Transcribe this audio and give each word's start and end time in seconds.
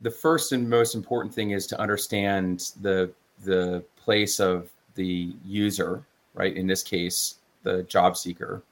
the 0.00 0.10
first 0.10 0.52
and 0.52 0.68
most 0.68 0.94
important 0.94 1.34
thing 1.34 1.50
is 1.50 1.66
to 1.68 1.80
understand 1.80 2.72
the 2.80 3.10
the 3.44 3.84
place 3.96 4.40
of 4.40 4.68
the 4.94 5.32
user, 5.44 6.04
right? 6.34 6.56
In 6.56 6.66
this 6.66 6.82
case, 6.82 7.36
the 7.62 7.84
job 7.84 8.16
seeker. 8.16 8.62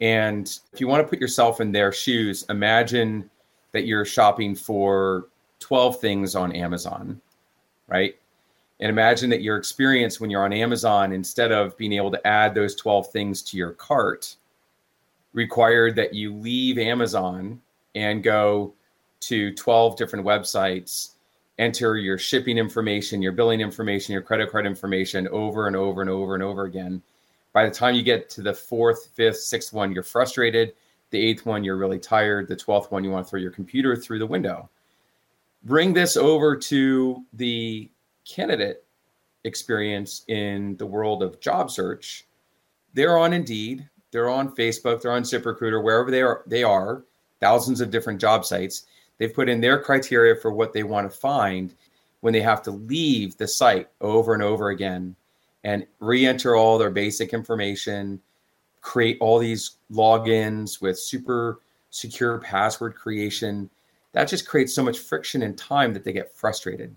And 0.00 0.58
if 0.72 0.80
you 0.80 0.88
want 0.88 1.04
to 1.04 1.08
put 1.08 1.20
yourself 1.20 1.60
in 1.60 1.72
their 1.72 1.92
shoes, 1.92 2.44
imagine 2.48 3.28
that 3.72 3.86
you're 3.86 4.04
shopping 4.04 4.54
for 4.54 5.28
12 5.60 6.00
things 6.00 6.34
on 6.34 6.52
Amazon, 6.52 7.20
right? 7.88 8.16
And 8.80 8.90
imagine 8.90 9.30
that 9.30 9.42
your 9.42 9.56
experience 9.56 10.20
when 10.20 10.28
you're 10.28 10.44
on 10.44 10.52
Amazon, 10.52 11.12
instead 11.12 11.52
of 11.52 11.76
being 11.76 11.92
able 11.92 12.10
to 12.10 12.26
add 12.26 12.54
those 12.54 12.74
12 12.74 13.10
things 13.12 13.42
to 13.42 13.56
your 13.56 13.72
cart, 13.72 14.36
required 15.32 15.96
that 15.96 16.14
you 16.14 16.34
leave 16.34 16.78
Amazon 16.78 17.60
and 17.94 18.22
go 18.22 18.74
to 19.22 19.54
12 19.54 19.96
different 19.96 20.24
websites, 20.24 21.10
enter 21.58 21.96
your 21.96 22.18
shipping 22.18 22.58
information, 22.58 23.22
your 23.22 23.32
billing 23.32 23.60
information, 23.60 24.12
your 24.12 24.22
credit 24.22 24.50
card 24.50 24.66
information 24.66 25.28
over 25.28 25.66
and 25.66 25.76
over 25.76 26.00
and 26.00 26.10
over 26.10 26.34
and 26.34 26.42
over 26.42 26.64
again. 26.64 27.02
By 27.52 27.66
the 27.66 27.74
time 27.74 27.94
you 27.94 28.02
get 28.02 28.30
to 28.30 28.42
the 28.42 28.54
fourth, 28.54 29.10
fifth, 29.14 29.38
sixth 29.38 29.72
one, 29.72 29.92
you're 29.92 30.02
frustrated. 30.02 30.74
The 31.10 31.18
eighth 31.18 31.44
one, 31.44 31.62
you're 31.62 31.76
really 31.76 31.98
tired. 31.98 32.48
The 32.48 32.56
12th 32.56 32.90
one, 32.90 33.04
you 33.04 33.10
want 33.10 33.26
to 33.26 33.30
throw 33.30 33.40
your 33.40 33.50
computer 33.50 33.94
through 33.94 34.18
the 34.18 34.26
window. 34.26 34.70
Bring 35.64 35.92
this 35.92 36.16
over 36.16 36.56
to 36.56 37.22
the 37.34 37.90
candidate 38.24 38.84
experience 39.44 40.22
in 40.28 40.76
the 40.78 40.86
world 40.86 41.22
of 41.22 41.40
job 41.40 41.70
search. 41.70 42.26
They're 42.94 43.18
on 43.18 43.32
Indeed, 43.32 43.88
they're 44.10 44.30
on 44.30 44.54
Facebook, 44.54 45.02
they're 45.02 45.12
on 45.12 45.22
ZipRecruiter, 45.22 45.82
wherever 45.82 46.10
they 46.10 46.22
are, 46.22 46.42
they 46.46 46.62
are, 46.62 47.04
thousands 47.40 47.80
of 47.80 47.90
different 47.90 48.20
job 48.20 48.44
sites. 48.44 48.86
They've 49.18 49.32
put 49.32 49.48
in 49.48 49.60
their 49.60 49.80
criteria 49.80 50.36
for 50.36 50.52
what 50.52 50.72
they 50.72 50.82
want 50.82 51.10
to 51.10 51.16
find 51.16 51.74
when 52.20 52.32
they 52.32 52.40
have 52.40 52.62
to 52.62 52.70
leave 52.70 53.36
the 53.36 53.48
site 53.48 53.88
over 54.00 54.34
and 54.34 54.42
over 54.42 54.70
again 54.70 55.16
and 55.64 55.86
re-enter 56.00 56.56
all 56.56 56.78
their 56.78 56.90
basic 56.90 57.32
information, 57.32 58.20
create 58.80 59.18
all 59.20 59.38
these 59.38 59.76
logins 59.92 60.80
with 60.80 60.98
super 60.98 61.60
secure 61.90 62.38
password 62.38 62.94
creation. 62.94 63.70
That 64.12 64.28
just 64.28 64.46
creates 64.46 64.74
so 64.74 64.82
much 64.82 64.98
friction 64.98 65.42
and 65.42 65.56
time 65.56 65.92
that 65.92 66.04
they 66.04 66.12
get 66.12 66.34
frustrated. 66.34 66.96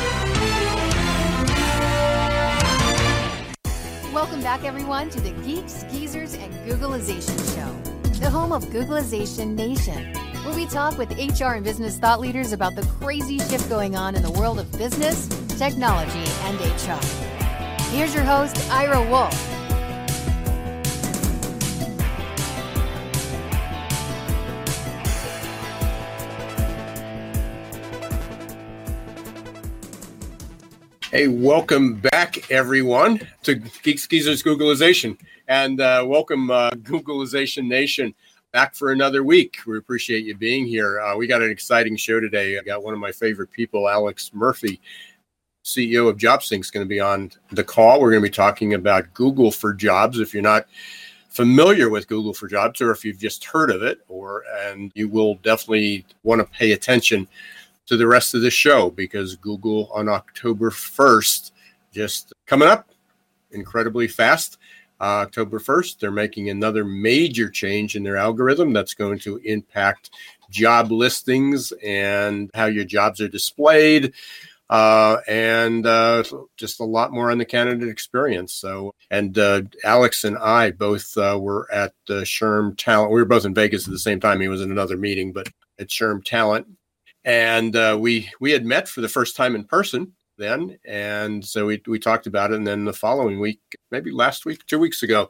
Welcome 4.31 4.45
back, 4.45 4.63
everyone, 4.63 5.09
to 5.09 5.19
the 5.19 5.31
Geeks, 5.43 5.83
Geezers, 5.91 6.35
and 6.35 6.53
Googlization 6.65 7.37
Show, 7.53 8.09
the 8.21 8.29
home 8.29 8.53
of 8.53 8.63
Googlization 8.67 9.55
Nation, 9.55 10.13
where 10.45 10.55
we 10.55 10.65
talk 10.67 10.97
with 10.97 11.11
HR 11.17 11.55
and 11.55 11.65
business 11.65 11.97
thought 11.97 12.21
leaders 12.21 12.53
about 12.53 12.75
the 12.75 12.83
crazy 13.01 13.39
shift 13.39 13.67
going 13.67 13.97
on 13.97 14.15
in 14.15 14.21
the 14.21 14.31
world 14.31 14.57
of 14.57 14.71
business, 14.77 15.27
technology, 15.57 16.23
and 16.45 16.57
HR. 16.61 17.05
Here's 17.89 18.15
your 18.15 18.23
host, 18.23 18.57
Ira 18.71 19.05
Wolf. 19.09 19.50
Hey, 31.11 31.27
welcome 31.27 31.95
back, 31.95 32.49
everyone, 32.49 33.19
to 33.43 33.55
Geeks 33.55 34.07
Geezers 34.07 34.41
Googlization, 34.41 35.19
and 35.49 35.81
uh, 35.81 36.05
welcome 36.07 36.49
uh, 36.49 36.71
Googlization 36.71 37.67
Nation 37.67 38.15
back 38.53 38.73
for 38.73 38.93
another 38.93 39.21
week. 39.21 39.57
We 39.67 39.77
appreciate 39.77 40.23
you 40.23 40.37
being 40.37 40.65
here. 40.65 41.01
Uh, 41.01 41.17
we 41.17 41.27
got 41.27 41.41
an 41.41 41.51
exciting 41.51 41.97
show 41.97 42.21
today. 42.21 42.57
I 42.57 42.61
got 42.61 42.81
one 42.81 42.93
of 42.93 42.99
my 43.01 43.11
favorite 43.11 43.51
people, 43.51 43.89
Alex 43.89 44.31
Murphy, 44.33 44.79
CEO 45.65 46.07
of 46.07 46.15
JobSync, 46.15 46.61
is 46.61 46.71
going 46.71 46.85
to 46.85 46.89
be 46.89 47.01
on 47.01 47.29
the 47.51 47.63
call. 47.65 47.99
We're 47.99 48.11
going 48.11 48.23
to 48.23 48.29
be 48.29 48.33
talking 48.33 48.75
about 48.75 49.13
Google 49.13 49.51
for 49.51 49.73
Jobs. 49.73 50.17
If 50.17 50.33
you're 50.33 50.41
not 50.41 50.65
familiar 51.27 51.89
with 51.89 52.07
Google 52.07 52.33
for 52.33 52.47
Jobs, 52.47 52.79
or 52.79 52.89
if 52.89 53.03
you've 53.03 53.19
just 53.19 53.43
heard 53.43 53.69
of 53.69 53.83
it, 53.83 53.99
or 54.07 54.45
and 54.61 54.93
you 54.95 55.09
will 55.09 55.35
definitely 55.43 56.05
want 56.23 56.39
to 56.39 56.45
pay 56.57 56.71
attention 56.71 57.27
to 57.87 57.97
the 57.97 58.07
rest 58.07 58.33
of 58.33 58.41
the 58.41 58.51
show 58.51 58.89
because 58.89 59.35
Google 59.35 59.89
on 59.93 60.07
October 60.07 60.69
1st, 60.69 61.51
just 61.91 62.33
coming 62.45 62.67
up 62.67 62.89
incredibly 63.51 64.07
fast. 64.07 64.57
Uh, 64.99 65.25
October 65.25 65.59
1st, 65.59 65.99
they're 65.99 66.11
making 66.11 66.49
another 66.49 66.85
major 66.85 67.49
change 67.49 67.95
in 67.95 68.03
their 68.03 68.17
algorithm 68.17 68.71
that's 68.71 68.93
going 68.93 69.17
to 69.19 69.37
impact 69.37 70.11
job 70.51 70.91
listings 70.91 71.71
and 71.83 72.51
how 72.53 72.65
your 72.65 72.83
jobs 72.83 73.19
are 73.19 73.27
displayed. 73.27 74.13
Uh, 74.69 75.17
and 75.27 75.85
uh, 75.85 76.23
just 76.55 76.79
a 76.79 76.85
lot 76.85 77.11
more 77.11 77.29
on 77.29 77.37
the 77.37 77.43
candidate 77.43 77.89
experience. 77.89 78.53
So, 78.53 78.93
and 79.09 79.37
uh, 79.37 79.63
Alex 79.83 80.23
and 80.23 80.37
I 80.37 80.71
both 80.71 81.17
uh, 81.17 81.37
were 81.41 81.67
at 81.73 81.93
the 82.07 82.21
SHRM 82.21 82.77
Talent. 82.77 83.11
We 83.11 83.19
were 83.19 83.25
both 83.25 83.43
in 83.43 83.53
Vegas 83.53 83.85
at 83.85 83.91
the 83.91 83.99
same 83.99 84.21
time. 84.21 84.39
He 84.39 84.47
was 84.47 84.61
in 84.61 84.71
another 84.71 84.95
meeting, 84.95 85.33
but 85.33 85.49
at 85.77 85.89
SHRM 85.89 86.23
Talent 86.23 86.67
and 87.25 87.75
uh, 87.75 87.97
we 87.99 88.29
we 88.39 88.51
had 88.51 88.65
met 88.65 88.87
for 88.87 89.01
the 89.01 89.09
first 89.09 89.35
time 89.35 89.55
in 89.55 89.63
person 89.63 90.13
then, 90.37 90.77
and 90.85 91.43
so 91.45 91.65
we 91.65 91.81
we 91.87 91.99
talked 91.99 92.27
about 92.27 92.51
it. 92.51 92.55
And 92.55 92.67
then 92.67 92.85
the 92.85 92.93
following 92.93 93.39
week, 93.39 93.59
maybe 93.91 94.11
last 94.11 94.45
week, 94.45 94.65
two 94.65 94.79
weeks 94.79 95.03
ago, 95.03 95.29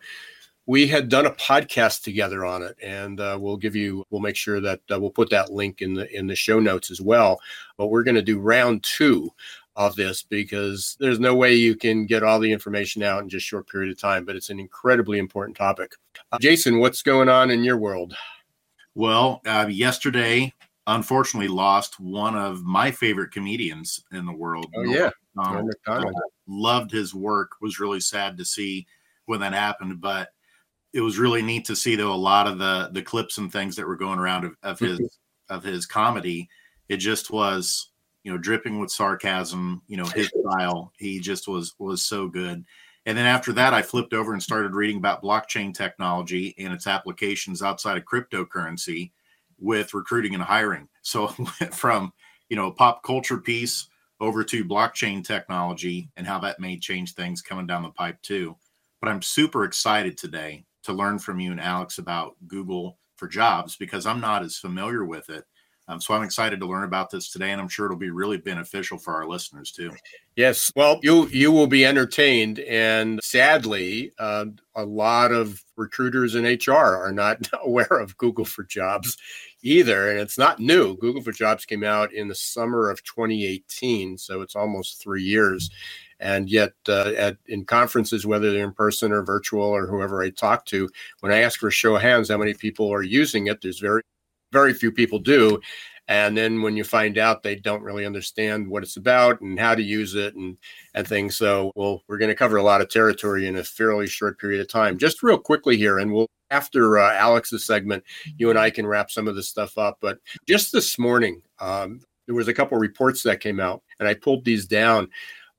we 0.66 0.88
had 0.88 1.09
done 1.09 1.25
a 1.25 1.31
podcast 1.31 2.03
together 2.03 2.46
on 2.46 2.63
it, 2.63 2.78
and 2.81 3.19
uh, 3.19 3.38
we'll 3.40 3.57
give 3.57 3.75
you 3.75 4.06
we'll 4.09 4.22
make 4.22 4.35
sure 4.35 4.62
that 4.62 4.79
uh, 4.91 5.00
we'll 5.00 5.09
put 5.09 5.29
that 5.31 5.52
link 5.52 5.81
in 5.81 5.94
the 5.94 6.09
in 6.18 6.28
the 6.28 6.35
show 6.35 6.59
notes 6.59 6.91
as 6.91 7.02
well. 7.02 7.40
But 7.78 7.88
we're 7.88 8.03
going 8.03 8.16
to 8.16 8.22
do 8.22 8.40
round 8.40 8.84
two 8.84 9.29
of 9.75 9.96
this 9.96 10.22
because 10.23 10.97
there's 11.00 11.19
no 11.19 11.35
way 11.35 11.53
you 11.53 11.75
can 11.75 12.06
get 12.06 12.23
all 12.23 12.40
the 12.40 12.52
information 12.52 13.03
out 13.03 13.23
in 13.23 13.29
just 13.29 13.46
short 13.46 13.68
period 13.68 13.91
of 13.91 14.00
time. 14.00 14.25
But 14.25 14.35
it's 14.35 14.50
an 14.50 14.59
incredibly 14.59 15.18
important 15.18 15.58
topic. 15.58 15.94
Uh, 16.31 16.38
Jason, 16.40 16.79
what's 16.79 17.02
going 17.02 17.29
on 17.29 17.52
in 17.52 17.63
your 17.63 17.78
world? 17.78 18.16
Well, 18.96 19.41
uh, 19.46 19.68
yesterday 19.69 20.53
unfortunately 20.88 21.47
lost 21.47 22.00
one 22.00 22.36
of 22.36 22.64
my 22.64 22.92
favorite 22.92 23.31
comedians 23.31 24.03
in 24.12 24.25
the 24.25 24.34
world. 24.34 24.68
Oh 24.75 24.84
yeah. 24.84 25.09
Loved 26.47 26.92
his 26.92 27.14
work. 27.14 27.52
Was 27.62 27.80
really 27.80 28.00
sad 28.00 28.38
to 28.38 28.46
see 28.46 28.86
when 29.25 29.40
that 29.41 29.53
happened, 29.53 30.02
but 30.02 30.30
it 30.94 31.02
was 31.02 31.20
really 31.20 31.41
neat 31.41 31.66
to 31.66 31.75
see 31.75 31.96
though 31.96 32.14
a 32.14 32.16
lot 32.16 32.47
of 32.47 32.58
the 32.58 32.90
the 32.94 33.02
clips 33.02 33.38
and 33.38 33.52
things 33.52 33.75
that 33.75 33.88
were 33.88 33.96
going 33.96 34.20
around 34.20 34.46
of, 34.46 34.56
of 34.64 34.80
his 34.80 35.00
mm-hmm. 35.00 35.56
of 35.56 35.64
his 35.64 35.86
comedy. 35.86 36.50
It 36.90 36.97
just 36.97 37.31
was 37.31 37.91
you 38.24 38.31
know 38.31 38.38
dripping 38.38 38.80
with 38.80 38.91
sarcasm. 38.91 39.81
You 39.88 39.97
know 39.97 40.06
his 40.06 40.31
style. 40.47 40.91
He 40.97 41.20
just 41.20 41.47
was 41.47 41.75
was 41.80 42.03
so 42.06 42.28
good. 42.28 42.66
And 43.08 43.18
then 43.18 43.25
after 43.25 43.52
that, 43.53 43.74
I 43.74 43.81
flipped 43.81 44.14
over 44.14 44.34
and 44.34 44.44
started 44.44 44.75
reading 44.75 44.97
about 44.97 45.24
blockchain 45.24 45.74
technology 45.74 46.53
and 46.59 46.72
its 46.72 46.86
applications 46.86 47.64
outside 47.64 47.97
of 47.97 48.06
cryptocurrency 48.06 49.12
with 49.62 49.94
recruiting 49.94 50.34
and 50.34 50.44
hiring. 50.44 50.90
So 51.04 51.28
from 51.72 52.12
you 52.50 52.58
know 52.58 52.72
pop 52.72 53.04
culture 53.04 53.38
piece 53.38 53.88
over 54.20 54.44
to 54.44 54.66
blockchain 54.66 55.26
technology 55.26 56.12
and 56.18 56.28
how 56.28 56.40
that 56.40 56.60
may 56.60 56.78
change 56.78 57.14
things 57.14 57.42
coming 57.42 57.66
down 57.66 57.84
the 57.84 57.90
pipe 57.90 58.22
too. 58.22 58.56
But 59.00 59.10
I'm 59.10 59.22
super 59.22 59.64
excited 59.64 60.18
today 60.18 60.66
to 60.84 60.94
learn 60.94 61.18
from 61.18 61.40
you 61.40 61.52
and 61.52 61.62
Alex 61.62 61.97
about 61.97 62.35
Google 62.47 63.00
for 63.16 63.28
Jobs 63.28 63.76
because 63.78 64.06
I'm 64.06 64.20
not 64.20 64.44
as 64.44 64.58
familiar 64.58 65.06
with 65.06 65.30
it. 65.30 65.46
Um, 65.91 65.99
so 65.99 66.14
I'm 66.14 66.23
excited 66.23 66.61
to 66.61 66.66
learn 66.66 66.85
about 66.85 67.09
this 67.09 67.29
today, 67.29 67.52
and 67.52 67.59
I'm 67.59 67.67
sure 67.67 67.85
it'll 67.85 67.97
be 67.97 68.11
really 68.11 68.38
beneficial 68.38 68.97
for 68.97 69.14
our 69.14 69.28
listeners 69.28 69.72
too. 69.72 69.91
Yes, 70.38 70.72
well, 70.73 71.02
you 71.03 71.28
you 71.28 71.52
will 71.52 71.67
be 71.67 71.85
entertained, 71.85 72.59
and 72.59 73.20
sadly, 73.22 74.14
uh, 74.17 74.46
a 74.73 74.85
lot 74.85 75.34
of 75.34 75.61
recruiters 75.76 76.35
in 76.35 76.46
HR 76.46 76.72
are 76.72 77.11
not 77.11 77.49
aware 77.64 77.99
of 77.99 78.17
Google 78.17 78.46
for 78.46 78.64
Jobs 78.64 79.17
either, 79.64 80.09
and 80.09 80.20
it's 80.20 80.38
not 80.38 80.61
new. 80.61 80.96
Google 80.96 81.22
for 81.22 81.34
Jobs 81.34 81.66
came 81.66 81.84
out 81.84 82.14
in 82.14 82.29
the 82.29 82.35
summer 82.35 82.90
of 82.90 83.03
2018, 83.03 84.17
so 84.17 84.40
it's 84.40 84.55
almost 84.55 85.02
three 85.02 85.23
years. 85.23 85.70
And 86.22 86.49
yet, 86.49 86.72
uh, 86.87 87.11
at 87.17 87.37
in 87.47 87.66
conferences, 87.66 88.26
whether 88.26 88.53
they're 88.53 88.64
in 88.64 88.73
person 88.73 89.11
or 89.11 89.23
virtual 89.23 89.64
or 89.64 89.87
whoever 89.87 90.23
I 90.23 90.29
talk 90.29 90.66
to, 90.67 90.87
when 91.20 91.34
I 91.34 91.40
ask 91.40 91.59
for 91.59 91.67
a 91.67 91.72
show 91.72 91.97
of 91.97 92.02
hands 92.02 92.29
how 92.29 92.37
many 92.37 92.53
people 92.53 92.94
are 92.94 93.02
using 93.02 93.47
it, 93.47 93.59
there's 93.61 93.79
very 93.79 94.03
very 94.52 94.74
few 94.74 94.92
people 94.92 95.20
do. 95.20 95.59
and 96.08 96.36
then 96.36 96.62
when 96.62 96.76
you 96.76 96.84
find 96.84 97.18
out 97.18 97.44
they 97.44 97.56
don't 97.56 97.84
really 97.84 98.06
understand 98.06 98.68
what 98.68 98.84
it's 98.84 98.98
about 98.98 99.40
and 99.42 99.59
how 99.59 99.74
to 99.76 99.84
use 99.84 100.16
it 100.16 100.36
and 100.36 100.58
and 100.94 101.08
things. 101.08 101.38
So 101.38 101.72
well 101.76 102.03
we're 102.08 102.18
going 102.18 102.30
to 102.30 102.36
cover 102.36 102.58
a 102.58 102.64
lot 102.64 102.82
of 102.82 102.90
territory 102.90 103.48
in 103.48 103.58
a 103.58 103.64
fairly 103.64 104.08
short 104.08 104.40
period 104.40 104.62
of 104.62 104.68
time. 104.68 104.98
Just 104.98 105.24
real 105.24 105.38
quickly 105.38 105.78
here 105.78 106.00
and 106.00 106.12
we'll 106.12 106.28
after 106.50 107.00
uh, 107.00 107.14
alex's 107.14 107.66
segment 107.66 108.03
you 108.38 108.50
and 108.50 108.59
i 108.59 108.70
can 108.70 108.86
wrap 108.86 109.09
some 109.09 109.28
of 109.28 109.36
this 109.36 109.48
stuff 109.48 109.78
up. 109.78 109.98
But 110.02 110.18
just 110.48 110.72
this 110.74 111.00
morning 111.00 111.42
um, 111.59 112.02
there 112.26 112.36
was 112.36 112.47
a 112.50 112.54
couple 112.54 112.78
reports 112.78 113.24
that 113.24 113.40
came 113.40 113.59
out 113.59 113.82
and 114.00 114.08
i 114.08 114.14
pulled 114.14 114.44
these 114.46 114.66
down. 114.66 115.09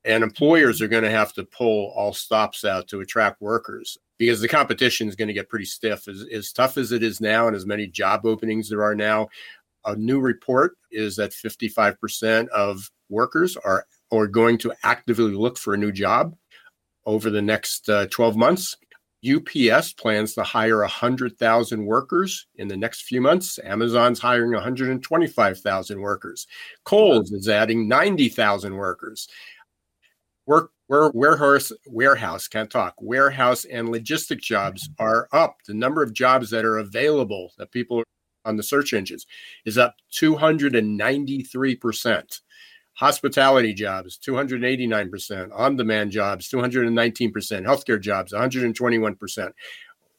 And 0.05 0.21
employers 0.21 0.81
are 0.81 0.89
going 0.89 1.03
to 1.05 1.09
have 1.09 1.31
to 1.33 1.45
pull 1.45 1.93
all 1.95 2.11
stops 2.13 2.65
out 2.65 2.89
to 2.89 2.99
attract 2.99 3.41
workers 3.41 3.97
because 4.25 4.41
the 4.41 4.47
competition 4.47 5.07
is 5.07 5.15
going 5.15 5.27
to 5.27 5.33
get 5.33 5.49
pretty 5.49 5.65
stiff 5.65 6.07
as, 6.07 6.25
as 6.31 6.51
tough 6.51 6.77
as 6.77 6.91
it 6.91 7.03
is 7.03 7.19
now 7.19 7.47
and 7.47 7.55
as 7.55 7.65
many 7.65 7.87
job 7.87 8.25
openings 8.25 8.69
there 8.69 8.83
are 8.83 8.95
now 8.95 9.27
a 9.85 9.95
new 9.95 10.19
report 10.19 10.77
is 10.91 11.15
that 11.17 11.31
55% 11.31 12.47
of 12.49 12.89
workers 13.09 13.57
are, 13.57 13.85
are 14.11 14.27
going 14.27 14.57
to 14.59 14.73
actively 14.83 15.33
look 15.33 15.57
for 15.57 15.73
a 15.73 15.77
new 15.77 15.91
job 15.91 16.35
over 17.05 17.29
the 17.29 17.41
next 17.41 17.89
uh, 17.89 18.07
12 18.07 18.35
months. 18.35 18.77
UPS 19.25 19.93
plans 19.93 20.33
to 20.33 20.43
hire 20.43 20.79
100,000 20.79 21.85
workers 21.85 22.47
in 22.55 22.67
the 22.67 22.75
next 22.75 23.03
few 23.03 23.21
months. 23.21 23.57
Amazon's 23.63 24.19
hiring 24.19 24.51
125,000 24.51 26.01
workers. 26.01 26.45
Kohl's 26.83 27.31
is 27.31 27.47
adding 27.47 27.87
90,000 27.87 28.75
workers. 28.75 29.29
Work 30.45 30.72
where 30.87 31.09
warehouse 31.13 31.71
warehouse 31.87 32.47
can't 32.47 32.69
talk 32.69 32.93
warehouse 32.99 33.65
and 33.65 33.87
logistic 33.87 34.41
jobs 34.41 34.89
mm-hmm. 34.89 35.03
are 35.03 35.27
up 35.31 35.57
the 35.67 35.73
number 35.73 36.03
of 36.03 36.13
jobs 36.13 36.49
that 36.49 36.65
are 36.65 36.77
available 36.77 37.51
that 37.57 37.71
people 37.71 37.99
are 37.99 38.03
on 38.45 38.57
the 38.57 38.63
search 38.63 38.93
engines 38.93 39.25
is 39.65 39.77
up 39.77 39.95
293%. 40.11 42.41
Hospitality 42.95 43.73
jobs, 43.73 44.19
289%. 44.19 45.49
On 45.55 45.75
demand 45.75 46.11
jobs, 46.11 46.47
219%. 46.49 47.31
Healthcare 47.65 47.99
jobs, 47.99 48.33
121%. 48.33 49.51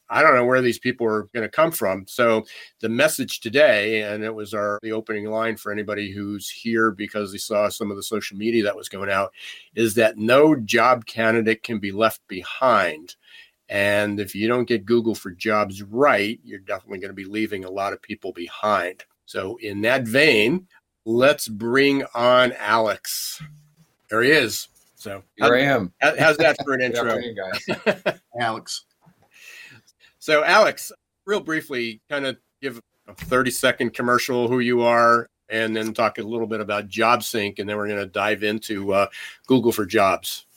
I 0.09 0.21
don't 0.21 0.35
know 0.35 0.45
where 0.45 0.61
these 0.61 0.79
people 0.79 1.07
are 1.07 1.23
going 1.33 1.43
to 1.43 1.49
come 1.49 1.71
from. 1.71 2.05
So 2.07 2.45
the 2.79 2.89
message 2.89 3.39
today, 3.39 4.03
and 4.03 4.23
it 4.23 4.33
was 4.33 4.53
our 4.53 4.79
the 4.83 4.91
opening 4.91 5.25
line 5.25 5.57
for 5.57 5.71
anybody 5.71 6.11
who's 6.11 6.49
here 6.49 6.91
because 6.91 7.31
they 7.31 7.37
saw 7.37 7.69
some 7.69 7.89
of 7.89 7.97
the 7.97 8.03
social 8.03 8.37
media 8.37 8.63
that 8.63 8.75
was 8.75 8.89
going 8.89 9.09
out, 9.09 9.33
is 9.73 9.95
that 9.95 10.17
no 10.17 10.55
job 10.55 11.05
candidate 11.05 11.63
can 11.63 11.79
be 11.79 11.91
left 11.91 12.21
behind. 12.27 13.15
And 13.67 14.19
if 14.19 14.35
you 14.35 14.47
don't 14.47 14.67
get 14.67 14.85
Google 14.85 15.15
for 15.15 15.31
Jobs 15.31 15.81
right, 15.81 16.39
you're 16.43 16.59
definitely 16.59 16.99
going 16.99 17.09
to 17.09 17.15
be 17.15 17.25
leaving 17.25 17.65
a 17.65 17.71
lot 17.71 17.93
of 17.93 18.01
people 18.01 18.31
behind. 18.31 19.03
So, 19.25 19.57
in 19.57 19.81
that 19.81 20.03
vein, 20.03 20.67
let's 21.03 21.47
bring 21.47 22.03
on 22.13 22.53
Alex. 22.59 23.41
There 24.09 24.21
he 24.21 24.29
is. 24.29 24.67
So, 24.93 25.23
here 25.35 25.55
I 25.55 25.61
am. 25.61 25.91
How's 25.99 26.37
that 26.37 26.57
for 26.63 26.73
an 26.73 26.81
intro? 26.83 27.19
guys. 27.33 28.19
Alex. 28.39 28.85
So, 30.25 30.43
Alex, 30.43 30.91
real 31.25 31.39
briefly, 31.39 32.01
kind 32.09 32.25
of 32.25 32.35
give 32.59 32.81
a 33.07 33.13
30 33.13 33.51
second 33.51 33.93
commercial 33.93 34.47
who 34.47 34.57
you 34.57 34.81
are, 34.81 35.29
and 35.49 35.75
then 35.75 35.93
talk 35.93 36.17
a 36.17 36.23
little 36.23 36.47
bit 36.47 36.61
about 36.61 36.87
JobSync, 36.87 37.59
and 37.59 37.69
then 37.69 37.77
we're 37.77 37.87
going 37.87 37.99
to 37.99 38.07
dive 38.07 38.41
into 38.41 38.91
uh, 38.91 39.05
Google 39.45 39.71
for 39.71 39.85
Jobs. 39.85 40.47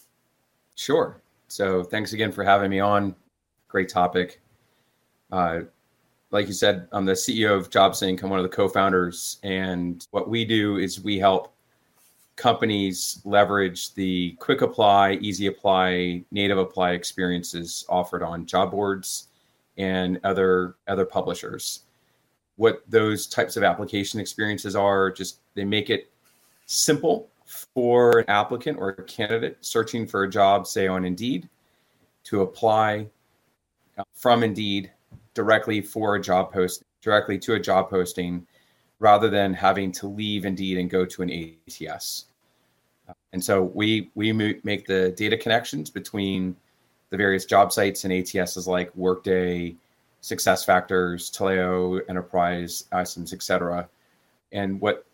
Sure. 0.75 1.21
So 1.49 1.85
thanks 1.85 2.15
again 2.15 2.33
for 2.33 2.45
having 2.45 2.71
me 2.71 2.81
on. 2.81 3.15
Great 3.69 3.91
topic. 3.91 4.41
Uh, 5.31 5.61
like 6.31 6.47
you 6.47 6.55
said, 6.55 6.89
I'm 6.91 7.05
the 7.05 7.13
CEO 7.13 7.55
of 7.55 7.69
JobSync. 7.69 8.23
I'm 8.23 8.31
one 8.31 8.39
of 8.39 8.45
the 8.45 8.57
co-founders, 8.57 9.37
and 9.43 10.07
what 10.13 10.31
we 10.31 10.47
do 10.47 10.79
is 10.79 11.03
we 11.03 11.19
help 11.19 11.55
companies 12.37 13.21
leverage 13.27 13.93
the 13.93 14.35
quick 14.39 14.63
apply, 14.63 15.19
easy 15.21 15.47
apply, 15.47 16.25
native 16.31 16.57
apply 16.57 16.93
experiences 16.93 17.85
offered 17.91 18.23
on 18.23 18.47
job 18.47 18.71
boards 18.71 19.28
and 19.79 20.21
other 20.25 20.77
other 20.87 21.05
publishers. 21.05 21.85
What 22.57 22.83
those 22.89 23.27
types 23.27 23.57
of 23.57 23.63
application 23.63 24.21
experiences 24.21 24.75
are, 24.75 25.11
just 25.11 25.41
they 25.55 25.65
make 25.65 25.91
it 25.91 26.11
simple 26.67 27.31
for 27.75 28.19
an 28.19 28.25
applicant 28.29 28.79
or 28.79 28.91
a 28.91 29.03
candidate 29.05 29.57
searching 29.61 30.07
for 30.07 30.25
a 30.25 30.31
job, 30.31 30.67
say 30.67 30.87
on 30.87 31.05
Indeed, 31.05 31.49
to 32.25 32.43
apply 32.43 33.07
uh, 33.97 34.05
from 34.13 34.43
Indeed 34.43 34.91
directly 35.35 35.81
for 35.81 36.17
a 36.17 36.21
job 36.21 36.53
post, 36.53 36.83
directly 37.01 37.39
to 37.39 37.55
a 37.55 37.61
job 37.61 37.89
posting, 37.89 38.47
rather 38.99 39.31
than 39.31 39.55
having 39.55 39.93
to 39.93 40.09
leave 40.09 40.45
Indeed 40.45 40.79
and 40.79 40.91
go 40.91 41.05
to 41.07 41.23
an 41.23 41.31
ATS. 41.31 42.27
And 43.33 43.43
so 43.43 43.63
we 43.63 44.11
we 44.15 44.33
make 44.33 44.87
the 44.87 45.15
data 45.17 45.37
connections 45.37 45.91
between 45.91 46.57
the 47.11 47.17
various 47.17 47.45
job 47.45 47.73
sites 47.73 48.05
and 48.05 48.13
ATSs 48.13 48.67
like 48.67 48.95
Workday, 48.97 49.77
SuccessFactors, 50.23 51.31
Taleo, 51.31 52.01
Enterprise, 52.09 52.85
iCIMS, 52.93 53.33
etc. 53.33 53.89
And 54.53 54.81
what 54.81 55.05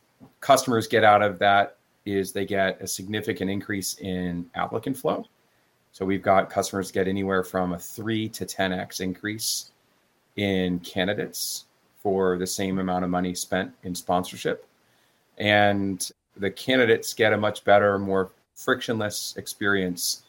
customers 0.40 0.86
get 0.86 1.04
out 1.04 1.22
of 1.22 1.38
that 1.38 1.76
is 2.06 2.32
they 2.32 2.44
get 2.44 2.80
a 2.80 2.86
significant 2.86 3.50
increase 3.50 3.94
in 3.98 4.48
applicant 4.54 4.96
flow. 4.96 5.24
So 5.92 6.04
we've 6.04 6.22
got 6.22 6.50
customers 6.50 6.90
get 6.90 7.06
anywhere 7.06 7.44
from 7.44 7.72
a 7.72 7.78
three 7.78 8.28
to 8.30 8.44
10x 8.44 9.00
increase 9.00 9.70
in 10.36 10.80
candidates 10.80 11.66
for 12.02 12.36
the 12.36 12.46
same 12.46 12.78
amount 12.78 13.04
of 13.04 13.10
money 13.10 13.34
spent 13.34 13.72
in 13.84 13.94
sponsorship. 13.94 14.66
And 15.38 16.10
the 16.36 16.50
candidates 16.50 17.14
get 17.14 17.32
a 17.32 17.36
much 17.36 17.64
better, 17.64 17.98
more 17.98 18.32
frictionless 18.54 19.34
experience, 19.36 20.24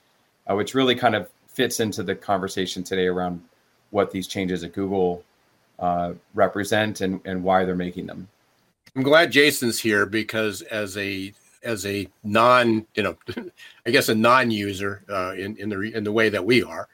uh, 0.50 0.56
which 0.56 0.74
really 0.74 0.96
kind 0.96 1.16
of 1.16 1.30
fits 1.56 1.80
into 1.80 2.04
the 2.04 2.14
conversation 2.14 2.84
today 2.84 3.08
around 3.08 3.42
what 3.92 4.12
these 4.12 4.28
changes 4.28 4.64
at 4.64 4.74
Google 4.74 5.24
uh, 5.80 6.14
represent 6.34 7.02
and, 7.02 7.20
and 7.26 7.44
why 7.44 7.66
they're 7.66 7.76
making 7.76 8.06
them. 8.06 8.28
I'm 8.96 9.04
glad 9.04 9.32
Jason's 9.32 9.80
here 9.80 10.06
because 10.06 10.62
as 10.64 10.98
a 10.98 11.34
as 11.64 11.86
a 11.86 12.08
non, 12.24 12.86
you 12.96 13.04
know, 13.04 13.18
I 13.86 13.90
guess 13.90 14.10
a 14.10 14.16
non-user 14.16 15.04
uh, 15.10 15.34
in 15.34 15.58
in 15.58 15.70
the 15.70 15.80
in 15.82 16.04
the 16.04 16.12
way 16.12 16.30
that 16.30 16.46
we 16.46 16.64
are, 16.64 16.88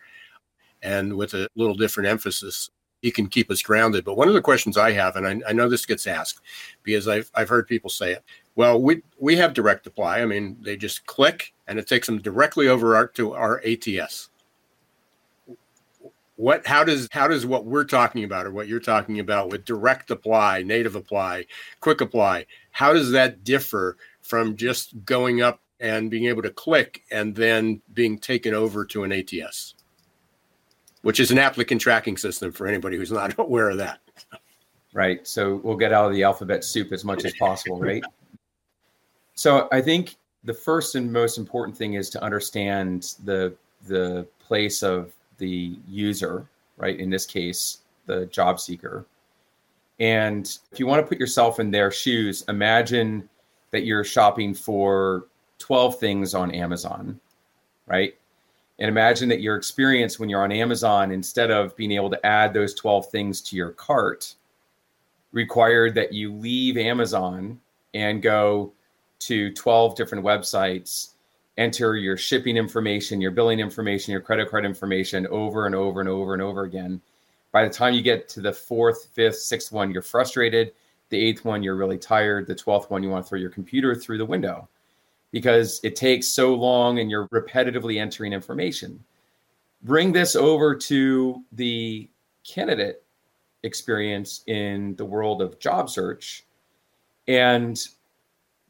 and 0.82 1.16
with 1.16 1.34
a 1.34 1.48
little 1.56 1.76
different 1.76 2.10
emphasis, 2.10 2.70
he 3.02 3.12
can 3.12 3.28
keep 3.28 3.52
us 3.52 3.62
grounded. 3.62 4.06
But 4.06 4.18
one 4.18 4.28
of 4.28 4.34
the 4.34 4.42
questions 4.42 4.78
I 4.78 4.92
have, 4.92 5.16
and 5.16 5.28
I, 5.28 5.50
I 5.50 5.54
know 5.54 5.70
this 5.70 5.86
gets 5.86 6.08
asked 6.08 6.42
because 6.84 7.08
I've 7.08 7.30
I've 7.36 7.50
heard 7.50 7.68
people 7.68 7.90
say 7.90 8.14
it. 8.14 8.24
Well, 8.56 8.82
we 8.82 9.02
we 9.20 9.36
have 9.38 9.54
direct 9.54 9.86
apply. 9.86 10.22
I 10.22 10.26
mean, 10.26 10.58
they 10.62 10.78
just 10.78 11.06
click 11.06 11.54
and 11.68 11.78
it 11.80 11.88
takes 11.88 12.08
them 12.08 12.22
directly 12.22 12.68
over 12.68 12.96
our, 12.96 13.08
to 13.08 13.34
our 13.34 13.62
ATS. 13.66 14.30
What 16.42 16.66
how 16.66 16.84
does 16.84 17.08
how 17.12 17.28
does 17.28 17.46
what 17.46 17.66
we're 17.66 17.84
talking 17.84 18.24
about 18.24 18.48
or 18.48 18.52
what 18.52 18.68
you're 18.68 18.80
talking 18.80 19.20
about 19.20 19.52
with 19.52 19.64
direct 19.64 20.10
apply, 20.10 20.64
native 20.64 20.96
apply, 20.96 21.46
quick 21.82 22.02
apply, 22.02 22.48
how 22.72 22.94
does 22.94 23.12
that 23.12 23.44
differ 23.44 23.96
from 24.24 24.56
just 24.56 25.06
going 25.06 25.44
up 25.44 25.62
and 25.80 26.10
being 26.10 26.26
able 26.26 26.42
to 26.42 26.50
click 26.50 27.04
and 27.12 27.36
then 27.36 27.80
being 27.94 28.18
taken 28.18 28.56
over 28.56 28.84
to 28.86 29.04
an 29.04 29.12
ATS, 29.12 29.76
which 31.04 31.20
is 31.20 31.30
an 31.30 31.38
applicant 31.38 31.80
tracking 31.80 32.18
system 32.18 32.52
for 32.52 32.66
anybody 32.66 32.98
who's 32.98 33.12
not 33.12 33.36
aware 33.38 33.70
of 33.70 33.78
that. 33.78 34.00
Right. 34.94 35.28
So 35.28 35.58
we'll 35.58 35.78
get 35.78 35.94
out 35.94 36.08
of 36.08 36.14
the 36.16 36.24
alphabet 36.24 36.64
soup 36.64 36.92
as 36.92 37.06
much 37.06 37.24
as 37.24 37.36
possible, 37.36 37.80
right? 37.80 38.02
So 39.36 39.68
I 39.72 39.80
think 39.80 40.16
the 40.44 40.56
first 40.56 40.96
and 40.96 41.14
most 41.14 41.38
important 41.38 41.78
thing 41.78 41.94
is 41.94 42.10
to 42.10 42.24
understand 42.24 43.14
the 43.26 43.54
the 43.86 44.26
place 44.40 44.82
of 44.82 45.14
the 45.42 45.76
user, 45.88 46.48
right? 46.78 46.98
In 46.98 47.10
this 47.10 47.26
case, 47.26 47.80
the 48.06 48.28
job 48.28 48.60
seeker. 48.60 49.06
And 50.00 50.48
if 50.72 50.80
you 50.80 50.88
want 50.88 51.04
to 51.04 51.08
put 51.08 51.20
yourself 51.20 51.60
in 51.60 51.72
their 51.72 51.92
shoes, 51.92 52.46
imagine 52.48 53.28
that 53.72 53.84
you're 53.84 54.04
shopping 54.04 54.54
for 54.54 55.28
12 55.60 56.00
things 56.00 56.34
on 56.34 56.52
Amazon, 56.52 57.20
right? 57.88 58.16
And 58.80 58.88
imagine 58.88 59.30
that 59.30 59.42
your 59.42 59.56
experience 59.56 60.20
when 60.20 60.30
you're 60.30 60.44
on 60.44 60.52
Amazon, 60.52 61.12
instead 61.12 61.52
of 61.52 61.76
being 61.76 61.92
able 61.92 62.10
to 62.10 62.26
add 62.26 62.54
those 62.54 62.74
12 62.74 63.10
things 63.12 63.42
to 63.42 63.56
your 63.56 63.72
cart, 63.72 64.36
required 65.32 65.96
that 65.96 66.14
you 66.14 66.34
leave 66.34 66.78
Amazon 66.78 67.60
and 67.94 68.22
go 68.22 68.74
to 69.20 69.54
12 69.54 69.96
different 69.96 70.24
websites, 70.24 71.10
enter 71.58 71.96
your 71.96 72.18
shipping 72.18 72.58
information, 72.58 73.22
your 73.22 73.32
billing 73.32 73.60
information, 73.60 74.12
your 74.12 74.22
credit 74.22 74.50
card 74.50 74.66
information 74.66 75.28
over 75.28 75.66
and 75.66 75.76
over 75.76 76.00
and 76.00 76.10
over 76.10 76.34
and 76.34 76.42
over 76.42 76.64
again. 76.64 77.02
By 77.52 77.64
the 77.68 77.74
time 77.74 77.94
you 77.94 78.02
get 78.02 78.30
to 78.30 78.42
the 78.42 78.54
fourth, 78.54 79.10
fifth, 79.14 79.38
sixth 79.38 79.72
one, 79.72 79.92
you're 79.92 80.02
frustrated 80.02 80.74
the 81.12 81.24
eighth 81.24 81.46
one, 81.46 81.62
you're 81.62 81.76
really 81.76 81.98
tired. 81.98 82.48
The 82.48 82.56
12th 82.56 82.90
one, 82.90 83.04
you 83.04 83.10
want 83.10 83.26
to 83.26 83.30
throw 83.30 83.38
your 83.38 83.52
computer 83.52 83.94
through 83.94 84.18
the 84.18 84.26
window 84.26 84.68
because 85.32 85.80
it 85.84 85.96
takes 85.96 86.28
so 86.28 86.56
long 86.56 87.00
and 87.00 87.12
you're 87.12 87.28
repetitively 87.28 88.00
entering 88.00 88.34
information. 88.34 89.04
Bring 89.84 90.12
this 90.12 90.36
over 90.36 90.74
to 90.76 91.44
the 91.52 92.10
candidate 92.44 93.04
experience 93.64 94.42
in 94.48 94.96
the 94.96 95.06
world 95.06 95.42
of 95.42 95.60
job 95.60 95.90
search. 95.90 96.46
and 97.28 97.88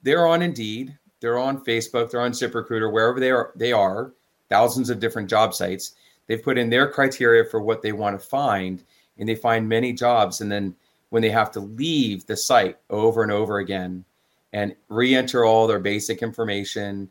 they're 0.03 0.25
on 0.25 0.41
Indeed, 0.41 0.97
they're 1.21 1.39
on 1.39 1.63
Facebook, 1.63 2.11
they're 2.11 2.21
on 2.21 2.31
ZipRecruiter, 2.31 2.91
wherever 2.91 3.19
they 3.19 3.31
are, 3.31 3.51
they 3.55 3.71
are 3.71 4.11
thousands 4.49 4.89
of 4.89 4.99
different 4.99 5.29
job 5.29 5.53
sites. 5.53 5.93
They've 6.27 6.43
put 6.43 6.57
in 6.57 6.69
their 6.69 6.89
criteria 6.89 7.45
for 7.45 7.61
what 7.61 7.81
they 7.81 7.93
want 7.93 8.19
to 8.19 8.25
find, 8.25 8.83
and 9.17 9.29
they 9.29 9.35
find 9.35 9.69
many 9.69 9.93
jobs. 9.93 10.41
And 10.41 10.51
then 10.51 10.75
when 11.09 11.21
they 11.21 11.29
have 11.29 11.51
to 11.51 11.59
leave 11.59 12.25
the 12.25 12.35
site 12.35 12.77
over 12.89 13.23
and 13.23 13.31
over 13.31 13.59
again 13.59 14.03
and 14.51 14.75
re-enter 14.89 15.45
all 15.45 15.67
their 15.67 15.79
basic 15.79 16.21
information, 16.21 17.09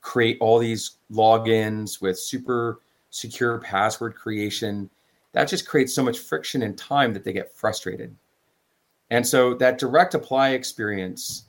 create 0.00 0.38
all 0.40 0.58
these 0.58 0.96
logins 1.12 2.00
with 2.00 2.18
super 2.18 2.80
secure 3.10 3.58
password 3.58 4.14
creation, 4.14 4.90
that 5.32 5.48
just 5.48 5.68
creates 5.68 5.94
so 5.94 6.02
much 6.02 6.18
friction 6.18 6.62
and 6.62 6.76
time 6.76 7.12
that 7.12 7.24
they 7.24 7.32
get 7.32 7.54
frustrated. 7.54 8.14
And 9.10 9.26
so 9.26 9.54
that 9.54 9.78
direct 9.78 10.14
apply 10.14 10.50
experience, 10.50 11.44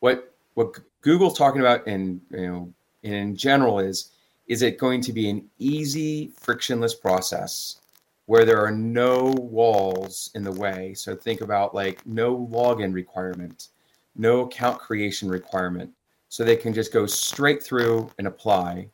what 0.00 0.32
what 0.54 0.78
Google's 1.00 1.38
talking 1.38 1.60
about 1.60 1.86
and 1.86 2.20
you 2.30 2.46
know 2.46 2.72
in 3.02 3.36
general 3.36 3.78
is 3.78 4.10
is 4.46 4.62
it 4.62 4.78
going 4.78 5.00
to 5.02 5.12
be 5.12 5.28
an 5.28 5.48
easy 5.58 6.32
frictionless 6.34 6.94
process 6.94 7.80
where 8.26 8.44
there 8.44 8.62
are 8.62 8.70
no 8.70 9.34
walls 9.38 10.30
in 10.34 10.42
the 10.42 10.52
way. 10.52 10.92
So 10.92 11.16
think 11.16 11.40
about 11.40 11.74
like 11.74 12.06
no 12.06 12.46
login 12.50 12.92
requirement, 12.92 13.68
no 14.16 14.40
account 14.40 14.78
creation 14.78 15.30
requirement. 15.30 15.90
So 16.28 16.44
they 16.44 16.56
can 16.56 16.74
just 16.74 16.92
go 16.92 17.06
straight 17.06 17.62
through 17.62 18.10
and 18.18 18.26
apply, 18.26 18.90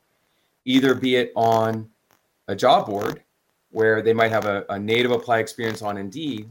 either 0.63 0.93
be 0.93 1.17
it 1.17 1.33
on 1.35 1.89
a 2.47 2.55
job 2.55 2.85
board 2.87 3.23
where 3.71 4.01
they 4.01 4.13
might 4.13 4.31
have 4.31 4.45
a, 4.45 4.65
a 4.69 4.79
native 4.79 5.11
apply 5.11 5.39
experience 5.39 5.81
on 5.81 5.97
Indeed, 5.97 6.47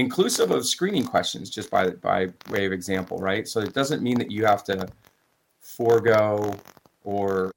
inclusive 0.00 0.50
of 0.50 0.66
screening 0.66 1.04
questions, 1.04 1.50
just 1.50 1.70
by 1.70 1.90
by 1.90 2.28
way 2.50 2.66
of 2.66 2.72
example, 2.72 3.18
right? 3.18 3.46
So 3.46 3.60
it 3.60 3.74
doesn't 3.74 4.02
mean 4.02 4.18
that 4.18 4.30
you 4.30 4.44
have 4.44 4.64
to 4.64 4.88
forego 5.60 6.54
or 7.04 7.52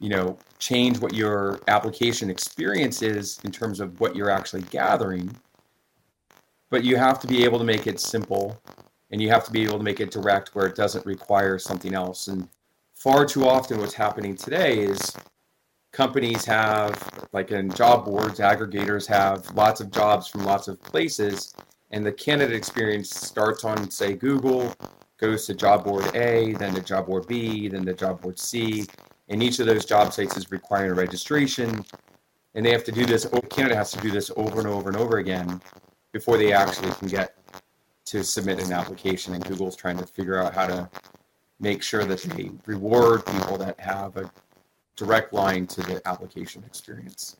you 0.00 0.08
know 0.08 0.38
change 0.58 0.98
what 0.98 1.14
your 1.14 1.60
application 1.68 2.30
experience 2.30 3.02
is 3.02 3.38
in 3.44 3.50
terms 3.50 3.80
of 3.80 4.00
what 4.00 4.16
you're 4.16 4.30
actually 4.30 4.62
gathering 4.62 5.34
but 6.70 6.82
you 6.82 6.96
have 6.96 7.20
to 7.20 7.26
be 7.26 7.44
able 7.44 7.58
to 7.58 7.64
make 7.64 7.86
it 7.86 8.00
simple 8.00 8.60
and 9.10 9.20
you 9.22 9.28
have 9.28 9.44
to 9.44 9.52
be 9.52 9.62
able 9.62 9.78
to 9.78 9.84
make 9.84 10.00
it 10.00 10.10
direct 10.10 10.54
where 10.54 10.66
it 10.66 10.74
doesn't 10.74 11.04
require 11.06 11.58
something 11.58 11.94
else 11.94 12.28
and 12.28 12.48
far 12.92 13.24
too 13.24 13.46
often 13.46 13.78
what's 13.78 13.94
happening 13.94 14.34
today 14.34 14.78
is 14.78 15.14
companies 15.94 16.44
have 16.44 17.28
like 17.32 17.52
in 17.52 17.70
job 17.70 18.04
boards 18.04 18.40
aggregators 18.40 19.06
have 19.06 19.48
lots 19.54 19.80
of 19.80 19.92
jobs 19.92 20.26
from 20.26 20.44
lots 20.44 20.66
of 20.66 20.82
places 20.82 21.54
and 21.92 22.04
the 22.04 22.10
candidate 22.10 22.56
experience 22.56 23.08
starts 23.10 23.64
on 23.64 23.88
say 23.88 24.12
google 24.12 24.74
goes 25.18 25.46
to 25.46 25.54
job 25.54 25.84
board 25.84 26.04
a 26.16 26.52
then 26.54 26.74
to 26.74 26.80
job 26.80 27.06
board 27.06 27.24
b 27.28 27.68
then 27.68 27.86
to 27.86 27.94
job 27.94 28.20
board 28.20 28.36
c 28.36 28.84
and 29.28 29.40
each 29.40 29.60
of 29.60 29.66
those 29.66 29.84
job 29.84 30.12
sites 30.12 30.36
is 30.36 30.50
requiring 30.50 30.90
a 30.90 30.94
registration 30.94 31.84
and 32.56 32.66
they 32.66 32.72
have 32.72 32.82
to 32.82 32.92
do 32.92 33.06
this 33.06 33.24
canada 33.48 33.76
has 33.76 33.92
to 33.92 34.00
do 34.00 34.10
this 34.10 34.32
over 34.36 34.58
and 34.58 34.66
over 34.66 34.88
and 34.88 34.98
over 34.98 35.18
again 35.18 35.60
before 36.10 36.36
they 36.36 36.52
actually 36.52 36.90
can 36.94 37.06
get 37.06 37.36
to 38.04 38.24
submit 38.24 38.60
an 38.60 38.72
application 38.72 39.32
and 39.32 39.44
google's 39.44 39.76
trying 39.76 39.96
to 39.96 40.06
figure 40.08 40.42
out 40.42 40.52
how 40.52 40.66
to 40.66 40.90
make 41.60 41.84
sure 41.84 42.04
that 42.04 42.20
they 42.22 42.50
reward 42.66 43.24
people 43.26 43.56
that 43.56 43.78
have 43.78 44.16
a 44.16 44.28
direct 44.96 45.32
line 45.32 45.66
to 45.66 45.80
the 45.82 46.00
application 46.06 46.62
experience 46.64 47.36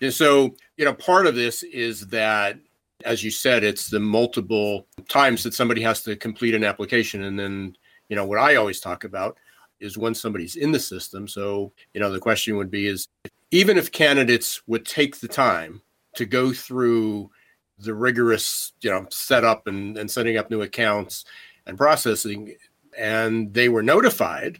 and 0.00 0.12
so 0.12 0.54
you 0.76 0.84
know 0.84 0.94
part 0.94 1.26
of 1.26 1.34
this 1.34 1.62
is 1.62 2.06
that 2.08 2.58
as 3.04 3.22
you 3.22 3.30
said 3.30 3.64
it's 3.64 3.88
the 3.88 4.00
multiple 4.00 4.86
times 5.08 5.42
that 5.42 5.54
somebody 5.54 5.82
has 5.82 6.02
to 6.02 6.16
complete 6.16 6.54
an 6.54 6.64
application 6.64 7.24
and 7.24 7.38
then 7.38 7.76
you 8.08 8.16
know 8.16 8.24
what 8.24 8.38
i 8.38 8.56
always 8.56 8.80
talk 8.80 9.04
about 9.04 9.36
is 9.80 9.98
when 9.98 10.14
somebody's 10.14 10.56
in 10.56 10.72
the 10.72 10.78
system. 10.78 11.26
So, 11.26 11.72
you 11.94 12.00
know, 12.00 12.10
the 12.10 12.20
question 12.20 12.56
would 12.56 12.70
be 12.70 12.86
is 12.86 13.08
even 13.50 13.76
if 13.76 13.90
candidates 13.90 14.62
would 14.66 14.86
take 14.86 15.18
the 15.18 15.28
time 15.28 15.80
to 16.14 16.26
go 16.26 16.52
through 16.52 17.30
the 17.78 17.94
rigorous, 17.94 18.72
you 18.82 18.90
know, 18.90 19.06
setup 19.10 19.66
and, 19.66 19.96
and 19.96 20.10
setting 20.10 20.36
up 20.36 20.50
new 20.50 20.62
accounts 20.62 21.24
and 21.66 21.78
processing, 21.78 22.54
and 22.96 23.52
they 23.54 23.68
were 23.68 23.82
notified, 23.82 24.58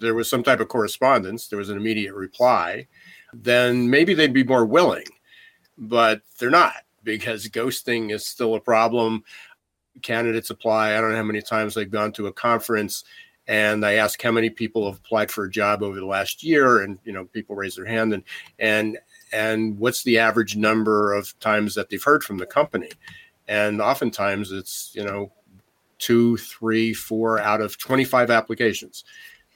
there 0.00 0.14
was 0.14 0.28
some 0.28 0.42
type 0.42 0.60
of 0.60 0.68
correspondence, 0.68 1.48
there 1.48 1.58
was 1.58 1.70
an 1.70 1.76
immediate 1.76 2.14
reply, 2.14 2.86
then 3.32 3.88
maybe 3.88 4.14
they'd 4.14 4.32
be 4.32 4.44
more 4.44 4.66
willing. 4.66 5.06
But 5.78 6.22
they're 6.38 6.50
not 6.50 6.74
because 7.04 7.48
ghosting 7.48 8.12
is 8.12 8.26
still 8.26 8.54
a 8.54 8.60
problem. 8.60 9.24
Candidates 10.02 10.50
apply. 10.50 10.96
I 10.96 11.00
don't 11.00 11.10
know 11.10 11.16
how 11.16 11.22
many 11.22 11.42
times 11.42 11.74
they've 11.74 11.90
gone 11.90 12.12
to 12.12 12.26
a 12.26 12.32
conference 12.32 13.04
and 13.50 13.84
I 13.84 13.94
ask 13.94 14.22
how 14.22 14.30
many 14.30 14.48
people 14.48 14.86
have 14.86 15.00
applied 15.00 15.28
for 15.28 15.44
a 15.44 15.50
job 15.50 15.82
over 15.82 15.98
the 15.98 16.06
last 16.06 16.44
year, 16.44 16.82
and 16.82 17.00
you 17.04 17.12
know, 17.12 17.24
people 17.24 17.56
raise 17.56 17.74
their 17.74 17.84
hand, 17.84 18.14
and 18.14 18.22
and 18.60 18.96
and 19.32 19.76
what's 19.76 20.04
the 20.04 20.18
average 20.18 20.56
number 20.56 21.12
of 21.12 21.38
times 21.40 21.74
that 21.74 21.90
they've 21.90 22.02
heard 22.02 22.22
from 22.22 22.38
the 22.38 22.46
company, 22.46 22.90
and 23.48 23.82
oftentimes 23.82 24.52
it's 24.52 24.92
you 24.94 25.04
know 25.04 25.32
two, 25.98 26.36
three, 26.36 26.94
four 26.94 27.40
out 27.40 27.60
of 27.60 27.76
twenty 27.76 28.04
five 28.04 28.30
applications. 28.30 29.02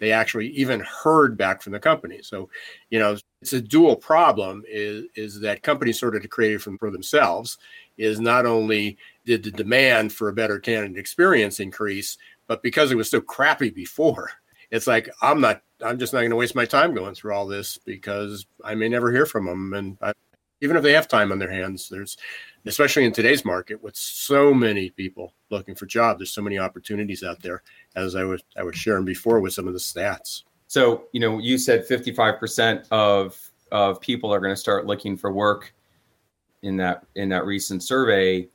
They 0.04 0.12
actually 0.12 0.48
even 0.48 0.80
heard 0.80 1.38
back 1.38 1.62
from 1.62 1.72
the 1.72 1.80
company. 1.80 2.20
So, 2.22 2.50
you 2.90 2.98
know, 2.98 3.16
it's 3.40 3.54
a 3.54 3.60
dual 3.60 3.96
problem. 3.96 4.62
Is 4.68 5.06
is 5.16 5.40
that 5.40 5.62
companies 5.62 5.98
sort 5.98 6.14
of 6.14 6.28
created 6.28 6.60
from 6.60 6.76
for 6.76 6.90
themselves? 6.90 7.56
Is 7.96 8.20
not 8.20 8.44
only 8.44 8.98
did 9.24 9.42
the 9.42 9.50
demand 9.50 10.12
for 10.12 10.28
a 10.28 10.34
better 10.34 10.58
candidate 10.58 10.98
experience 10.98 11.58
increase, 11.58 12.18
but 12.46 12.62
because 12.62 12.92
it 12.92 12.96
was 12.96 13.08
so 13.08 13.22
crappy 13.22 13.70
before, 13.70 14.30
it's 14.70 14.86
like 14.86 15.08
I'm 15.22 15.40
not. 15.40 15.62
I'm 15.82 15.98
just 15.98 16.12
not 16.12 16.20
going 16.20 16.30
to 16.30 16.36
waste 16.36 16.54
my 16.54 16.66
time 16.66 16.94
going 16.94 17.14
through 17.14 17.34
all 17.34 17.46
this 17.46 17.78
because 17.78 18.46
I 18.62 18.74
may 18.74 18.90
never 18.90 19.10
hear 19.10 19.24
from 19.24 19.46
them. 19.46 19.72
And 19.72 19.96
I, 20.02 20.12
even 20.64 20.76
if 20.76 20.82
they 20.82 20.92
have 20.92 21.06
time 21.06 21.30
on 21.30 21.38
their 21.38 21.50
hands, 21.50 21.88
there's, 21.88 22.16
especially 22.64 23.04
in 23.04 23.12
today's 23.12 23.44
market 23.44 23.82
with 23.82 23.94
so 23.94 24.52
many 24.52 24.90
people 24.90 25.32
looking 25.50 25.74
for 25.74 25.86
jobs, 25.86 26.18
there's 26.18 26.30
so 26.32 26.42
many 26.42 26.58
opportunities 26.58 27.22
out 27.22 27.40
there. 27.42 27.62
As 27.94 28.16
I 28.16 28.24
was 28.24 28.42
I 28.56 28.62
was 28.62 28.74
sharing 28.74 29.04
before 29.04 29.40
with 29.40 29.52
some 29.52 29.68
of 29.68 29.74
the 29.74 29.78
stats. 29.78 30.42
So 30.66 31.04
you 31.12 31.20
know, 31.20 31.38
you 31.38 31.58
said 31.58 31.86
55% 31.86 32.86
of 32.90 33.38
of 33.70 34.00
people 34.00 34.32
are 34.32 34.40
going 34.40 34.52
to 34.52 34.60
start 34.60 34.86
looking 34.86 35.16
for 35.16 35.32
work 35.32 35.74
in 36.62 36.76
that 36.78 37.04
in 37.14 37.28
that 37.28 37.44
recent 37.44 37.82
survey, 37.82 38.48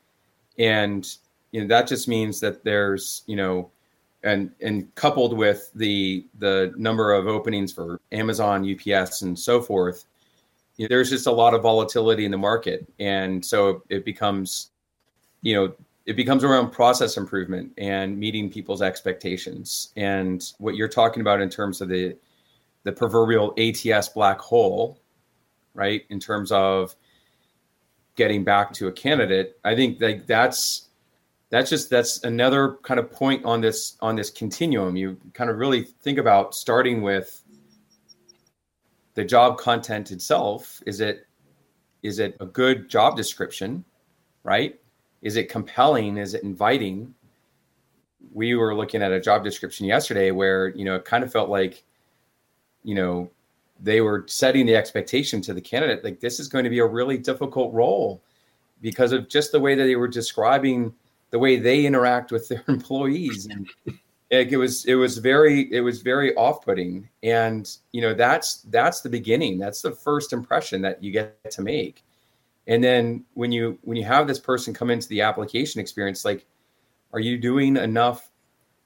and 0.57 1.15
you 1.51 1.61
know 1.61 1.67
that 1.67 1.87
just 1.87 2.07
means 2.07 2.39
that 2.39 2.63
there's 2.63 3.21
you 3.27 3.35
know 3.35 3.69
and 4.23 4.51
and 4.61 4.93
coupled 4.95 5.37
with 5.37 5.71
the 5.75 6.25
the 6.39 6.73
number 6.75 7.13
of 7.13 7.27
openings 7.27 7.71
for 7.71 8.01
Amazon, 8.11 8.67
UPS, 8.69 9.21
and 9.21 9.37
so 9.37 9.61
forth, 9.61 10.05
you 10.79 10.85
know, 10.85 10.87
there's 10.95 11.09
just 11.09 11.27
a 11.27 11.31
lot 11.31 11.53
of 11.53 11.61
volatility 11.61 12.23
in 12.23 12.31
the 12.31 12.37
market, 12.37 12.87
and 12.99 13.45
so 13.45 13.83
it 13.89 14.05
becomes, 14.05 14.71
you 15.41 15.53
know, 15.53 15.73
it 16.05 16.15
becomes 16.15 16.45
around 16.45 16.71
process 16.71 17.17
improvement 17.17 17.73
and 17.77 18.17
meeting 18.17 18.49
people's 18.49 18.81
expectations. 18.81 19.91
And 19.97 20.41
what 20.57 20.75
you're 20.75 20.87
talking 20.87 21.19
about 21.19 21.41
in 21.41 21.49
terms 21.49 21.81
of 21.81 21.89
the 21.89 22.15
the 22.83 22.93
proverbial 22.93 23.53
ATS 23.57 24.07
black 24.07 24.39
hole, 24.39 25.01
right? 25.73 26.03
In 26.09 26.17
terms 26.17 26.49
of 26.49 26.95
getting 28.15 28.45
back 28.45 28.71
to 28.75 28.87
a 28.87 28.91
candidate, 28.93 29.59
I 29.65 29.75
think 29.75 29.99
that 29.99 30.27
that's 30.27 30.87
that's 31.49 31.69
just 31.69 31.89
that's 31.89 32.23
another 32.23 32.77
kind 32.83 33.01
of 33.01 33.11
point 33.11 33.43
on 33.43 33.59
this 33.59 33.97
on 33.99 34.15
this 34.15 34.29
continuum 34.29 34.95
you 34.95 35.17
kind 35.33 35.49
of 35.49 35.57
really 35.57 35.83
think 35.83 36.19
about 36.19 36.53
starting 36.53 37.01
with 37.01 37.41
the 39.19 39.25
job 39.25 39.57
content 39.57 40.11
itself 40.11 40.81
is 40.85 41.01
it 41.01 41.27
is 42.03 42.19
it 42.19 42.37
a 42.39 42.45
good 42.45 42.89
job 42.89 43.17
description 43.17 43.83
right? 44.43 44.79
Is 45.21 45.35
it 45.35 45.49
compelling? 45.49 46.17
Is 46.17 46.33
it 46.33 46.43
inviting? 46.43 47.13
We 48.33 48.55
were 48.55 48.75
looking 48.75 49.01
at 49.01 49.11
a 49.11 49.19
job 49.19 49.43
description 49.43 49.85
yesterday 49.85 50.31
where 50.31 50.69
you 50.69 50.85
know 50.85 50.95
it 50.95 51.05
kind 51.05 51.23
of 51.23 51.31
felt 51.31 51.49
like 51.49 51.83
you 52.83 52.95
know 52.95 53.29
they 53.79 54.01
were 54.01 54.25
setting 54.27 54.65
the 54.65 54.75
expectation 54.75 55.41
to 55.41 55.53
the 55.53 55.61
candidate 55.61 56.03
like 56.03 56.19
this 56.19 56.39
is 56.39 56.47
going 56.47 56.63
to 56.63 56.69
be 56.69 56.79
a 56.79 56.85
really 56.85 57.17
difficult 57.17 57.73
role 57.73 58.21
because 58.81 59.13
of 59.13 59.29
just 59.29 59.51
the 59.51 59.59
way 59.59 59.73
that 59.75 59.83
they 59.83 59.95
were 59.95 60.07
describing 60.07 60.93
the 61.31 61.39
way 61.39 61.57
they 61.57 61.85
interact 61.85 62.31
with 62.31 62.47
their 62.49 62.63
employees 62.67 63.45
and 63.45 63.69
it, 64.29 64.57
was 64.57 64.85
it 64.85 64.95
was 64.95 65.17
very 65.17 65.71
it 65.73 65.81
was 65.81 66.01
very 66.01 66.35
off-putting. 66.35 67.09
And 67.23 67.69
you 67.91 68.01
know 68.01 68.13
that's 68.13 68.61
that's 68.63 69.01
the 69.01 69.09
beginning. 69.09 69.57
That's 69.57 69.81
the 69.81 69.91
first 69.91 70.33
impression 70.33 70.81
that 70.83 71.03
you 71.03 71.11
get 71.11 71.51
to 71.51 71.61
make. 71.61 72.03
And 72.67 72.83
then 72.83 73.25
when 73.33 73.51
you 73.51 73.79
when 73.83 73.97
you 73.97 74.05
have 74.05 74.27
this 74.27 74.39
person 74.39 74.73
come 74.73 74.89
into 74.89 75.07
the 75.09 75.21
application 75.21 75.81
experience 75.81 76.23
like 76.23 76.45
are 77.13 77.19
you 77.19 77.37
doing 77.37 77.77
enough 77.77 78.29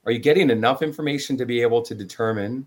are 0.06 0.12
you 0.12 0.18
getting 0.18 0.50
enough 0.50 0.82
information 0.82 1.36
to 1.36 1.46
be 1.46 1.60
able 1.60 1.82
to 1.82 1.94
determine 1.94 2.66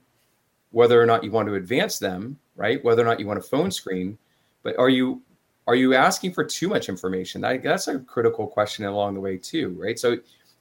whether 0.72 1.02
or 1.02 1.06
not 1.06 1.24
you 1.24 1.32
want 1.32 1.48
to 1.48 1.56
advance 1.56 1.98
them 1.98 2.38
right? 2.58 2.84
Whether 2.84 3.04
or 3.04 3.06
not 3.06 3.20
you 3.22 3.28
want 3.28 3.40
a 3.40 3.44
phone 3.44 3.72
screen. 3.72 4.18
But 4.64 4.78
are 4.78 4.90
you 4.90 5.22
are 5.68 5.76
you 5.76 5.94
asking 5.94 6.34
for 6.34 6.44
too 6.44 6.68
much 6.68 6.90
information? 6.90 7.42
That, 7.42 7.64
that's 7.64 7.88
a 7.88 8.00
critical 8.00 8.48
question 8.48 8.86
along 8.86 9.14
the 9.14 9.20
way 9.20 9.38
too, 9.38 9.76
right? 9.80 9.98
So 9.98 10.18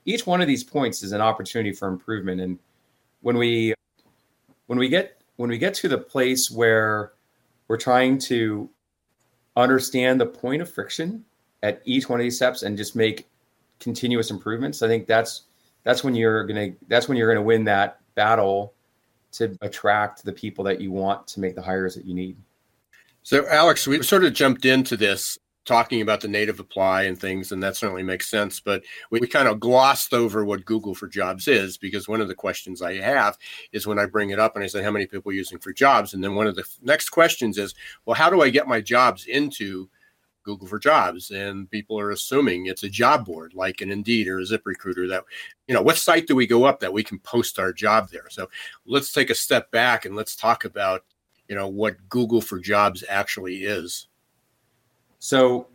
each 0.07 0.27
one 0.27 0.41
of 0.41 0.47
these 0.47 0.65
points 0.65 1.03
is 1.03 1.13
an 1.13 1.21
opportunity 1.21 1.73
for 1.73 1.89
improvement. 1.89 2.41
And 2.41 2.59
when 3.21 3.37
we 3.37 3.75
when 4.67 4.79
we 4.79 4.89
get 4.89 5.21
when 5.37 5.51
we 5.51 5.59
get 5.59 5.75
to 5.75 5.89
the 5.89 5.99
place 5.99 6.51
where 6.51 7.13
we're 7.69 7.77
trying 7.77 8.19
to 8.19 8.71
understand 9.57 10.21
the 10.21 10.27
point 10.27 10.63
of 10.63 10.73
friction 10.73 11.25
at 11.63 11.83
each 11.85 12.09
one 12.09 12.21
of 12.21 12.25
these 12.25 12.37
steps 12.37 12.63
and 12.63 12.77
just 12.77 12.95
make 12.95 13.27
continuous 13.81 14.31
improvements, 14.31 14.81
I 14.83 14.89
think 14.89 15.07
that's 15.07 15.43
that's 15.83 16.03
when 16.03 16.15
you're 16.15 16.45
gonna 16.47 16.71
that's 16.89 17.09
when 17.09 17.19
you're 17.19 17.33
gonna 17.33 17.45
win 17.45 17.65
that 17.65 18.01
battle 18.15 18.73
to 19.33 19.57
attract 19.61 20.25
the 20.25 20.33
people 20.33 20.65
that 20.65 20.81
you 20.81 20.93
want 20.93 21.27
to 21.27 21.41
make 21.41 21.55
the 21.57 21.63
hires 21.63 21.95
that 21.97 22.05
you 22.05 22.15
need. 22.15 22.37
So, 23.23 23.45
Alex, 23.49 23.89
we 23.89 24.03
sort 24.05 24.25
of 24.25 24.33
jumped 24.33 24.65
into 24.65 24.97
this 24.97 25.37
talking 25.67 26.01
about 26.01 26.21
the 26.21 26.29
native 26.29 26.61
apply 26.61 27.03
and 27.03 27.19
things, 27.21 27.53
and 27.53 27.63
that 27.63 27.77
certainly 27.77 28.03
makes 28.03 28.31
sense. 28.31 28.61
But 28.61 28.85
we, 29.11 29.21
we, 29.21 29.27
kind 29.27 29.49
of 29.49 29.61
glossed 29.61 30.15
over 30.15 30.45
what 30.45 30.65
Google 30.65 30.95
for 30.95 31.09
Jobs 31.09 31.49
is 31.49 31.77
because 31.77 32.09
one 32.09 32.21
of 32.21 32.29
the 32.29 32.35
questions 32.35 32.81
I 32.81 32.95
have 32.95 33.37
is 33.73 33.87
when 33.87 33.99
I 33.99 34.07
bring 34.07 34.31
it 34.31 34.39
up 34.39 34.55
and 34.55 34.65
I 34.65 34.69
say, 34.69 34.83
How 34.83 34.91
many 34.91 35.07
people 35.07 35.31
are 35.31 35.35
using 35.35 35.59
for 35.59 35.73
jobs? 35.73 36.15
And 36.15 36.23
then 36.25 36.35
one 36.35 36.47
of 36.47 36.55
the 36.55 36.65
next 36.83 37.11
questions 37.11 37.59
is, 37.59 37.75
Well, 38.07 38.15
how 38.15 38.31
do 38.31 38.41
I 38.41 38.49
get 38.49 38.69
my 38.69 38.81
jobs 38.81 39.27
into 39.27 39.91
Google 40.45 40.69
for 40.69 40.79
Jobs? 40.79 41.31
And 41.33 41.71
people 41.71 41.99
are 41.99 42.13
assuming 42.13 42.67
it's 42.67 42.85
a 42.85 42.89
job 42.89 43.27
board 43.27 43.53
like 43.55 43.81
an 43.81 43.91
Indeed 43.91 44.29
or 44.29 44.39
a 44.39 44.45
ZipRecruiter 44.45 45.09
that, 45.11 45.25
you 45.67 45.75
know, 45.75 45.83
what 45.83 45.99
site 45.99 46.27
do 46.27 46.37
we 46.37 46.47
go 46.47 46.65
up 46.65 46.81
that 46.81 46.93
we 46.93 47.03
can 47.03 47.19
post 47.19 47.59
our 47.59 47.73
job 47.73 48.09
there? 48.11 48.31
So 48.31 48.49
let's 48.87 49.13
take 49.13 49.31
a 49.31 49.35
step 49.35 49.71
back 49.73 50.05
and 50.05 50.15
let's 50.15 50.37
talk 50.37 50.65
about, 50.65 51.05
you 51.49 51.57
know, 51.57 51.69
what 51.69 52.09
Google 52.09 52.41
for 52.41 52.61
Jobs 52.61 53.05
actually 53.09 53.65
is. 53.65 54.07
So 55.19 55.69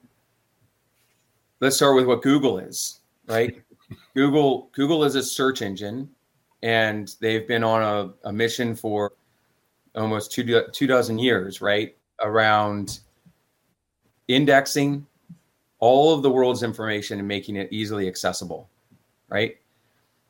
let's 1.60 1.76
start 1.76 1.96
with 1.96 2.06
what 2.06 2.22
Google 2.22 2.58
is, 2.58 3.00
right? 3.28 3.62
Google 4.16 4.70
Google 4.74 5.04
is 5.04 5.16
a 5.16 5.24
search 5.24 5.62
engine, 5.62 6.10
and 6.64 7.16
they've 7.20 7.48
been 7.48 7.64
on 7.64 7.82
a, 7.82 8.30
a 8.30 8.32
mission 8.34 8.76
for 8.76 9.14
almost 9.96 10.32
two 10.32 10.64
two 10.72 10.88
dozen 10.88 11.20
years, 11.20 11.62
right? 11.62 11.96
Around 12.22 13.00
indexing 14.28 15.06
all 15.80 16.14
of 16.14 16.22
the 16.22 16.30
world's 16.30 16.64
information 16.64 17.20
and 17.20 17.28
making 17.28 17.56
it 17.56 17.68
easily 17.72 18.08
accessible, 18.08 18.70
right? 19.30 19.58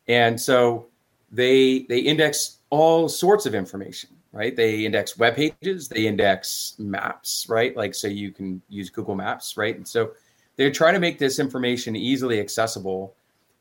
And 0.08 0.40
so 0.40 0.88
they 1.32 1.84
they 1.90 2.00
index 2.00 2.58
all 2.70 3.08
sorts 3.08 3.46
of 3.46 3.54
information 3.54 4.10
right? 4.34 4.56
They 4.56 4.86
index 4.86 5.18
web 5.18 5.36
pages, 5.36 5.88
they 5.88 6.08
index 6.08 6.76
maps, 6.80 7.48
right? 7.50 7.76
Like 7.76 7.94
so 7.94 8.08
you 8.08 8.32
can 8.32 8.62
use 8.70 8.90
Google 8.90 9.16
Maps, 9.16 9.58
right? 9.58 9.76
And 9.76 9.88
so 9.88 10.12
they're 10.56 10.72
trying 10.72 10.94
to 10.94 11.00
make 11.00 11.20
this 11.20 11.40
information 11.40 11.96
easily 11.96 12.40
accessible, 12.40 13.16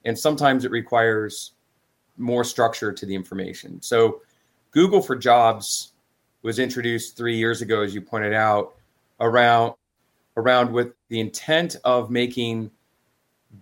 and 0.04 0.18
sometimes 0.18 0.64
it 0.64 0.70
requires 0.70 1.52
more 2.16 2.44
structure 2.44 2.92
to 2.92 3.06
the 3.06 3.14
information. 3.14 3.80
So 3.80 4.20
Google 4.70 5.02
for 5.02 5.16
Jobs 5.16 5.92
was 6.42 6.58
introduced 6.58 7.16
three 7.16 7.36
years 7.36 7.62
ago, 7.62 7.82
as 7.82 7.94
you 7.94 8.00
pointed 8.00 8.34
out, 8.34 8.74
around 9.20 9.74
around 10.36 10.72
with 10.72 10.92
the 11.08 11.20
intent 11.20 11.76
of 11.84 12.10
making 12.10 12.70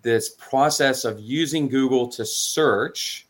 this 0.03 0.31
process 0.31 1.05
of 1.05 1.19
using 1.19 1.67
Google 1.69 2.09
to 2.09 2.25
search 2.25 3.27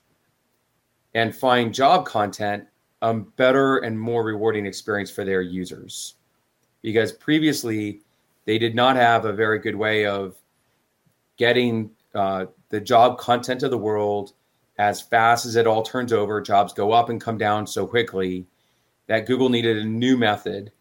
and 1.14 1.35
find 1.35 1.73
job 1.73 2.04
content 2.04 2.66
a 3.02 3.14
better 3.14 3.78
and 3.78 3.99
more 3.99 4.25
rewarding 4.25 4.67
experience 4.67 5.11
for 5.11 5.25
their 5.25 5.43
users. 5.43 6.14
Because 6.83 7.12
previously 7.12 8.02
they 8.45 8.59
did 8.59 8.75
not 8.75 8.97
have 8.97 9.25
a 9.25 9.33
very 9.33 9.59
good 9.59 9.76
way 9.76 10.07
of 10.07 10.37
getting 11.37 11.90
uh, 12.14 12.47
the 12.71 12.81
job 12.81 13.19
content 13.19 13.62
of 13.62 13.71
the 13.71 13.78
world 13.78 14.33
as 14.78 15.00
fast 15.00 15.45
as 15.45 15.57
it 15.57 15.67
all 15.67 15.83
turns 15.83 16.12
over 16.12 16.40
jobs 16.40 16.73
go 16.73 16.93
up 16.93 17.09
and 17.09 17.21
come 17.21 17.37
down 17.37 17.67
so 17.67 17.87
quickly 17.87 18.47
that 19.07 19.26
google 19.26 19.49
needed 19.49 19.76
a 19.76 19.85
new 19.85 20.17
method 20.17 20.73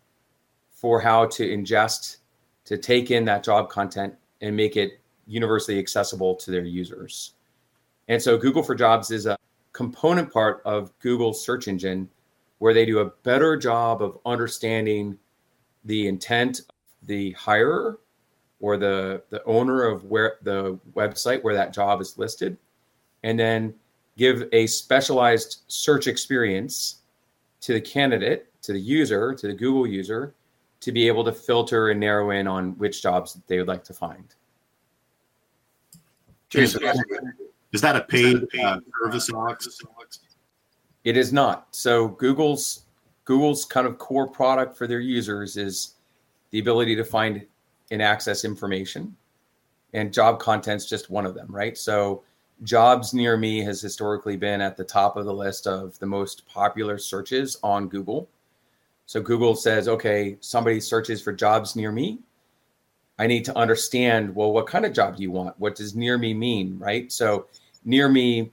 for 0.69 1.01
how 1.01 1.25
to 1.25 1.43
ingest 1.43 2.17
to 2.63 2.77
take 2.77 3.12
in 3.12 3.25
that 3.25 3.43
job 3.43 3.69
content 3.69 4.13
and 4.41 4.55
make 4.55 4.77
it 4.77 5.01
universally 5.25 5.80
accessible 5.80 6.36
to 6.36 6.51
their 6.51 6.63
users. 6.63 7.34
And 8.08 8.21
so 8.21 8.38
google 8.38 8.63
for 8.63 8.75
jobs 8.75 9.10
is 9.10 9.25
a 9.25 9.38
component 9.77 10.33
part 10.33 10.63
of 10.65 10.91
Google's 10.97 11.45
search 11.45 11.67
engine 11.67 12.09
where 12.57 12.73
they 12.73 12.83
do 12.83 12.97
a 12.97 13.11
better 13.21 13.55
job 13.55 14.01
of 14.01 14.17
understanding 14.25 15.15
the 15.85 16.07
intent 16.07 16.61
of 16.61 16.75
the 17.03 17.31
hirer 17.33 17.99
or 18.59 18.75
the 18.75 19.21
the 19.29 19.43
owner 19.43 19.83
of 19.83 20.03
where 20.05 20.37
the 20.41 20.79
website 20.95 21.43
where 21.43 21.53
that 21.53 21.75
job 21.75 22.01
is 22.01 22.17
listed 22.17 22.57
and 23.21 23.39
then 23.39 23.71
give 24.17 24.49
a 24.51 24.65
specialized 24.65 25.61
search 25.67 26.07
experience 26.07 27.01
to 27.61 27.73
the 27.73 27.81
candidate 27.81 28.51
to 28.63 28.73
the 28.73 28.81
user 28.81 29.35
to 29.35 29.45
the 29.45 29.53
google 29.53 29.85
user 29.85 30.33
to 30.79 30.91
be 30.91 31.07
able 31.07 31.23
to 31.23 31.31
filter 31.31 31.89
and 31.89 31.99
narrow 31.99 32.31
in 32.31 32.47
on 32.47 32.71
which 32.79 33.03
jobs 33.03 33.39
they 33.45 33.59
would 33.59 33.67
like 33.67 33.83
to 33.83 33.93
find. 33.93 34.33
Jason, 36.49 36.81
is 37.73 37.82
that 37.82 37.95
a 37.95 38.01
paid 38.01 38.47
uh, 38.62 38.80
service, 39.03 39.30
Alex? 39.34 39.80
It 41.03 41.17
is 41.17 41.32
not. 41.32 41.67
So 41.71 42.10
Google's 42.10 42.86
Google's 43.25 43.65
kind 43.65 43.86
of 43.86 43.97
core 43.97 44.27
product 44.27 44.77
for 44.77 44.88
their 44.88 44.99
users 44.99 45.58
is 45.58 45.95
the 46.51 46.60
ability 46.60 46.95
to 46.95 47.03
find 47.03 47.45
and 47.91 48.01
access 48.01 48.43
information, 48.43 49.15
and 49.93 50.13
job 50.13 50.39
content's 50.39 50.86
just 50.86 51.10
one 51.10 51.25
of 51.25 51.34
them, 51.34 51.47
right? 51.49 51.77
So 51.77 52.23
jobs 52.63 53.13
near 53.13 53.38
me 53.38 53.60
has 53.63 53.82
historically 53.82 54.38
been 54.38 54.62
at 54.62 54.75
the 54.75 54.84
top 54.84 55.15
of 55.15 55.25
the 55.25 55.34
list 55.34 55.67
of 55.67 55.97
the 55.99 56.06
most 56.06 56.45
popular 56.47 56.97
searches 56.97 57.58
on 57.63 57.88
Google. 57.88 58.27
So 59.06 59.21
Google 59.21 59.56
says, 59.56 59.88
okay, 59.88 60.38
somebody 60.41 60.82
searches 60.82 61.21
for 61.21 61.32
jobs 61.32 61.75
near 61.75 61.91
me. 61.91 62.19
I 63.19 63.27
need 63.27 63.45
to 63.45 63.58
understand, 63.58 64.36
well, 64.36 64.51
what 64.51 64.67
kind 64.67 64.86
of 64.86 64.93
job 64.93 65.17
do 65.17 65.23
you 65.23 65.32
want? 65.32 65.60
What 65.60 65.75
does 65.75 65.95
near 65.95 66.17
me 66.17 66.34
mean, 66.34 66.77
right? 66.77 67.12
So 67.12 67.47
near 67.84 68.10
me 68.10 68.51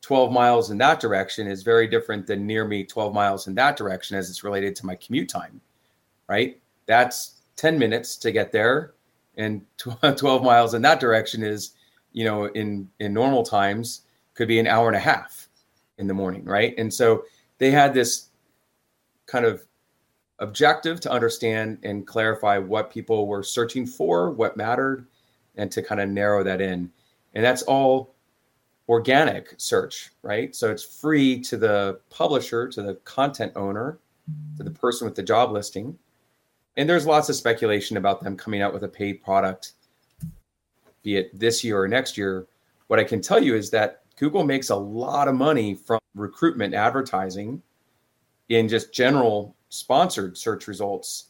12 0.00 0.32
miles 0.32 0.70
in 0.70 0.78
that 0.78 1.00
direction 1.00 1.46
is 1.46 1.62
very 1.62 1.86
different 1.86 2.26
than 2.26 2.46
near 2.46 2.64
me 2.64 2.84
12 2.84 3.12
miles 3.12 3.46
in 3.46 3.54
that 3.56 3.76
direction 3.76 4.16
as 4.16 4.30
it's 4.30 4.44
related 4.44 4.74
to 4.76 4.86
my 4.86 4.94
commute 4.94 5.28
time, 5.28 5.60
right? 6.28 6.58
That's 6.86 7.40
10 7.56 7.78
minutes 7.78 8.16
to 8.18 8.32
get 8.32 8.52
there 8.52 8.94
and 9.36 9.64
12 9.76 10.42
miles 10.42 10.74
in 10.74 10.82
that 10.82 11.00
direction 11.00 11.42
is, 11.42 11.72
you 12.12 12.24
know, 12.24 12.46
in 12.46 12.88
in 12.98 13.12
normal 13.12 13.42
times 13.42 14.02
could 14.34 14.48
be 14.48 14.58
an 14.58 14.66
hour 14.66 14.88
and 14.88 14.96
a 14.96 15.00
half 15.00 15.48
in 15.98 16.06
the 16.06 16.14
morning, 16.14 16.44
right? 16.44 16.74
And 16.78 16.92
so 16.92 17.24
they 17.58 17.70
had 17.70 17.94
this 17.94 18.28
kind 19.26 19.44
of 19.44 19.66
objective 20.38 21.00
to 21.00 21.10
understand 21.10 21.78
and 21.82 22.06
clarify 22.06 22.58
what 22.58 22.90
people 22.90 23.26
were 23.26 23.42
searching 23.42 23.86
for, 23.86 24.30
what 24.30 24.56
mattered, 24.56 25.06
and 25.56 25.70
to 25.72 25.82
kind 25.82 26.00
of 26.00 26.08
narrow 26.08 26.44
that 26.44 26.60
in. 26.60 26.90
And 27.34 27.44
that's 27.44 27.62
all 27.62 28.14
organic 28.88 29.54
search, 29.58 30.10
right? 30.22 30.54
So 30.54 30.70
it's 30.70 30.84
free 30.84 31.40
to 31.42 31.56
the 31.56 32.00
publisher, 32.10 32.68
to 32.68 32.82
the 32.82 32.94
content 33.04 33.52
owner, 33.56 33.98
to 34.56 34.62
the 34.62 34.70
person 34.70 35.06
with 35.06 35.14
the 35.14 35.22
job 35.22 35.50
listing. 35.50 35.98
And 36.76 36.88
there's 36.88 37.06
lots 37.06 37.28
of 37.28 37.34
speculation 37.34 37.96
about 37.96 38.22
them 38.22 38.36
coming 38.36 38.62
out 38.62 38.72
with 38.72 38.84
a 38.84 38.88
paid 38.88 39.22
product, 39.22 39.72
be 41.02 41.16
it 41.16 41.38
this 41.38 41.64
year 41.64 41.82
or 41.82 41.88
next 41.88 42.16
year. 42.16 42.46
What 42.86 43.00
I 43.00 43.04
can 43.04 43.20
tell 43.20 43.42
you 43.42 43.54
is 43.54 43.70
that 43.70 44.02
Google 44.16 44.44
makes 44.44 44.70
a 44.70 44.76
lot 44.76 45.28
of 45.28 45.34
money 45.34 45.74
from 45.74 45.98
recruitment 46.14 46.74
advertising 46.74 47.62
in 48.48 48.68
just 48.68 48.94
general 48.94 49.54
sponsored 49.68 50.36
search 50.36 50.66
results. 50.66 51.26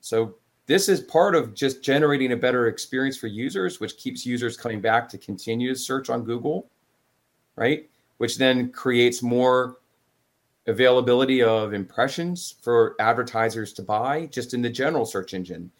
So 0.00 0.36
this 0.66 0.88
is 0.88 1.00
part 1.00 1.34
of 1.34 1.54
just 1.54 1.82
generating 1.82 2.32
a 2.32 2.36
better 2.36 2.66
experience 2.66 3.16
for 3.16 3.28
users, 3.28 3.80
which 3.80 3.96
keeps 3.96 4.26
users 4.26 4.56
coming 4.56 4.80
back 4.80 5.08
to 5.10 5.18
continue 5.18 5.72
to 5.72 5.78
search 5.78 6.10
on 6.10 6.24
Google, 6.24 6.70
right? 7.54 7.88
Which 8.18 8.36
then 8.36 8.72
creates 8.72 9.22
more 9.22 9.78
availability 10.66 11.42
of 11.42 11.72
impressions 11.72 12.56
for 12.60 12.96
advertisers 12.98 13.72
to 13.74 13.82
buy 13.82 14.26
just 14.26 14.54
in 14.54 14.62
the 14.62 14.70
general 14.70 15.06
search 15.06 15.34
engine. 15.34 15.70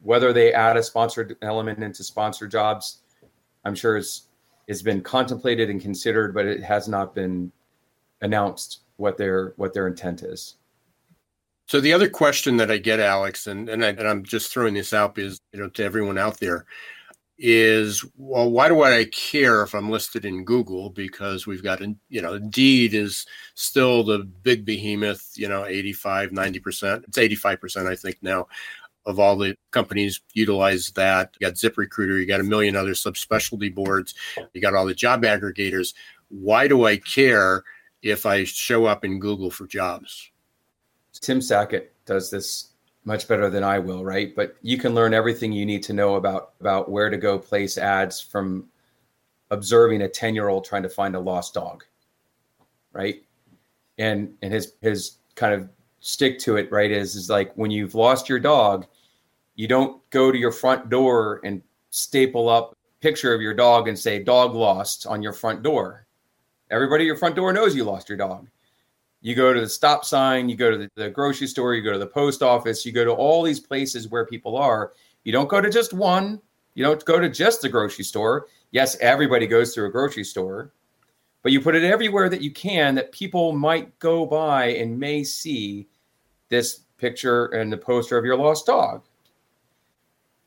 Whether 0.00 0.32
they 0.32 0.52
add 0.52 0.76
a 0.76 0.82
sponsored 0.82 1.36
element 1.42 1.82
into 1.82 2.04
sponsored 2.04 2.50
jobs, 2.50 3.00
I'm 3.64 3.74
sure 3.74 3.96
has 3.96 4.82
been 4.82 5.00
contemplated 5.00 5.70
and 5.70 5.80
considered, 5.80 6.34
but 6.34 6.46
it 6.46 6.62
has 6.62 6.86
not 6.86 7.14
been 7.14 7.50
announced 8.20 8.80
what 8.96 9.16
their 9.16 9.54
what 9.56 9.74
their 9.74 9.88
intent 9.88 10.22
is. 10.22 10.56
So 11.66 11.80
the 11.80 11.92
other 11.92 12.08
question 12.08 12.58
that 12.58 12.70
I 12.70 12.78
get, 12.78 13.00
Alex, 13.00 13.46
and 13.46 13.68
and, 13.68 13.84
I, 13.84 13.88
and 13.88 14.06
I'm 14.06 14.24
just 14.24 14.52
throwing 14.52 14.74
this 14.74 14.92
out 14.92 15.18
is 15.18 15.40
you 15.52 15.60
know 15.60 15.68
to 15.70 15.84
everyone 15.84 16.18
out 16.18 16.40
there 16.40 16.66
is 17.36 18.04
well 18.16 18.48
why 18.48 18.68
do 18.68 18.84
i 18.84 19.04
care 19.06 19.64
if 19.64 19.74
i'm 19.74 19.90
listed 19.90 20.24
in 20.24 20.44
google 20.44 20.88
because 20.90 21.48
we've 21.48 21.64
got 21.64 21.80
you 22.08 22.22
know 22.22 22.34
indeed 22.34 22.94
is 22.94 23.26
still 23.56 24.04
the 24.04 24.20
big 24.20 24.64
behemoth 24.64 25.32
you 25.34 25.48
know 25.48 25.66
85 25.66 26.30
90% 26.30 27.04
it's 27.08 27.18
85% 27.18 27.90
i 27.90 27.96
think 27.96 28.18
now 28.22 28.46
of 29.06 29.18
all 29.18 29.36
the 29.36 29.56
companies 29.70 30.20
utilize 30.32 30.90
that. 30.92 31.34
You 31.38 31.46
got 31.46 31.54
ZipRecruiter, 31.54 32.18
you 32.18 32.26
got 32.26 32.40
a 32.40 32.44
million 32.44 32.76
other 32.76 32.92
subspecialty 32.92 33.74
boards, 33.74 34.14
you 34.52 34.60
got 34.60 34.74
all 34.74 34.86
the 34.86 34.94
job 34.94 35.22
aggregators. 35.22 35.94
Why 36.28 36.68
do 36.68 36.86
I 36.86 36.96
care 36.96 37.64
if 38.02 38.26
I 38.26 38.44
show 38.44 38.86
up 38.86 39.04
in 39.04 39.18
Google 39.18 39.50
for 39.50 39.66
jobs? 39.66 40.30
Tim 41.20 41.40
Sackett 41.40 41.92
does 42.06 42.30
this 42.30 42.70
much 43.04 43.28
better 43.28 43.50
than 43.50 43.62
I 43.62 43.78
will, 43.78 44.04
right? 44.04 44.34
But 44.34 44.56
you 44.62 44.78
can 44.78 44.94
learn 44.94 45.14
everything 45.14 45.52
you 45.52 45.66
need 45.66 45.82
to 45.84 45.92
know 45.92 46.14
about 46.14 46.52
about 46.60 46.90
where 46.90 47.10
to 47.10 47.16
go 47.16 47.38
place 47.38 47.78
ads 47.78 48.20
from 48.20 48.68
observing 49.50 50.02
a 50.02 50.08
10-year-old 50.08 50.64
trying 50.64 50.82
to 50.82 50.88
find 50.88 51.14
a 51.14 51.20
lost 51.20 51.54
dog. 51.54 51.84
Right? 52.92 53.24
And 53.98 54.34
and 54.42 54.52
his 54.52 54.74
his 54.80 55.18
kind 55.34 55.54
of 55.54 55.68
stick 56.00 56.38
to 56.40 56.56
it, 56.56 56.70
right, 56.70 56.90
is 56.90 57.14
is 57.14 57.30
like 57.30 57.52
when 57.54 57.70
you've 57.70 57.94
lost 57.94 58.28
your 58.28 58.40
dog, 58.40 58.86
you 59.54 59.68
don't 59.68 60.08
go 60.10 60.32
to 60.32 60.38
your 60.38 60.52
front 60.52 60.88
door 60.88 61.40
and 61.44 61.62
staple 61.90 62.48
up 62.48 62.76
picture 63.00 63.34
of 63.34 63.42
your 63.42 63.54
dog 63.54 63.86
and 63.86 63.98
say 63.98 64.22
dog 64.22 64.54
lost 64.54 65.06
on 65.06 65.22
your 65.22 65.32
front 65.32 65.62
door. 65.62 66.06
Everybody 66.70 67.04
at 67.04 67.06
your 67.06 67.16
front 67.16 67.36
door 67.36 67.52
knows 67.52 67.76
you 67.76 67.84
lost 67.84 68.08
your 68.08 68.18
dog 68.18 68.48
you 69.24 69.34
go 69.34 69.54
to 69.54 69.60
the 69.60 69.68
stop 69.68 70.04
sign, 70.04 70.50
you 70.50 70.54
go 70.54 70.70
to 70.70 70.76
the, 70.76 70.90
the, 70.96 71.08
grocery 71.08 71.46
store, 71.46 71.72
you 71.74 71.80
go 71.80 71.94
to 71.94 71.98
the 71.98 72.06
post 72.06 72.42
office, 72.42 72.84
you 72.84 72.92
go 72.92 73.06
to 73.06 73.10
all 73.10 73.42
these 73.42 73.58
places 73.58 74.06
where 74.08 74.26
people 74.26 74.54
are. 74.54 74.92
You 75.24 75.32
don't 75.32 75.48
go 75.48 75.62
to 75.62 75.70
just 75.70 75.94
one, 75.94 76.42
you 76.74 76.84
don't 76.84 77.02
go 77.06 77.18
to 77.18 77.30
just 77.30 77.62
the 77.62 77.70
grocery 77.70 78.04
store. 78.04 78.48
Yes, 78.70 78.98
everybody 79.00 79.46
goes 79.46 79.74
through 79.74 79.86
a 79.86 79.90
grocery 79.90 80.24
store, 80.24 80.74
but 81.42 81.52
you 81.52 81.62
put 81.62 81.74
it 81.74 81.84
everywhere 81.84 82.28
that 82.28 82.42
you 82.42 82.50
can 82.50 82.94
that 82.96 83.12
people 83.12 83.52
might 83.52 83.98
go 83.98 84.26
by 84.26 84.66
and 84.66 85.00
may 85.00 85.24
see 85.24 85.88
this 86.50 86.80
picture 86.98 87.46
and 87.46 87.72
the 87.72 87.78
poster 87.78 88.18
of 88.18 88.26
your 88.26 88.36
lost 88.36 88.66
dog. 88.66 89.04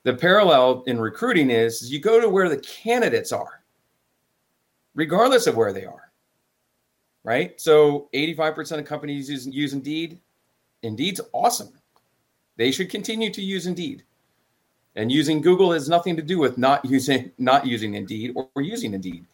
The 0.03 0.13
parallel 0.13 0.83
in 0.85 1.01
recruiting 1.01 1.49
is, 1.49 1.81
is 1.81 1.91
you 1.91 1.99
go 1.99 2.21
to 2.21 2.29
where 2.29 2.47
the 2.47 2.59
candidates 2.59 3.31
are, 3.31 3.63
regardless 4.93 5.47
of 5.47 5.55
where 5.55 5.73
they 5.73 5.85
are 5.85 6.06
right? 7.27 7.59
So 7.59 8.07
85% 8.13 8.79
of 8.79 8.85
companies 8.85 9.29
use, 9.29 9.45
use 9.45 9.73
Indeed. 9.73 10.17
Indeed's 10.81 11.19
awesome. 11.33 11.73
They 12.55 12.71
should 12.71 12.89
continue 12.89 13.29
to 13.33 13.41
use 13.41 13.67
Indeed. 13.67 14.03
And 14.95 15.11
using 15.11 15.41
Google 15.41 15.73
has 15.73 15.89
nothing 15.89 16.15
to 16.15 16.21
do 16.21 16.39
with 16.39 16.57
not 16.57 16.85
using 16.85 17.31
not 17.37 17.67
using 17.67 17.95
Indeed 17.95 18.31
or, 18.33 18.61
using 18.61 18.93
Indeed. 18.93 19.25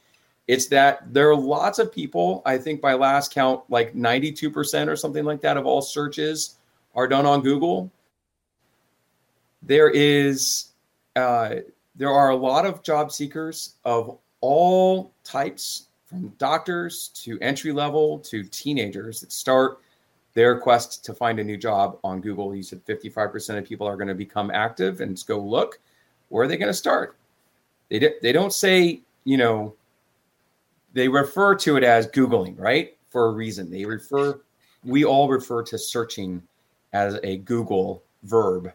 It's 0.47 0.67
that 0.69 1.13
there 1.13 1.29
are 1.29 1.35
lots 1.35 1.77
of 1.77 1.93
people, 1.93 2.41
I 2.47 2.57
think 2.57 2.81
by 2.81 2.95
last 2.95 3.31
count, 3.31 3.61
like 3.69 3.93
92% 3.93 4.87
or 4.87 4.95
something 4.95 5.23
like 5.23 5.39
that 5.41 5.55
of 5.55 5.65
all 5.67 5.81
searches 5.81 6.55
are 6.95 7.07
done 7.07 7.27
on 7.27 7.41
Google. 7.41 7.91
There 9.61 9.91
is 9.91 10.71
uh, 11.15 11.57
there 11.95 12.09
are 12.09 12.31
a 12.31 12.35
lot 12.35 12.65
of 12.65 12.81
job 12.81 13.11
seekers 13.11 13.75
of 13.85 14.17
all 14.41 15.13
types 15.23 15.89
from 16.13 16.29
doctors 16.37 17.07
to 17.15 17.39
entry 17.39 17.71
level 17.71 18.19
to 18.19 18.43
teenagers 18.43 19.19
that 19.19 19.31
start 19.31 19.79
their 20.35 20.59
quest 20.59 21.03
to 21.05 21.13
find 21.13 21.39
a 21.39 21.43
new 21.43 21.57
job 21.57 21.97
on 22.03 22.21
Google. 22.21 22.55
You 22.55 22.61
said 22.61 22.85
55% 22.85 23.57
of 23.57 23.65
people 23.65 23.87
are 23.87 23.97
going 23.97 24.07
to 24.07 24.13
become 24.13 24.51
active 24.51 25.01
and 25.01 25.21
go 25.25 25.39
look. 25.39 25.79
Where 26.29 26.43
are 26.43 26.47
they 26.47 26.57
going 26.57 26.69
to 26.69 26.73
start? 26.73 27.17
They, 27.89 27.97
d- 27.97 28.15
they 28.21 28.31
don't 28.31 28.53
say, 28.53 29.01
you 29.23 29.37
know, 29.37 29.73
they 30.93 31.07
refer 31.07 31.55
to 31.55 31.77
it 31.77 31.83
as 31.83 32.07
Googling, 32.07 32.59
right? 32.59 32.95
For 33.09 33.27
a 33.27 33.31
reason. 33.31 33.71
They 33.71 33.83
refer, 33.83 34.39
we 34.83 35.05
all 35.05 35.27
refer 35.27 35.63
to 35.63 35.77
searching 35.79 36.43
as 36.93 37.19
a 37.23 37.37
Google 37.37 38.03
verb 38.23 38.71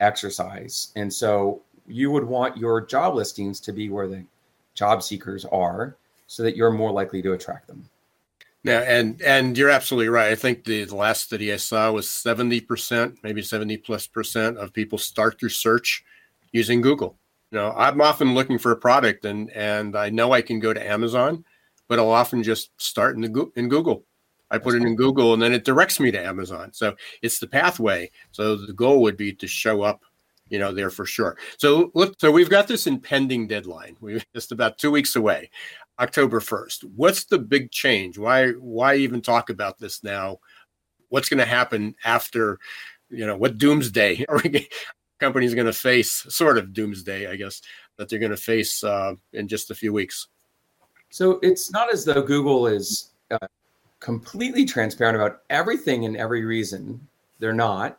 exercise. 0.00 0.92
And 0.96 1.12
so 1.12 1.60
you 1.86 2.10
would 2.10 2.24
want 2.24 2.56
your 2.56 2.80
job 2.80 3.14
listings 3.14 3.60
to 3.60 3.72
be 3.72 3.90
where 3.90 4.08
the 4.08 4.24
job 4.74 5.02
seekers 5.02 5.44
are 5.44 5.96
so 6.32 6.42
that 6.42 6.56
you're 6.56 6.70
more 6.70 6.90
likely 6.90 7.20
to 7.20 7.34
attract 7.34 7.66
them. 7.66 7.84
Yeah, 8.64 8.80
and 8.80 9.20
and 9.20 9.58
you're 9.58 9.68
absolutely 9.68 10.08
right. 10.08 10.32
I 10.32 10.34
think 10.34 10.64
the, 10.64 10.84
the 10.84 10.96
last 10.96 11.24
study 11.24 11.52
I 11.52 11.56
saw 11.56 11.92
was 11.92 12.06
70%, 12.06 13.18
maybe 13.22 13.42
70 13.42 13.76
plus 13.78 14.06
percent 14.06 14.56
of 14.56 14.72
people 14.72 14.96
start 14.96 15.38
their 15.40 15.50
search 15.50 16.04
using 16.52 16.80
Google. 16.80 17.18
You 17.50 17.58
know, 17.58 17.74
I'm 17.76 18.00
often 18.00 18.34
looking 18.34 18.58
for 18.58 18.72
a 18.72 18.76
product 18.76 19.26
and 19.26 19.50
and 19.50 19.94
I 19.94 20.08
know 20.08 20.32
I 20.32 20.40
can 20.40 20.58
go 20.58 20.72
to 20.72 20.90
Amazon, 20.90 21.44
but 21.86 21.98
I'll 21.98 22.10
often 22.10 22.42
just 22.42 22.70
start 22.80 23.14
in 23.16 23.20
the 23.20 23.52
in 23.56 23.68
Google. 23.68 24.04
I 24.50 24.58
put 24.58 24.74
it 24.74 24.82
in 24.82 24.96
Google 24.96 25.34
and 25.34 25.42
then 25.42 25.52
it 25.52 25.64
directs 25.64 25.98
me 26.00 26.10
to 26.10 26.24
Amazon. 26.24 26.72
So 26.72 26.94
it's 27.20 27.40
the 27.40 27.46
pathway. 27.46 28.10
So 28.32 28.56
the 28.56 28.72
goal 28.72 29.02
would 29.02 29.16
be 29.16 29.32
to 29.34 29.46
show 29.46 29.82
up 29.82 30.02
you 30.52 30.58
know, 30.58 30.70
there 30.70 30.90
for 30.90 31.06
sure. 31.06 31.38
So 31.56 31.90
look, 31.94 32.20
so 32.20 32.30
we've 32.30 32.50
got 32.50 32.68
this 32.68 32.86
impending 32.86 33.48
deadline. 33.48 33.96
We're 34.00 34.20
just 34.34 34.52
about 34.52 34.76
two 34.76 34.90
weeks 34.90 35.16
away. 35.16 35.50
October 36.02 36.40
1st. 36.40 36.84
What's 36.96 37.24
the 37.24 37.38
big 37.38 37.70
change? 37.70 38.18
Why 38.18 38.50
why 38.52 38.96
even 38.96 39.22
talk 39.22 39.50
about 39.50 39.78
this 39.78 40.02
now? 40.02 40.38
What's 41.10 41.28
going 41.28 41.38
to 41.38 41.46
happen 41.46 41.94
after, 42.04 42.58
you 43.08 43.24
know, 43.24 43.36
what 43.36 43.56
doomsday 43.56 44.24
are 44.28 44.42
companies 45.20 45.54
going 45.54 45.66
to 45.66 45.72
face? 45.72 46.26
Sort 46.28 46.58
of 46.58 46.72
doomsday, 46.72 47.30
I 47.30 47.36
guess, 47.36 47.62
that 47.96 48.08
they're 48.08 48.18
going 48.18 48.32
to 48.32 48.36
face 48.36 48.82
uh, 48.82 49.14
in 49.32 49.46
just 49.46 49.70
a 49.70 49.76
few 49.76 49.92
weeks. 49.92 50.26
So 51.10 51.38
it's 51.40 51.70
not 51.70 51.92
as 51.92 52.04
though 52.04 52.22
Google 52.22 52.66
is 52.66 53.10
uh, 53.30 53.46
completely 54.00 54.64
transparent 54.64 55.14
about 55.14 55.42
everything 55.50 56.04
and 56.04 56.16
every 56.16 56.44
reason. 56.44 57.06
They're 57.38 57.52
not. 57.52 57.98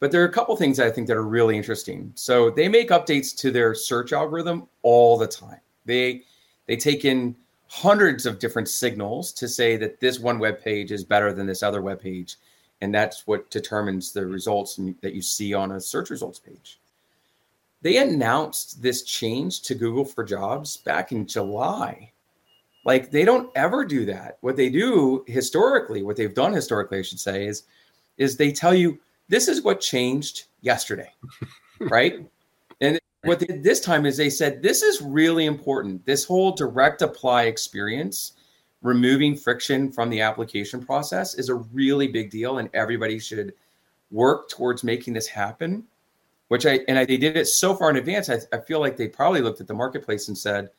But 0.00 0.10
there 0.10 0.22
are 0.22 0.26
a 0.26 0.32
couple 0.32 0.56
things 0.56 0.80
I 0.80 0.90
think 0.90 1.06
that 1.06 1.16
are 1.16 1.22
really 1.22 1.56
interesting. 1.56 2.12
So 2.16 2.50
they 2.50 2.68
make 2.68 2.90
updates 2.90 3.36
to 3.38 3.50
their 3.50 3.74
search 3.74 4.12
algorithm 4.12 4.68
all 4.82 5.16
the 5.16 5.26
time. 5.26 5.60
They 5.86 6.24
they 6.66 6.76
take 6.76 7.04
in 7.04 7.36
hundreds 7.68 8.26
of 8.26 8.38
different 8.38 8.68
signals 8.68 9.32
to 9.32 9.48
say 9.48 9.76
that 9.76 10.00
this 10.00 10.18
one 10.18 10.38
web 10.38 10.62
page 10.62 10.92
is 10.92 11.04
better 11.04 11.32
than 11.32 11.46
this 11.46 11.62
other 11.62 11.82
web 11.82 12.00
page 12.00 12.36
and 12.80 12.94
that's 12.94 13.26
what 13.26 13.50
determines 13.50 14.12
the 14.12 14.26
results 14.26 14.78
that 15.00 15.14
you 15.14 15.22
see 15.22 15.54
on 15.54 15.72
a 15.72 15.80
search 15.80 16.10
results 16.10 16.38
page. 16.38 16.78
They 17.82 17.98
announced 17.98 18.82
this 18.82 19.02
change 19.02 19.62
to 19.62 19.74
google 19.74 20.04
for 20.04 20.24
jobs 20.24 20.76
back 20.76 21.12
in 21.12 21.26
july. 21.26 22.12
Like 22.84 23.10
they 23.10 23.24
don't 23.24 23.50
ever 23.56 23.84
do 23.84 24.04
that. 24.06 24.38
What 24.40 24.56
they 24.56 24.68
do 24.68 25.24
historically 25.26 26.02
what 26.02 26.16
they've 26.16 26.34
done 26.34 26.52
historically 26.52 26.98
i 26.98 27.02
should 27.02 27.20
say 27.20 27.46
is 27.46 27.64
is 28.18 28.36
they 28.36 28.52
tell 28.52 28.74
you 28.74 28.98
this 29.28 29.48
is 29.48 29.62
what 29.62 29.80
changed 29.80 30.44
yesterday 30.60 31.12
right 31.80 32.26
what 33.26 33.40
they 33.40 33.46
did 33.46 33.62
this 33.62 33.80
time 33.80 34.06
is 34.06 34.16
they 34.16 34.30
said 34.30 34.62
this 34.62 34.82
is 34.82 35.02
really 35.02 35.46
important. 35.46 36.04
This 36.06 36.24
whole 36.24 36.52
direct 36.52 37.02
apply 37.02 37.44
experience, 37.44 38.32
removing 38.82 39.36
friction 39.36 39.90
from 39.90 40.10
the 40.10 40.20
application 40.20 40.84
process, 40.84 41.34
is 41.34 41.48
a 41.48 41.54
really 41.54 42.08
big 42.08 42.30
deal, 42.30 42.58
and 42.58 42.70
everybody 42.74 43.18
should 43.18 43.54
work 44.10 44.48
towards 44.48 44.84
making 44.84 45.14
this 45.14 45.26
happen. 45.26 45.84
Which 46.48 46.64
I 46.64 46.80
and 46.86 46.98
I, 46.98 47.04
they 47.04 47.16
did 47.16 47.36
it 47.36 47.46
so 47.46 47.74
far 47.74 47.90
in 47.90 47.96
advance. 47.96 48.30
I, 48.30 48.38
I 48.52 48.60
feel 48.60 48.78
like 48.78 48.96
they 48.96 49.08
probably 49.08 49.40
looked 49.40 49.60
at 49.60 49.66
the 49.66 49.74
marketplace 49.74 50.28
and 50.28 50.38
said, 50.38 50.70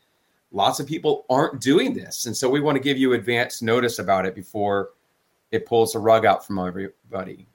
lots 0.51 0.79
of 0.79 0.87
people 0.87 1.25
aren't 1.29 1.59
doing 1.59 1.93
this, 1.93 2.25
and 2.25 2.35
so 2.35 2.49
we 2.49 2.61
want 2.61 2.77
to 2.77 2.83
give 2.83 2.97
you 2.97 3.13
advance 3.13 3.61
notice 3.61 3.99
about 3.99 4.25
it 4.25 4.33
before 4.33 4.91
it 5.51 5.65
pulls 5.65 5.93
the 5.93 5.99
rug 5.99 6.25
out 6.25 6.45
from 6.45 6.59
everybody. 6.59 7.47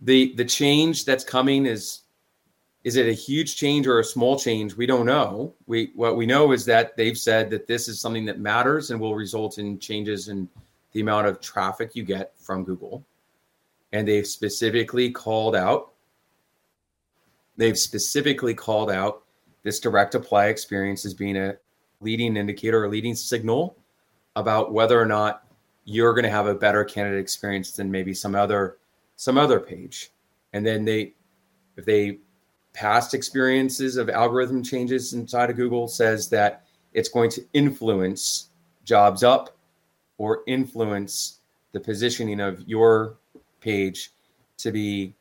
The 0.00 0.34
the 0.36 0.44
change 0.44 1.04
that's 1.04 1.24
coming 1.24 1.66
is 1.66 2.00
is 2.86 2.94
it 2.94 3.08
a 3.08 3.12
huge 3.12 3.56
change 3.56 3.88
or 3.88 3.98
a 3.98 4.04
small 4.04 4.38
change? 4.38 4.76
We 4.76 4.86
don't 4.86 5.06
know. 5.06 5.52
We 5.66 5.90
what 5.96 6.16
we 6.16 6.24
know 6.24 6.52
is 6.52 6.64
that 6.66 6.96
they've 6.96 7.18
said 7.18 7.50
that 7.50 7.66
this 7.66 7.88
is 7.88 8.00
something 8.00 8.24
that 8.26 8.38
matters 8.38 8.92
and 8.92 9.00
will 9.00 9.16
result 9.16 9.58
in 9.58 9.80
changes 9.80 10.28
in 10.28 10.48
the 10.92 11.00
amount 11.00 11.26
of 11.26 11.40
traffic 11.40 11.96
you 11.96 12.04
get 12.04 12.38
from 12.38 12.62
Google. 12.62 13.04
And 13.92 14.06
they've 14.06 14.26
specifically 14.26 15.10
called 15.10 15.56
out 15.56 15.94
they've 17.56 17.76
specifically 17.76 18.54
called 18.54 18.92
out 18.92 19.24
this 19.64 19.80
direct 19.80 20.14
apply 20.14 20.46
experience 20.46 21.04
as 21.04 21.12
being 21.12 21.36
a 21.36 21.56
leading 22.00 22.36
indicator 22.36 22.84
or 22.84 22.88
leading 22.88 23.16
signal 23.16 23.76
about 24.36 24.72
whether 24.72 25.00
or 25.00 25.06
not 25.06 25.44
you're 25.86 26.14
going 26.14 26.22
to 26.22 26.30
have 26.30 26.46
a 26.46 26.54
better 26.54 26.84
candidate 26.84 27.18
experience 27.18 27.72
than 27.72 27.90
maybe 27.90 28.14
some 28.14 28.36
other 28.36 28.76
some 29.16 29.36
other 29.36 29.58
page. 29.58 30.12
And 30.52 30.64
then 30.64 30.84
they 30.84 31.14
if 31.76 31.84
they 31.84 32.20
past 32.76 33.14
experiences 33.14 33.96
of 33.96 34.10
algorithm 34.10 34.62
changes 34.62 35.14
inside 35.14 35.48
of 35.48 35.56
Google 35.56 35.88
says 35.88 36.28
that 36.28 36.66
it's 36.92 37.08
going 37.08 37.30
to 37.30 37.44
influence 37.54 38.50
jobs 38.84 39.22
up 39.22 39.56
or 40.18 40.42
influence 40.46 41.40
the 41.72 41.80
positioning 41.80 42.38
of 42.38 42.62
your 42.68 43.16
page 43.60 44.10
to 44.58 44.70
be 44.70 45.14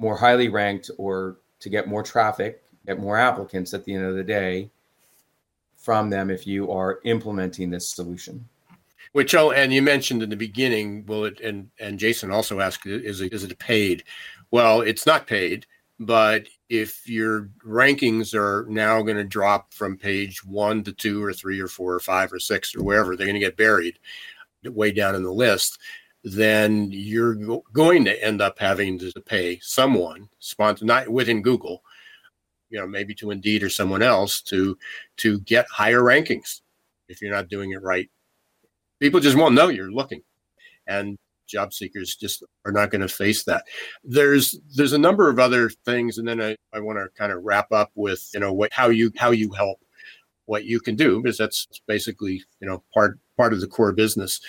more 0.00 0.16
highly 0.16 0.48
ranked 0.48 0.90
or 0.98 1.36
to 1.60 1.68
get 1.68 1.86
more 1.86 2.02
traffic, 2.02 2.62
get 2.84 2.98
more 2.98 3.16
applicants 3.16 3.72
at 3.74 3.84
the 3.84 3.94
end 3.94 4.04
of 4.04 4.16
the 4.16 4.24
day 4.24 4.68
from 5.76 6.10
them 6.10 6.30
if 6.30 6.48
you 6.48 6.70
are 6.72 6.98
implementing 7.04 7.70
this 7.70 7.88
solution. 7.88 8.44
Which 9.12 9.36
oh, 9.36 9.52
and 9.52 9.72
you 9.72 9.82
mentioned 9.82 10.22
in 10.22 10.30
the 10.30 10.36
beginning, 10.36 11.06
will 11.06 11.24
it 11.24 11.40
and 11.40 11.70
and 11.80 11.98
Jason 11.98 12.30
also 12.30 12.60
asked, 12.60 12.86
is 12.86 13.20
it 13.20 13.32
is 13.32 13.44
it 13.44 13.58
paid? 13.58 14.04
Well, 14.50 14.80
it's 14.80 15.06
not 15.06 15.26
paid, 15.26 15.66
but 16.00 16.46
if 16.68 17.08
your 17.08 17.50
rankings 17.64 18.34
are 18.34 18.66
now 18.68 19.02
going 19.02 19.16
to 19.16 19.24
drop 19.24 19.72
from 19.74 19.96
page 19.96 20.44
one 20.44 20.84
to 20.84 20.92
two 20.92 21.22
or 21.22 21.32
three 21.32 21.60
or 21.60 21.68
four 21.68 21.94
or 21.94 22.00
five 22.00 22.32
or 22.32 22.38
six 22.38 22.74
or 22.74 22.82
wherever, 22.82 23.16
they're 23.16 23.26
going 23.26 23.34
to 23.34 23.40
get 23.40 23.56
buried 23.56 23.98
way 24.64 24.90
down 24.92 25.14
in 25.14 25.22
the 25.22 25.32
list 25.32 25.78
then 26.24 26.88
you're 26.90 27.36
going 27.72 28.04
to 28.04 28.24
end 28.24 28.40
up 28.42 28.58
having 28.58 28.98
to 28.98 29.12
pay 29.20 29.58
someone 29.60 30.28
sponsor 30.38 30.84
not 30.84 31.08
within 31.08 31.42
Google, 31.42 31.82
you 32.70 32.78
know, 32.78 32.86
maybe 32.86 33.14
to 33.16 33.30
Indeed 33.30 33.62
or 33.62 33.68
someone 33.68 34.02
else 34.02 34.40
to 34.42 34.76
to 35.18 35.40
get 35.40 35.66
higher 35.70 36.00
rankings 36.00 36.62
if 37.08 37.22
you're 37.22 37.34
not 37.34 37.48
doing 37.48 37.72
it 37.72 37.82
right. 37.82 38.10
People 39.00 39.20
just 39.20 39.36
won't 39.36 39.54
know 39.54 39.68
you're 39.68 39.92
looking, 39.92 40.22
and 40.86 41.16
job 41.48 41.72
seekers 41.72 42.14
just 42.14 42.42
are 42.64 42.72
not 42.72 42.90
going 42.90 43.00
to 43.00 43.08
face 43.08 43.44
that. 43.44 43.64
There's 44.04 44.58
there's 44.74 44.92
a 44.92 44.98
number 44.98 45.28
of 45.28 45.38
other 45.38 45.70
things, 45.84 46.18
and 46.18 46.28
then 46.28 46.40
I, 46.40 46.56
I 46.72 46.80
want 46.80 46.98
to 46.98 47.08
kind 47.18 47.32
of 47.32 47.42
wrap 47.42 47.72
up 47.72 47.90
with 47.94 48.28
you 48.32 48.40
know 48.40 48.52
what 48.52 48.72
how 48.72 48.88
you 48.88 49.12
how 49.16 49.30
you 49.30 49.52
help 49.52 49.78
what 50.46 50.64
you 50.64 50.80
can 50.80 50.96
do 50.96 51.20
because 51.20 51.36
that's 51.36 51.66
basically 51.86 52.42
you 52.60 52.68
know 52.68 52.82
part 52.94 53.18
part 53.36 53.52
of 53.52 53.60
the 53.60 53.66
core 53.66 53.92
business 53.92 54.40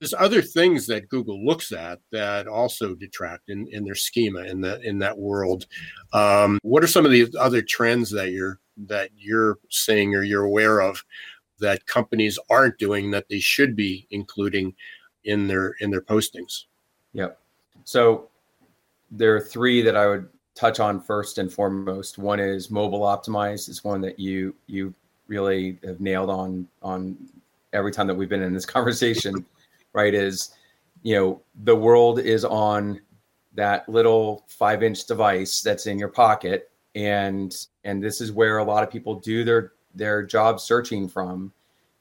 there's 0.00 0.14
other 0.14 0.40
things 0.40 0.86
that 0.86 1.08
Google 1.08 1.44
looks 1.44 1.72
at 1.72 2.00
that 2.10 2.48
also 2.48 2.94
detract 2.94 3.50
in, 3.50 3.68
in 3.70 3.84
their 3.84 3.94
schema 3.94 4.40
in 4.40 4.62
that 4.62 4.82
in 4.82 4.98
that 4.98 5.18
world. 5.18 5.66
Um, 6.12 6.58
what 6.62 6.82
are 6.82 6.88
some 6.88 7.04
of 7.04 7.12
the 7.12 7.28
other 7.38 7.60
trends 7.60 8.10
that 8.10 8.30
you're 8.30 8.58
that 8.88 9.10
you're 9.14 9.58
seeing 9.68 10.14
or 10.14 10.22
you're 10.22 10.44
aware 10.44 10.80
of 10.80 11.04
that 11.58 11.84
companies 11.84 12.38
aren't 12.48 12.78
doing 12.78 13.10
that 13.10 13.28
they 13.28 13.38
should 13.38 13.76
be 13.76 14.06
including 14.10 14.74
in 15.24 15.46
their 15.46 15.74
in 15.80 15.90
their 15.90 16.00
postings? 16.00 16.64
Yep. 17.12 17.38
So 17.84 18.28
there 19.10 19.34
are 19.34 19.40
three 19.40 19.82
that 19.82 19.96
I 19.96 20.06
would 20.06 20.28
touch 20.54 20.80
on 20.80 21.00
first 21.00 21.38
and 21.38 21.52
foremost. 21.52 22.18
One 22.18 22.40
is 22.40 22.70
mobile 22.70 23.00
optimized. 23.00 23.68
It's 23.68 23.84
one 23.84 24.00
that 24.02 24.18
you 24.18 24.54
you 24.66 24.94
really 25.26 25.78
have 25.84 26.00
nailed 26.00 26.30
on 26.30 26.66
on 26.82 27.16
every 27.72 27.92
time 27.92 28.06
that 28.06 28.14
we've 28.14 28.28
been 28.28 28.42
in 28.42 28.52
this 28.52 28.66
conversation 28.76 29.44
right? 29.92 30.14
Is 30.14 30.54
you 31.02 31.14
know 31.14 31.42
the 31.64 31.76
world 31.76 32.18
is 32.18 32.44
on 32.44 33.00
that 33.54 33.88
little 33.88 34.44
five 34.48 34.82
inch 34.82 35.06
device 35.06 35.62
that's 35.62 35.86
in 35.86 35.98
your 35.98 36.08
pocket 36.08 36.70
and 36.94 37.66
and 37.84 38.02
this 38.02 38.20
is 38.20 38.32
where 38.32 38.58
a 38.58 38.64
lot 38.64 38.82
of 38.82 38.90
people 38.90 39.14
do 39.14 39.44
their 39.44 39.72
their 39.94 40.22
job 40.22 40.60
searching 40.60 41.08
from 41.08 41.52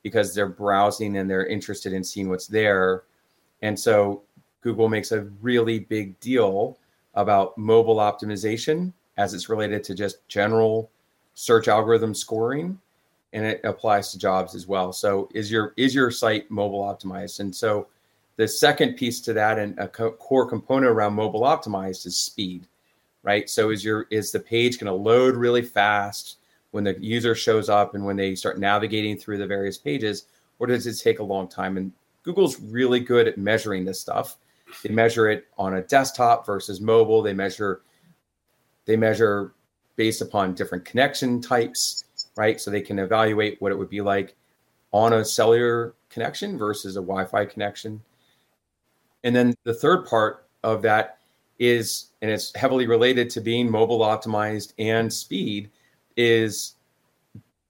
because 0.03 0.33
they're 0.33 0.47
browsing 0.47 1.17
and 1.17 1.29
they're 1.29 1.47
interested 1.47 1.93
in 1.93 2.03
seeing 2.03 2.29
what's 2.29 2.47
there 2.47 3.03
and 3.61 3.79
so 3.79 4.21
google 4.61 4.89
makes 4.89 5.11
a 5.11 5.21
really 5.41 5.79
big 5.79 6.19
deal 6.19 6.77
about 7.15 7.57
mobile 7.57 7.97
optimization 7.97 8.93
as 9.17 9.33
it's 9.33 9.49
related 9.49 9.83
to 9.83 9.93
just 9.93 10.25
general 10.27 10.89
search 11.33 11.67
algorithm 11.67 12.13
scoring 12.13 12.79
and 13.33 13.45
it 13.45 13.61
applies 13.63 14.11
to 14.11 14.17
jobs 14.17 14.55
as 14.55 14.67
well. 14.67 14.91
So 14.91 15.29
is 15.33 15.51
your 15.51 15.73
is 15.77 15.93
your 15.93 16.11
site 16.11 16.49
mobile 16.49 16.81
optimized? 16.81 17.39
And 17.39 17.55
so 17.55 17.87
the 18.37 18.47
second 18.47 18.95
piece 18.95 19.21
to 19.21 19.33
that 19.33 19.59
and 19.59 19.77
a 19.77 19.87
co- 19.87 20.13
core 20.13 20.49
component 20.49 20.91
around 20.91 21.13
mobile 21.13 21.41
optimized 21.41 22.05
is 22.05 22.17
speed, 22.17 22.67
right? 23.23 23.49
So 23.49 23.69
is 23.69 23.83
your 23.83 24.07
is 24.09 24.31
the 24.31 24.39
page 24.39 24.79
going 24.79 24.87
to 24.87 24.93
load 24.93 25.35
really 25.35 25.61
fast 25.61 26.37
when 26.71 26.83
the 26.83 26.97
user 26.99 27.35
shows 27.35 27.69
up 27.69 27.95
and 27.95 28.05
when 28.05 28.15
they 28.15 28.35
start 28.35 28.59
navigating 28.59 29.17
through 29.17 29.37
the 29.37 29.47
various 29.47 29.77
pages, 29.77 30.25
or 30.59 30.67
does 30.67 30.87
it 30.87 30.99
take 30.99 31.19
a 31.19 31.23
long 31.23 31.47
time? 31.47 31.77
And 31.77 31.91
Google's 32.23 32.59
really 32.59 32.99
good 32.99 33.27
at 33.27 33.37
measuring 33.37 33.85
this 33.85 33.99
stuff. 33.99 34.37
They 34.83 34.93
measure 34.93 35.29
it 35.29 35.45
on 35.57 35.75
a 35.75 35.81
desktop 35.81 36.45
versus 36.45 36.79
mobile. 36.79 37.21
They 37.21 37.33
measure 37.33 37.81
they 38.85 38.95
measure 38.95 39.53
based 39.95 40.21
upon 40.21 40.53
different 40.55 40.85
connection 40.85 41.41
types 41.41 42.05
right? 42.39 42.59
So 42.59 42.71
they 42.71 42.81
can 42.81 42.99
evaluate 42.99 43.61
what 43.61 43.73
it 43.73 43.77
would 43.77 43.89
be 43.89 43.99
like 43.99 44.35
on 44.91 45.11
a 45.11 45.25
cellular 45.25 45.93
connection 46.09 46.57
versus 46.57 46.95
a 46.95 47.01
Wi 47.01 47.25
Fi 47.25 47.45
connection. 47.45 48.01
And 49.25 49.35
then 49.35 49.53
the 49.65 49.73
third 49.73 50.05
part 50.05 50.47
of 50.63 50.81
that 50.83 51.19
is, 51.59 52.11
and 52.21 52.31
it's 52.31 52.55
heavily 52.55 52.87
related 52.87 53.29
to 53.31 53.41
being 53.41 53.69
mobile 53.69 53.99
optimized 53.99 54.73
and 54.79 55.11
speed, 55.11 55.69
is 56.15 56.75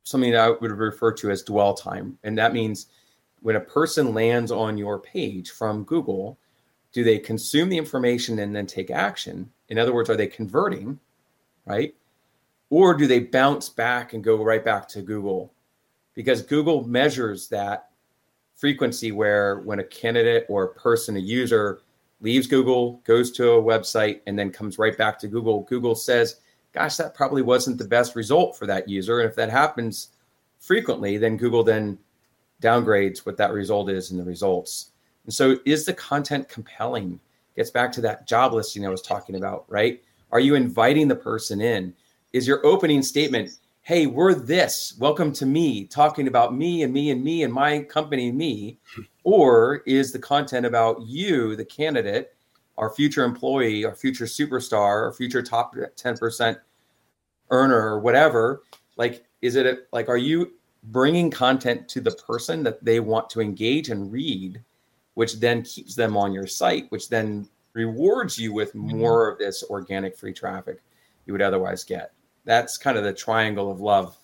something 0.03 0.31
that 0.31 0.39
I 0.39 0.49
would 0.51 0.71
refer 0.71 1.11
to 1.13 1.31
as 1.31 1.41
dwell 1.41 1.73
time. 1.73 2.17
And 2.23 2.37
that 2.37 2.53
means 2.53 2.87
when 3.41 3.55
a 3.55 3.61
person 3.61 4.13
lands 4.13 4.51
on 4.51 4.77
your 4.77 4.99
page 4.99 5.51
from 5.51 5.83
Google, 5.83 6.37
do 6.91 7.03
they 7.03 7.19
consume 7.19 7.69
the 7.69 7.77
information 7.77 8.39
and 8.39 8.55
then 8.55 8.65
take 8.65 8.91
action? 8.91 9.49
In 9.69 9.77
other 9.77 9.93
words, 9.93 10.09
are 10.09 10.17
they 10.17 10.27
converting, 10.27 10.99
right? 11.65 11.93
or 12.69 12.93
do 12.93 13.07
they 13.07 13.19
bounce 13.19 13.69
back 13.69 14.13
and 14.13 14.23
go 14.23 14.43
right 14.43 14.63
back 14.63 14.87
to 14.89 15.01
Google? 15.01 15.53
Because 16.13 16.41
Google 16.41 16.87
measures 16.87 17.47
that 17.49 17.89
frequency 18.55 19.11
where 19.11 19.59
when 19.59 19.79
a 19.79 19.83
candidate 19.83 20.45
or 20.49 20.63
a 20.63 20.73
person, 20.73 21.15
a 21.15 21.19
user 21.19 21.81
leaves 22.21 22.47
Google, 22.47 23.01
goes 23.05 23.31
to 23.31 23.53
a 23.53 23.61
website, 23.61 24.19
and 24.27 24.37
then 24.37 24.51
comes 24.51 24.77
right 24.77 24.97
back 24.97 25.17
to 25.19 25.27
Google, 25.27 25.61
Google 25.61 25.95
says, 25.95 26.41
gosh, 26.73 26.97
that 26.97 27.15
probably 27.15 27.41
wasn't 27.41 27.77
the 27.77 27.87
best 27.87 28.15
result 28.15 28.57
for 28.57 28.67
that 28.67 28.89
user. 28.89 29.21
And 29.21 29.29
if 29.29 29.35
that 29.37 29.49
happens 29.49 30.09
frequently, 30.59 31.17
then 31.17 31.37
Google 31.37 31.63
then 31.63 31.97
downgrades 32.61 33.25
what 33.25 33.37
that 33.37 33.53
result 33.53 33.89
is 33.89 34.11
in 34.11 34.17
the 34.17 34.23
results. 34.23 34.91
And 35.25 35.33
so 35.33 35.57
is 35.65 35.85
the 35.85 35.93
content 35.93 36.49
compelling? 36.49 37.19
Gets 37.55 37.71
back 37.71 37.91
to 37.93 38.01
that 38.01 38.27
job 38.27 38.53
listing 38.53 38.85
I 38.85 38.89
was 38.89 39.01
talking 39.01 39.35
about, 39.35 39.65
right? 39.67 40.01
Are 40.31 40.39
you 40.39 40.55
inviting 40.55 41.07
the 41.07 41.15
person 41.15 41.61
in? 41.61 41.93
is 42.33 42.47
your 42.47 42.63
opening 42.65 43.01
statement 43.01 43.57
hey 43.81 44.05
we're 44.05 44.35
this 44.35 44.93
welcome 44.99 45.33
to 45.33 45.47
me 45.47 45.85
talking 45.85 46.27
about 46.27 46.53
me 46.53 46.83
and 46.83 46.93
me 46.93 47.09
and 47.09 47.23
me 47.23 47.41
and 47.41 47.51
my 47.51 47.79
company 47.79 48.31
me 48.31 48.77
or 49.23 49.77
is 49.87 50.11
the 50.11 50.19
content 50.19 50.63
about 50.65 51.01
you 51.01 51.55
the 51.55 51.65
candidate 51.65 52.33
our 52.77 52.91
future 52.91 53.23
employee 53.23 53.83
our 53.83 53.95
future 53.95 54.25
superstar 54.25 55.05
our 55.05 55.13
future 55.13 55.41
top 55.41 55.73
10% 55.75 56.57
earner 57.49 57.93
or 57.93 57.99
whatever 57.99 58.61
like 58.95 59.25
is 59.41 59.55
it 59.55 59.65
a, 59.65 59.79
like 59.91 60.07
are 60.07 60.17
you 60.17 60.51
bringing 60.83 61.29
content 61.29 61.87
to 61.89 62.01
the 62.01 62.11
person 62.11 62.63
that 62.63 62.83
they 62.83 62.99
want 62.99 63.29
to 63.29 63.41
engage 63.41 63.89
and 63.89 64.11
read 64.11 64.61
which 65.15 65.39
then 65.39 65.61
keeps 65.63 65.95
them 65.95 66.15
on 66.15 66.31
your 66.31 66.47
site 66.47 66.85
which 66.89 67.09
then 67.09 67.47
rewards 67.73 68.37
you 68.37 68.53
with 68.53 68.69
mm-hmm. 68.69 68.97
more 68.97 69.29
of 69.29 69.37
this 69.37 69.63
organic 69.69 70.17
free 70.17 70.33
traffic 70.33 70.81
you 71.25 71.33
would 71.33 71.41
otherwise 71.41 71.83
get 71.83 72.13
that's 72.45 72.77
kind 72.77 72.97
of 72.97 73.03
the 73.03 73.13
triangle 73.13 73.71
of 73.71 73.81
love 73.81 74.17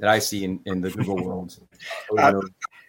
that 0.00 0.08
I 0.08 0.18
see 0.18 0.44
in, 0.44 0.60
in 0.64 0.80
the 0.80 0.90
Google 0.90 1.16
world. 1.24 1.58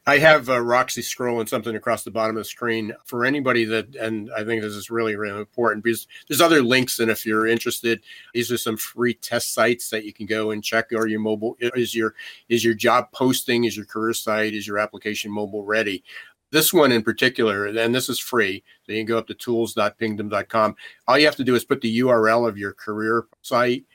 I 0.08 0.18
have 0.18 0.50
uh, 0.50 0.60
Roxy 0.60 1.02
scrolling 1.02 1.48
something 1.48 1.76
across 1.76 2.04
the 2.04 2.10
bottom 2.10 2.36
of 2.36 2.42
the 2.42 2.50
screen 2.50 2.92
for 3.06 3.24
anybody 3.24 3.66
that, 3.66 3.96
and 3.96 4.32
I 4.36 4.44
think 4.44 4.64
this 4.64 4.74
is 4.74 4.90
really, 4.90 5.16
really 5.16 5.40
important 5.40 5.84
because 5.84 6.08
there's 6.28 6.42
other 6.42 6.64
links. 6.64 7.00
And 7.00 7.12
if 7.12 7.24
you're 7.24 7.46
interested, 7.46 8.02
these 8.34 8.52
are 8.52 8.58
some 8.58 8.78
free 8.78 9.14
test 9.14 9.54
sites 9.54 9.92
that 9.92 10.04
you 10.04 10.12
can 10.12 10.26
go 10.26 10.50
and 10.52 10.64
check. 10.64 10.92
Are 10.92 11.06
your 11.06 11.20
mobile, 11.20 11.56
is 11.60 11.94
your, 11.94 12.16
is 12.50 12.66
your 12.66 12.74
job 12.74 13.12
posting, 13.12 13.66
is 13.66 13.78
your 13.78 13.86
career 13.86 14.14
site, 14.14 14.56
is 14.56 14.66
your 14.66 14.80
application 14.80 15.32
mobile 15.32 15.64
ready? 15.64 16.04
This 16.50 16.74
one 16.74 16.92
in 16.92 17.04
particular, 17.04 17.68
and 17.68 17.94
this 17.94 18.10
is 18.10 18.20
free. 18.20 18.64
So 18.86 18.94
you 18.94 19.00
can 19.00 19.06
go 19.06 19.20
up 19.20 19.28
to 19.28 19.36
tools.pingdom.com. 19.36 20.76
All 21.08 21.18
you 21.18 21.26
have 21.26 21.36
to 21.38 21.44
do 21.44 21.56
is 21.56 21.64
put 21.64 21.80
the 21.80 22.00
URL 22.00 22.50
of 22.50 22.58
your 22.58 22.74
career 22.74 23.26
site 23.44 23.86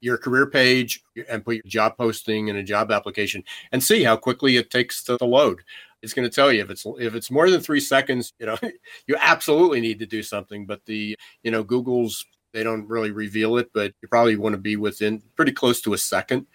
your 0.00 0.18
career 0.18 0.46
page 0.46 1.02
and 1.28 1.44
put 1.44 1.56
your 1.56 1.64
job 1.66 1.96
posting 1.96 2.48
and 2.48 2.58
a 2.58 2.62
job 2.62 2.90
application 2.90 3.44
and 3.72 3.82
see 3.82 4.02
how 4.02 4.16
quickly 4.16 4.56
it 4.56 4.70
takes 4.70 5.02
to 5.04 5.16
load. 5.24 5.60
It's 6.02 6.14
going 6.14 6.28
to 6.28 6.34
tell 6.34 6.50
you 6.50 6.62
if 6.62 6.70
it's 6.70 6.86
if 6.98 7.14
it's 7.14 7.30
more 7.30 7.50
than 7.50 7.60
three 7.60 7.80
seconds, 7.80 8.32
you 8.38 8.46
know, 8.46 8.56
you 9.06 9.16
absolutely 9.20 9.80
need 9.80 9.98
to 9.98 10.06
do 10.06 10.22
something. 10.22 10.66
But 10.66 10.84
the 10.86 11.16
you 11.42 11.50
know 11.50 11.62
Google's 11.62 12.24
they 12.52 12.62
don't 12.64 12.88
really 12.88 13.10
reveal 13.10 13.58
it, 13.58 13.70
but 13.72 13.92
you 14.02 14.08
probably 14.08 14.36
want 14.36 14.54
to 14.54 14.60
be 14.60 14.76
within 14.76 15.22
pretty 15.36 15.52
close 15.52 15.80
to 15.82 15.92
a 15.92 15.98
second. 15.98 16.46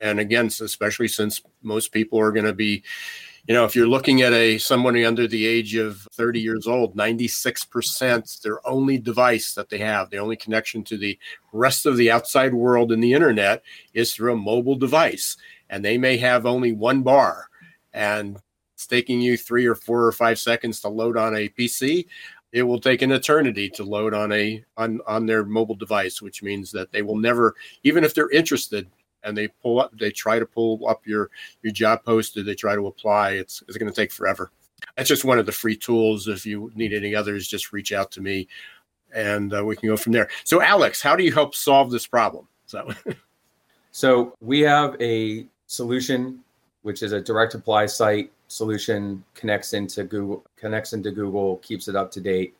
And 0.00 0.20
again, 0.20 0.46
especially 0.46 1.08
since 1.08 1.42
most 1.62 1.90
people 1.90 2.20
are 2.20 2.32
going 2.32 2.46
to 2.46 2.52
be 2.52 2.84
you 3.48 3.54
know, 3.54 3.64
if 3.64 3.74
you're 3.74 3.88
looking 3.88 4.20
at 4.20 4.34
a 4.34 4.58
somebody 4.58 5.06
under 5.06 5.26
the 5.26 5.46
age 5.46 5.74
of 5.74 6.06
30 6.12 6.38
years 6.38 6.66
old, 6.66 6.94
96% 6.94 8.42
their 8.42 8.66
only 8.68 8.98
device 8.98 9.54
that 9.54 9.70
they 9.70 9.78
have, 9.78 10.10
the 10.10 10.18
only 10.18 10.36
connection 10.36 10.84
to 10.84 10.98
the 10.98 11.18
rest 11.54 11.86
of 11.86 11.96
the 11.96 12.10
outside 12.10 12.52
world 12.52 12.92
and 12.92 13.02
the 13.02 13.14
internet 13.14 13.62
is 13.94 14.12
through 14.12 14.34
a 14.34 14.36
mobile 14.36 14.76
device. 14.76 15.38
And 15.70 15.82
they 15.82 15.96
may 15.96 16.18
have 16.18 16.44
only 16.44 16.72
one 16.72 17.02
bar 17.02 17.48
and 17.94 18.38
it's 18.74 18.86
taking 18.86 19.22
you 19.22 19.38
three 19.38 19.64
or 19.64 19.74
four 19.74 20.04
or 20.04 20.12
five 20.12 20.38
seconds 20.38 20.80
to 20.80 20.88
load 20.88 21.16
on 21.16 21.34
a 21.34 21.48
PC. 21.48 22.06
It 22.52 22.64
will 22.64 22.80
take 22.80 23.00
an 23.00 23.12
eternity 23.12 23.70
to 23.70 23.82
load 23.82 24.12
on 24.12 24.30
a 24.30 24.62
on, 24.76 25.00
on 25.06 25.24
their 25.24 25.44
mobile 25.44 25.74
device, 25.74 26.20
which 26.20 26.42
means 26.42 26.70
that 26.72 26.92
they 26.92 27.00
will 27.00 27.16
never, 27.16 27.54
even 27.82 28.04
if 28.04 28.12
they're 28.12 28.30
interested, 28.30 28.88
and 29.24 29.36
they 29.36 29.48
pull 29.48 29.80
up 29.80 29.90
they 29.98 30.10
try 30.10 30.38
to 30.38 30.46
pull 30.46 30.86
up 30.88 31.06
your 31.06 31.30
your 31.62 31.72
job 31.72 32.04
posted 32.04 32.46
they 32.46 32.54
try 32.54 32.74
to 32.74 32.86
apply 32.86 33.32
it's 33.32 33.62
it's 33.68 33.76
going 33.76 33.90
to 33.90 33.96
take 33.96 34.12
forever 34.12 34.50
that's 34.96 35.08
just 35.08 35.24
one 35.24 35.38
of 35.38 35.46
the 35.46 35.52
free 35.52 35.76
tools 35.76 36.28
if 36.28 36.46
you 36.46 36.70
need 36.74 36.92
any 36.92 37.14
others 37.14 37.48
just 37.48 37.72
reach 37.72 37.92
out 37.92 38.10
to 38.10 38.20
me 38.20 38.46
and 39.14 39.54
uh, 39.54 39.64
we 39.64 39.76
can 39.76 39.88
go 39.88 39.96
from 39.96 40.12
there. 40.12 40.28
So, 40.44 40.62
Alex, 40.62 41.02
how 41.02 41.16
do 41.16 41.24
you 41.24 41.32
help 41.32 41.54
solve 41.54 41.90
this 41.90 42.06
problem? 42.06 42.46
So, 42.66 42.92
so 43.90 44.34
we 44.40 44.60
have 44.60 44.96
a 45.00 45.46
solution 45.66 46.40
which 46.82 47.02
is 47.02 47.12
a 47.12 47.20
direct 47.20 47.54
apply 47.54 47.86
site 47.86 48.30
solution 48.46 49.22
connects 49.34 49.74
into 49.74 50.04
Google 50.04 50.44
connects 50.56 50.94
into 50.94 51.10
Google 51.10 51.58
keeps 51.58 51.88
it 51.88 51.96
up 51.96 52.10
to 52.12 52.20
date. 52.20 52.54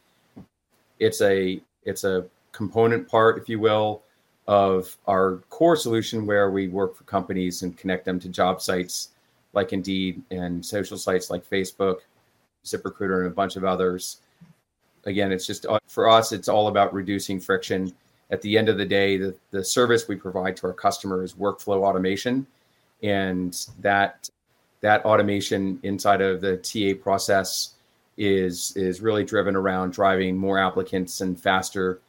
It's 0.99 1.23
a 1.23 1.61
it's 1.85 2.05
a 2.05 2.27
component 2.53 3.09
part, 3.09 3.39
if 3.39 3.49
you 3.49 3.59
will, 3.59 4.03
of 4.49 4.97
our 5.07 5.37
core 5.51 5.77
solution 5.77 6.27
where 6.27 6.51
we 6.51 6.69
work 6.69 6.97
for 6.97 7.05
companies 7.05 7.63
and 7.63 7.77
connect 7.77 8.07
them 8.07 8.19
to 8.19 8.29
job 8.31 8.63
sites 8.63 9.11
like 9.53 9.75
Indeed 9.75 10.23
and 10.31 10.65
social 10.65 10.97
sites 10.97 11.31
like 11.31 11.49
Facebook, 11.49 11.99
ZipRecruiter, 12.65 13.19
and 13.19 13.27
a 13.27 13.35
bunch 13.35 13.57
of 13.57 13.65
others. 13.65 14.19
Again, 15.05 15.33
it's 15.33 15.47
just 15.47 15.67
uh, 15.67 15.79
for 15.87 16.09
us, 16.09 16.33
it's 16.33 16.49
all 16.49 16.69
about 16.69 16.95
reducing 16.95 17.39
friction. 17.39 17.95
At 18.31 18.41
the 18.43 18.57
end 18.57 18.69
of 18.69 18.79
the 18.79 18.87
day, 18.87 19.19
the, 19.19 19.35
the 19.51 19.63
service 19.63 20.09
we 20.09 20.17
provide 20.17 20.57
to 20.59 20.67
our 20.67 20.73
customers 20.73 21.33
is 21.33 21.37
workflow 21.37 21.83
automation. 21.87 22.47
And 23.03 23.57
that 23.81 24.29
that 24.81 25.05
automation 25.05 25.79
inside 25.83 26.21
of 26.21 26.41
the 26.41 26.57
TA 26.57 27.01
process 27.03 27.75
is 28.17 28.73
is 28.77 29.01
really 29.01 29.25
driven 29.25 29.55
around 29.55 29.93
driving 29.93 30.37
more 30.37 30.59
applicants 30.59 31.21
and 31.21 31.41
faster 31.41 32.01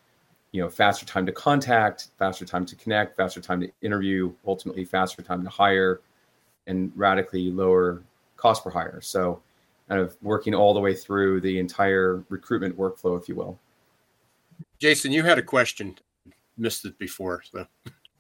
you 0.51 0.61
know 0.61 0.69
faster 0.69 1.05
time 1.05 1.25
to 1.25 1.31
contact 1.31 2.09
faster 2.17 2.45
time 2.45 2.65
to 2.65 2.75
connect 2.75 3.15
faster 3.15 3.41
time 3.41 3.61
to 3.61 3.69
interview 3.81 4.33
ultimately 4.45 4.83
faster 4.83 5.21
time 5.21 5.43
to 5.43 5.49
hire 5.49 6.01
and 6.67 6.91
radically 6.95 7.51
lower 7.51 8.03
cost 8.37 8.63
per 8.63 8.69
hire. 8.69 9.01
So 9.01 9.41
kind 9.87 10.01
of 10.01 10.15
working 10.21 10.53
all 10.53 10.73
the 10.73 10.79
way 10.79 10.93
through 10.93 11.41
the 11.41 11.59
entire 11.59 12.23
recruitment 12.29 12.77
workflow 12.77 13.19
if 13.19 13.27
you 13.27 13.35
will. 13.35 13.59
Jason 14.79 15.11
you 15.11 15.23
had 15.23 15.39
a 15.39 15.43
question. 15.43 15.97
Missed 16.57 16.85
it 16.85 16.97
before 16.97 17.43
so. 17.51 17.65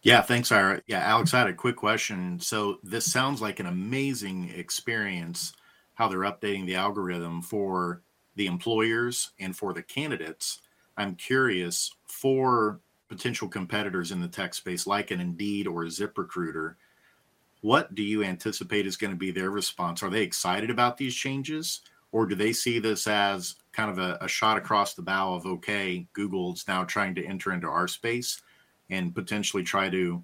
Yeah 0.01 0.21
thanks 0.21 0.51
ira. 0.51 0.81
Yeah 0.87 0.99
alex 0.99 1.33
i 1.33 1.39
had 1.39 1.47
a 1.47 1.53
quick 1.53 1.75
question. 1.75 2.39
So 2.39 2.77
this 2.83 3.11
sounds 3.11 3.41
like 3.41 3.59
an 3.59 3.65
amazing 3.65 4.49
experience 4.55 5.53
how 5.95 6.07
they're 6.07 6.19
updating 6.19 6.65
the 6.65 6.75
algorithm 6.75 7.41
for 7.41 8.01
the 8.35 8.45
employers 8.45 9.31
and 9.39 9.55
for 9.55 9.73
the 9.73 9.83
candidates 9.83 10.61
I'm 10.99 11.15
curious 11.15 11.91
for 12.05 12.79
potential 13.07 13.47
competitors 13.47 14.11
in 14.11 14.21
the 14.21 14.27
tech 14.27 14.53
space, 14.53 14.85
like 14.85 15.11
an 15.11 15.19
Indeed 15.19 15.65
or 15.65 15.83
a 15.83 15.87
ZipRecruiter, 15.87 16.75
what 17.61 17.93
do 17.95 18.03
you 18.03 18.23
anticipate 18.23 18.85
is 18.85 18.97
going 18.97 19.11
to 19.11 19.17
be 19.17 19.31
their 19.31 19.49
response? 19.49 20.01
Are 20.01 20.09
they 20.09 20.21
excited 20.21 20.69
about 20.69 20.97
these 20.97 21.15
changes, 21.15 21.81
or 22.11 22.25
do 22.25 22.35
they 22.35 22.53
see 22.53 22.79
this 22.79 23.07
as 23.07 23.55
kind 23.73 23.89
of 23.89 23.97
a, 23.97 24.17
a 24.21 24.27
shot 24.27 24.57
across 24.57 24.93
the 24.93 25.01
bow 25.01 25.33
of 25.33 25.45
okay, 25.45 26.07
Google's 26.13 26.65
now 26.67 26.83
trying 26.83 27.15
to 27.15 27.25
enter 27.25 27.51
into 27.51 27.67
our 27.67 27.87
space 27.87 28.41
and 28.89 29.13
potentially 29.13 29.63
try 29.63 29.89
to 29.89 30.23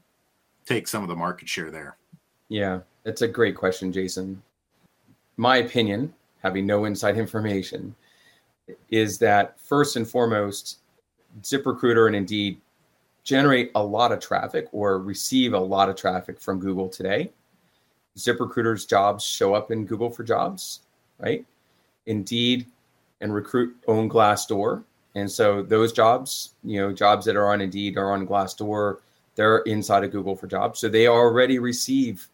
take 0.66 0.88
some 0.88 1.04
of 1.04 1.10
the 1.10 1.16
market 1.16 1.50
share 1.50 1.72
there? 1.72 1.98
Yeah, 2.48 2.80
that's 3.04 3.22
a 3.22 3.28
great 3.28 3.56
question, 3.56 3.92
Jason. 3.92 4.42
My 5.38 5.58
opinion, 5.58 6.14
having 6.42 6.66
no 6.66 6.86
inside 6.86 7.18
information, 7.18 7.96
is 8.90 9.18
that 9.20 9.60
first 9.60 9.96
and 9.96 10.08
foremost, 10.08 10.80
ZipRecruiter 11.42 12.08
and 12.08 12.16
Indeed 12.16 12.60
generate 13.24 13.72
a 13.76 13.84
lot 13.84 14.12
of 14.12 14.20
traffic 14.20 14.68
or 14.72 15.00
receive 15.00 15.54
a 15.54 15.60
lot 15.60 15.90
of 15.90 15.96
traffic 15.96 16.40
from 16.40 16.60
Google 16.60 16.88
today. 16.88 17.32
ZipRecruiter's 18.18 18.86
jobs 18.86 19.24
show 19.24 19.54
up 19.54 19.72
in 19.72 19.86
Google 19.86 20.10
for 20.10 20.24
Jobs, 20.24 20.82
right? 21.20 21.46
Indeed 22.06 22.68
and 23.22 23.34
Recruit 23.34 23.76
own 23.88 24.10
Glassdoor. 24.10 24.84
And 25.16 25.30
so 25.30 25.62
those 25.62 25.92
jobs, 25.92 26.52
you 26.64 26.80
know, 26.80 26.94
jobs 26.94 27.26
that 27.26 27.36
are 27.36 27.52
on 27.52 27.62
Indeed 27.62 27.98
are 27.98 28.12
on 28.12 28.28
Glassdoor, 28.28 28.98
they're 29.36 29.60
inside 29.60 30.04
of 30.04 30.12
Google 30.12 30.36
for 30.36 30.48
Jobs. 30.48 30.80
So 30.80 30.88
they 30.88 31.08
already 31.08 31.60
receive 31.60 32.28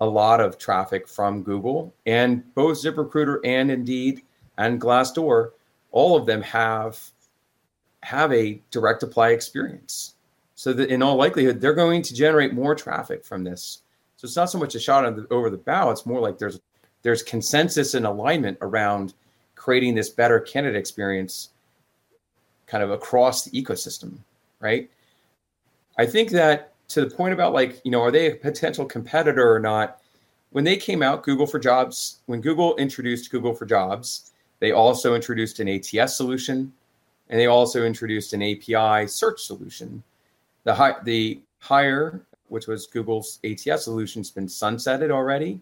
a 0.00 0.06
lot 0.06 0.40
of 0.40 0.58
traffic 0.58 1.06
from 1.08 1.42
Google. 1.42 1.94
And 2.06 2.42
both 2.54 2.78
ZipRecruiter 2.78 3.38
and 3.44 3.70
Indeed 3.70 4.22
and 4.58 4.80
Glassdoor, 4.80 5.50
all 5.90 6.16
of 6.16 6.26
them 6.26 6.42
have 6.42 7.00
have 8.02 8.32
a 8.32 8.60
direct 8.70 9.02
apply 9.02 9.30
experience. 9.30 10.14
So 10.56 10.72
that 10.74 10.90
in 10.90 11.02
all 11.02 11.16
likelihood, 11.16 11.60
they're 11.60 11.74
going 11.74 12.02
to 12.02 12.14
generate 12.14 12.52
more 12.52 12.74
traffic 12.74 13.24
from 13.24 13.42
this. 13.44 13.80
So 14.16 14.26
it's 14.26 14.36
not 14.36 14.50
so 14.50 14.58
much 14.58 14.74
a 14.74 14.80
shot 14.80 15.04
over 15.30 15.50
the 15.50 15.56
bow. 15.56 15.90
It's 15.90 16.06
more 16.06 16.20
like 16.20 16.38
there's 16.38 16.60
there's 17.02 17.22
consensus 17.22 17.94
and 17.94 18.06
alignment 18.06 18.58
around 18.60 19.14
creating 19.54 19.94
this 19.94 20.10
better 20.10 20.40
candidate 20.40 20.78
experience 20.78 21.50
kind 22.66 22.82
of 22.82 22.90
across 22.90 23.44
the 23.44 23.62
ecosystem, 23.62 24.16
right? 24.60 24.90
I 25.98 26.06
think 26.06 26.30
that 26.30 26.72
to 26.88 27.04
the 27.04 27.14
point 27.14 27.34
about 27.34 27.52
like, 27.52 27.80
you 27.84 27.90
know, 27.90 28.00
are 28.00 28.10
they 28.10 28.32
a 28.32 28.34
potential 28.34 28.84
competitor 28.84 29.52
or 29.52 29.60
not? 29.60 30.00
When 30.50 30.64
they 30.64 30.76
came 30.76 31.02
out, 31.02 31.24
Google 31.24 31.46
for 31.46 31.58
Jobs, 31.58 32.20
when 32.26 32.40
Google 32.40 32.76
introduced 32.76 33.30
Google 33.30 33.54
for 33.54 33.66
Jobs, 33.66 34.32
they 34.64 34.72
also 34.72 35.14
introduced 35.14 35.60
an 35.60 35.68
ATS 35.68 36.16
solution, 36.16 36.72
and 37.28 37.38
they 37.38 37.48
also 37.48 37.84
introduced 37.84 38.32
an 38.32 38.42
API 38.42 39.06
search 39.06 39.42
solution. 39.42 40.02
The 40.62 40.96
the 41.04 41.42
Hire, 41.58 42.22
which 42.48 42.66
was 42.66 42.86
Google's 42.86 43.40
ATS 43.44 43.84
solution, 43.84 44.20
has 44.20 44.30
been 44.30 44.46
sunsetted 44.46 45.10
already. 45.10 45.60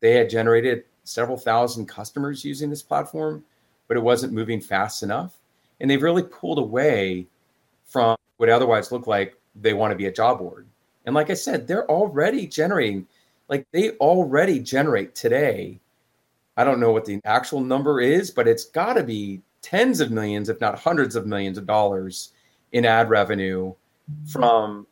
They 0.00 0.12
had 0.12 0.30
generated 0.30 0.84
several 1.04 1.36
thousand 1.36 1.88
customers 1.88 2.42
using 2.42 2.70
this 2.70 2.82
platform, 2.82 3.44
but 3.86 3.98
it 3.98 4.02
wasn't 4.02 4.32
moving 4.32 4.62
fast 4.62 5.02
enough. 5.02 5.36
And 5.78 5.90
they've 5.90 6.02
really 6.02 6.22
pulled 6.22 6.58
away 6.58 7.26
from 7.84 8.16
what 8.38 8.48
otherwise 8.48 8.90
looked 8.90 9.08
like 9.08 9.36
they 9.54 9.74
want 9.74 9.90
to 9.90 9.96
be 9.96 10.06
a 10.06 10.12
job 10.12 10.38
board. 10.38 10.66
And 11.04 11.14
like 11.14 11.28
I 11.28 11.34
said, 11.34 11.66
they're 11.66 11.90
already 11.90 12.46
generating, 12.46 13.06
like 13.50 13.66
they 13.72 13.90
already 13.90 14.58
generate 14.58 15.14
today 15.14 15.80
I 16.56 16.64
don't 16.64 16.80
know 16.80 16.92
what 16.92 17.04
the 17.04 17.20
actual 17.24 17.60
number 17.60 18.00
is, 18.00 18.30
but 18.30 18.48
it's 18.48 18.64
got 18.64 18.94
to 18.94 19.02
be 19.02 19.42
tens 19.62 20.00
of 20.00 20.10
millions, 20.10 20.48
if 20.48 20.60
not 20.60 20.78
hundreds 20.78 21.16
of 21.16 21.26
millions 21.26 21.58
of 21.58 21.66
dollars 21.66 22.32
in 22.72 22.84
ad 22.84 23.10
revenue 23.10 23.74
from 24.26 24.86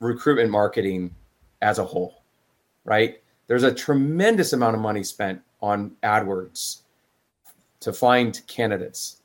recruitment 0.00 0.50
marketing 0.50 1.14
as 1.62 1.78
a 1.78 1.84
whole, 1.84 2.22
right? 2.84 3.22
There's 3.46 3.62
a 3.62 3.72
tremendous 3.72 4.52
amount 4.52 4.76
of 4.76 4.82
money 4.82 5.04
spent 5.04 5.40
on 5.60 5.92
AdWords 6.02 6.82
to 7.80 7.92
find 7.92 8.40
candidates. 8.46 9.22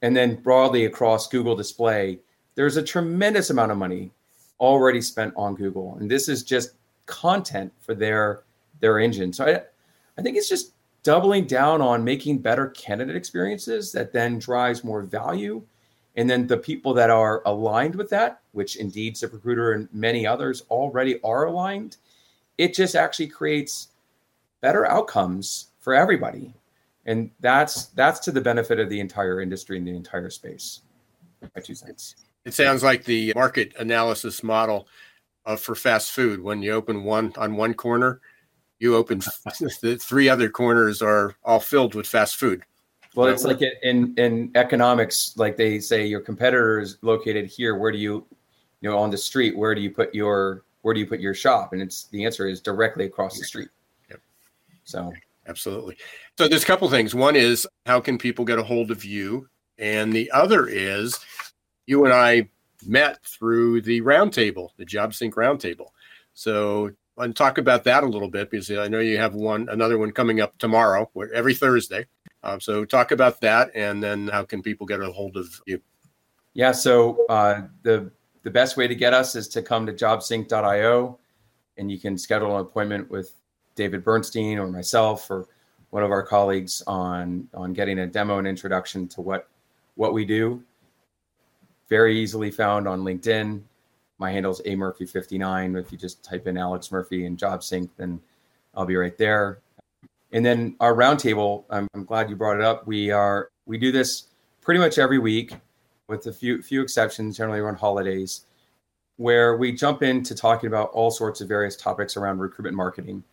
And 0.00 0.16
then 0.16 0.36
broadly 0.36 0.86
across 0.86 1.28
Google 1.28 1.54
Display, 1.54 2.18
there's 2.54 2.76
a 2.76 2.82
tremendous 2.82 3.50
amount 3.50 3.70
of 3.70 3.78
money 3.78 4.10
already 4.58 5.00
spent 5.00 5.34
on 5.36 5.54
Google. 5.54 5.96
And 6.00 6.10
this 6.10 6.28
is 6.28 6.42
just 6.42 6.72
content 7.06 7.72
for 7.80 7.94
their 7.94 8.44
their 8.80 8.98
engine. 8.98 9.32
So 9.32 9.44
I, 9.46 9.62
I 10.18 10.22
think 10.22 10.36
it's 10.36 10.48
just 10.48 10.72
doubling 11.02 11.46
down 11.46 11.80
on 11.80 12.04
making 12.04 12.38
better 12.38 12.68
candidate 12.68 13.16
experiences 13.16 13.92
that 13.92 14.12
then 14.12 14.38
drives 14.38 14.84
more 14.84 15.02
value. 15.02 15.62
And 16.16 16.28
then 16.28 16.46
the 16.46 16.58
people 16.58 16.94
that 16.94 17.10
are 17.10 17.42
aligned 17.46 17.94
with 17.94 18.10
that, 18.10 18.42
which 18.52 18.76
indeed 18.76 19.14
ZipRecruiter 19.14 19.74
and 19.74 19.88
many 19.92 20.26
others 20.26 20.62
already 20.70 21.20
are 21.22 21.46
aligned, 21.46 21.96
it 22.58 22.74
just 22.74 22.94
actually 22.94 23.28
creates 23.28 23.88
better 24.60 24.86
outcomes 24.86 25.68
for 25.80 25.94
everybody. 25.94 26.54
And 27.06 27.30
that's 27.40 27.86
that's 27.86 28.20
to 28.20 28.30
the 28.30 28.40
benefit 28.40 28.78
of 28.78 28.88
the 28.88 29.00
entire 29.00 29.40
industry 29.40 29.78
and 29.78 29.86
the 29.86 29.96
entire 29.96 30.30
space. 30.30 30.82
My 31.42 31.60
two 31.60 31.74
cents. 31.74 32.14
It 32.44 32.54
sounds 32.54 32.82
like 32.82 33.04
the 33.04 33.32
market 33.34 33.72
analysis 33.78 34.42
model 34.42 34.86
uh, 35.46 35.56
for 35.56 35.74
fast 35.74 36.12
food. 36.12 36.40
When 36.40 36.62
you 36.62 36.72
open 36.72 37.02
one 37.02 37.32
on 37.36 37.56
one 37.56 37.74
corner, 37.74 38.20
you 38.82 38.96
open 38.96 39.18
the 39.80 39.96
three 40.00 40.28
other 40.28 40.50
corners 40.50 41.00
are 41.00 41.36
all 41.44 41.60
filled 41.60 41.94
with 41.94 42.06
fast 42.06 42.36
food. 42.36 42.62
Well, 43.14 43.28
it's 43.28 43.44
like 43.44 43.60
in 43.82 44.14
in 44.16 44.50
economics, 44.54 45.34
like 45.36 45.56
they 45.56 45.78
say, 45.78 46.06
your 46.06 46.20
competitor 46.20 46.80
is 46.80 46.98
located 47.02 47.46
here. 47.46 47.76
Where 47.76 47.92
do 47.92 47.98
you, 47.98 48.26
you 48.80 48.90
know, 48.90 48.98
on 48.98 49.10
the 49.10 49.18
street? 49.18 49.56
Where 49.56 49.74
do 49.74 49.80
you 49.80 49.90
put 49.90 50.14
your 50.14 50.64
where 50.80 50.94
do 50.94 51.00
you 51.00 51.06
put 51.06 51.20
your 51.20 51.34
shop? 51.34 51.72
And 51.72 51.80
it's 51.80 52.04
the 52.08 52.24
answer 52.24 52.48
is 52.48 52.60
directly 52.60 53.04
across 53.04 53.38
the 53.38 53.44
street. 53.44 53.68
Yep. 54.10 54.20
So 54.84 55.12
absolutely. 55.46 55.98
So 56.38 56.48
there's 56.48 56.64
a 56.64 56.66
couple 56.66 56.88
things. 56.88 57.14
One 57.14 57.36
is 57.36 57.68
how 57.86 58.00
can 58.00 58.16
people 58.18 58.44
get 58.44 58.58
a 58.58 58.64
hold 58.64 58.90
of 58.90 59.04
you, 59.04 59.46
and 59.78 60.12
the 60.12 60.30
other 60.32 60.66
is 60.66 61.20
you 61.86 62.06
and 62.06 62.14
I 62.14 62.48
met 62.86 63.22
through 63.24 63.82
the 63.82 64.00
roundtable, 64.00 64.70
the 64.78 64.86
JobSync 64.86 65.34
roundtable. 65.34 65.88
So 66.32 66.90
and 67.22 67.34
talk 67.34 67.58
about 67.58 67.84
that 67.84 68.04
a 68.04 68.06
little 68.06 68.28
bit 68.28 68.50
because 68.50 68.70
I 68.70 68.88
know 68.88 69.00
you 69.00 69.18
have 69.18 69.34
one 69.34 69.68
another 69.68 69.98
one 69.98 70.12
coming 70.12 70.40
up 70.40 70.58
tomorrow, 70.58 71.10
every 71.34 71.54
Thursday. 71.54 72.06
Um, 72.42 72.60
so 72.60 72.84
talk 72.84 73.12
about 73.12 73.40
that, 73.40 73.70
and 73.74 74.02
then 74.02 74.28
how 74.28 74.44
can 74.44 74.62
people 74.62 74.86
get 74.86 75.00
a 75.00 75.10
hold 75.10 75.36
of 75.36 75.48
you? 75.66 75.80
Yeah, 76.54 76.72
so 76.72 77.24
uh, 77.28 77.62
the 77.82 78.10
the 78.42 78.50
best 78.50 78.76
way 78.76 78.88
to 78.88 78.94
get 78.94 79.14
us 79.14 79.34
is 79.36 79.48
to 79.48 79.62
come 79.62 79.86
to 79.86 79.92
jobsync.io, 79.92 81.18
and 81.78 81.90
you 81.90 81.98
can 81.98 82.18
schedule 82.18 82.56
an 82.56 82.62
appointment 82.62 83.10
with 83.10 83.32
David 83.74 84.04
Bernstein 84.04 84.58
or 84.58 84.66
myself 84.66 85.30
or 85.30 85.46
one 85.90 86.02
of 86.02 86.10
our 86.10 86.22
colleagues 86.22 86.82
on 86.86 87.48
on 87.54 87.72
getting 87.72 88.00
a 88.00 88.06
demo 88.06 88.38
and 88.38 88.46
introduction 88.48 89.06
to 89.08 89.20
what 89.20 89.48
what 89.94 90.12
we 90.12 90.24
do. 90.24 90.62
very 91.88 92.18
easily 92.18 92.50
found 92.50 92.88
on 92.88 93.02
LinkedIn. 93.02 93.62
My 94.22 94.30
handle 94.30 94.52
is 94.52 94.62
a 94.66 94.76
murphy 94.76 95.04
59. 95.04 95.74
If 95.74 95.90
you 95.90 95.98
just 95.98 96.22
type 96.22 96.46
in 96.46 96.56
Alex 96.56 96.92
Murphy 96.92 97.26
and 97.26 97.36
JobSync, 97.36 97.88
then 97.96 98.20
I'll 98.72 98.86
be 98.86 98.94
right 98.94 99.18
there. 99.18 99.58
And 100.30 100.46
then 100.46 100.76
our 100.78 100.94
roundtable, 100.94 101.64
I'm, 101.70 101.88
I'm 101.92 102.04
glad 102.04 102.30
you 102.30 102.36
brought 102.36 102.54
it 102.56 102.62
up. 102.62 102.86
We 102.86 103.10
are 103.10 103.48
we 103.66 103.78
do 103.78 103.90
this 103.90 104.28
pretty 104.60 104.78
much 104.78 104.96
every 104.96 105.18
week, 105.18 105.56
with 106.06 106.28
a 106.28 106.32
few 106.32 106.62
few 106.62 106.82
exceptions, 106.82 107.36
generally 107.36 107.58
around 107.58 107.78
holidays, 107.78 108.42
where 109.16 109.56
we 109.56 109.72
jump 109.72 110.04
into 110.04 110.36
talking 110.36 110.68
about 110.68 110.92
all 110.92 111.10
sorts 111.10 111.40
of 111.40 111.48
various 111.48 111.74
topics 111.74 112.16
around 112.16 112.38
recruitment 112.38 112.76
marketing, 112.76 113.24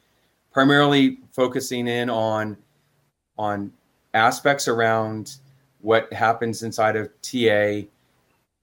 primarily 0.51 1.19
focusing 1.31 1.87
in 1.87 2.09
on 2.09 2.57
on 3.37 3.71
aspects 4.15 4.67
around 4.67 5.35
what 5.81 6.11
happens 6.11 6.63
inside 6.63 6.95
of 6.95 7.11
TA 7.21 7.81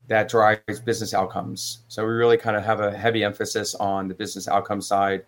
that 0.09 0.29
drives 0.29 0.81
business 0.81 1.15
outcomes. 1.15 1.81
So 1.89 2.05
we 2.07 2.13
really 2.13 2.37
kind 2.37 2.57
of 2.57 2.65
have 2.65 2.81
a 2.81 2.97
heavy 2.97 3.25
emphasis 3.25 3.75
on 3.75 4.09
the 4.09 4.15
business 4.15 4.49
outcome 4.49 4.81
side, 4.81 5.25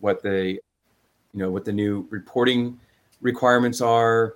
what 0.00 0.22
the 0.22 0.58
you 1.34 1.38
know 1.38 1.50
what 1.50 1.64
the 1.64 1.72
new 1.72 2.06
reporting 2.10 2.78
requirements 3.20 3.80
are, 3.80 4.34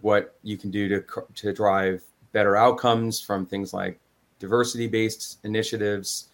what 0.00 0.36
you 0.42 0.56
can 0.56 0.70
do 0.70 0.88
to 0.88 1.04
to 1.34 1.52
drive 1.52 2.02
better 2.32 2.56
outcomes 2.56 3.20
from 3.20 3.46
things 3.46 3.72
like 3.72 3.98
diversity 4.38 4.86
based 4.86 5.38
initiatives 5.44 6.28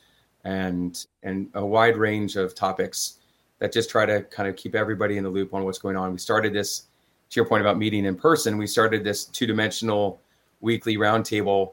and 0.44 1.06
and 1.22 1.48
a 1.54 1.64
wide 1.64 1.96
range 1.96 2.36
of 2.36 2.54
topics 2.54 3.14
that 3.58 3.72
just 3.72 3.90
try 3.90 4.06
to 4.06 4.22
kind 4.22 4.48
of 4.48 4.56
keep 4.56 4.74
everybody 4.74 5.16
in 5.16 5.24
the 5.24 5.30
loop 5.30 5.52
on 5.52 5.64
what's 5.64 5.78
going 5.78 5.96
on. 5.96 6.12
We 6.12 6.18
started 6.18 6.52
this 6.52 6.84
to 7.30 7.40
your 7.40 7.44
point 7.44 7.60
about 7.60 7.76
meeting 7.76 8.04
in 8.04 8.14
person. 8.14 8.56
We 8.56 8.66
started 8.66 9.04
this 9.04 9.24
two 9.24 9.46
dimensional 9.46 10.20
weekly 10.60 10.96
roundtable 10.96 11.72